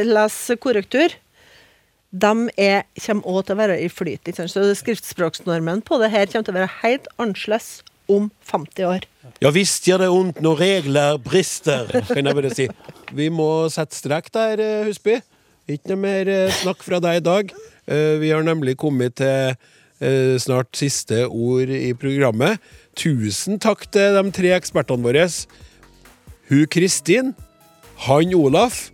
leser 0.07 0.61
korrektur, 0.61 1.15
de 2.17 2.33
er, 2.61 2.85
kommer 3.03 3.29
òg 3.29 3.47
til 3.47 3.57
å 3.57 3.61
være 3.61 3.79
i 3.83 3.91
flyt. 3.93 4.31
Så 4.37 4.63
skriftspråksnormen 4.79 5.83
på 5.85 5.99
det 6.01 6.13
her 6.13 6.29
kommer 6.31 6.49
til 6.49 6.55
å 6.55 6.61
være 6.61 6.75
helt 6.83 7.09
annerledes 7.17 7.71
om 8.13 8.29
50 8.47 8.87
år. 8.87 9.07
Ja 9.43 9.51
visst 9.53 9.89
gjør 9.89 10.05
det 10.05 10.11
ondt 10.15 10.39
når 10.45 10.61
regler 10.61 11.17
brister, 11.21 11.89
kan 12.13 12.29
jeg 12.29 12.39
bare 12.39 12.53
si. 12.55 12.69
Vi 13.17 13.27
må 13.35 13.67
sette 13.73 13.99
strek 13.99 14.31
der, 14.33 14.63
Husby. 14.87 15.19
Ikke 15.67 15.91
noe 15.93 16.05
mer 16.05 16.31
snakk 16.61 16.85
fra 16.87 17.01
deg 17.03 17.19
i 17.19 17.25
dag. 17.27 17.51
Vi 18.23 18.31
har 18.31 18.47
nemlig 18.47 18.77
kommet 18.79 19.19
til 19.19 19.57
snart 20.43 20.77
siste 20.77 21.23
ord 21.27 21.71
i 21.73 21.95
programmet. 21.97 22.61
Tusen 22.97 23.61
takk 23.63 23.87
til 23.93 24.17
de 24.17 24.35
tre 24.37 24.53
ekspertene 24.57 25.05
våre. 25.05 25.25
Hun 26.51 26.67
Kristin, 26.71 27.33
han 28.07 28.35
Olaf 28.37 28.91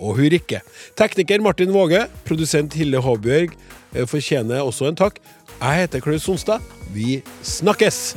og 0.00 0.16
hun 0.18 0.32
Rikke. 0.32 0.60
Tekniker 0.98 1.40
Martin 1.44 1.72
Våge, 1.74 2.06
produsent 2.26 2.74
Hille 2.74 2.98
Håbjørg 2.98 3.54
eh, 3.94 4.06
fortjener 4.06 4.64
også 4.64 4.90
en 4.90 5.00
takk. 5.00 5.20
Jeg 5.60 5.84
heter 5.84 6.00
Klaus 6.04 6.28
Sonstad. 6.28 6.60
Vi 6.94 7.22
snakkes! 7.42 8.16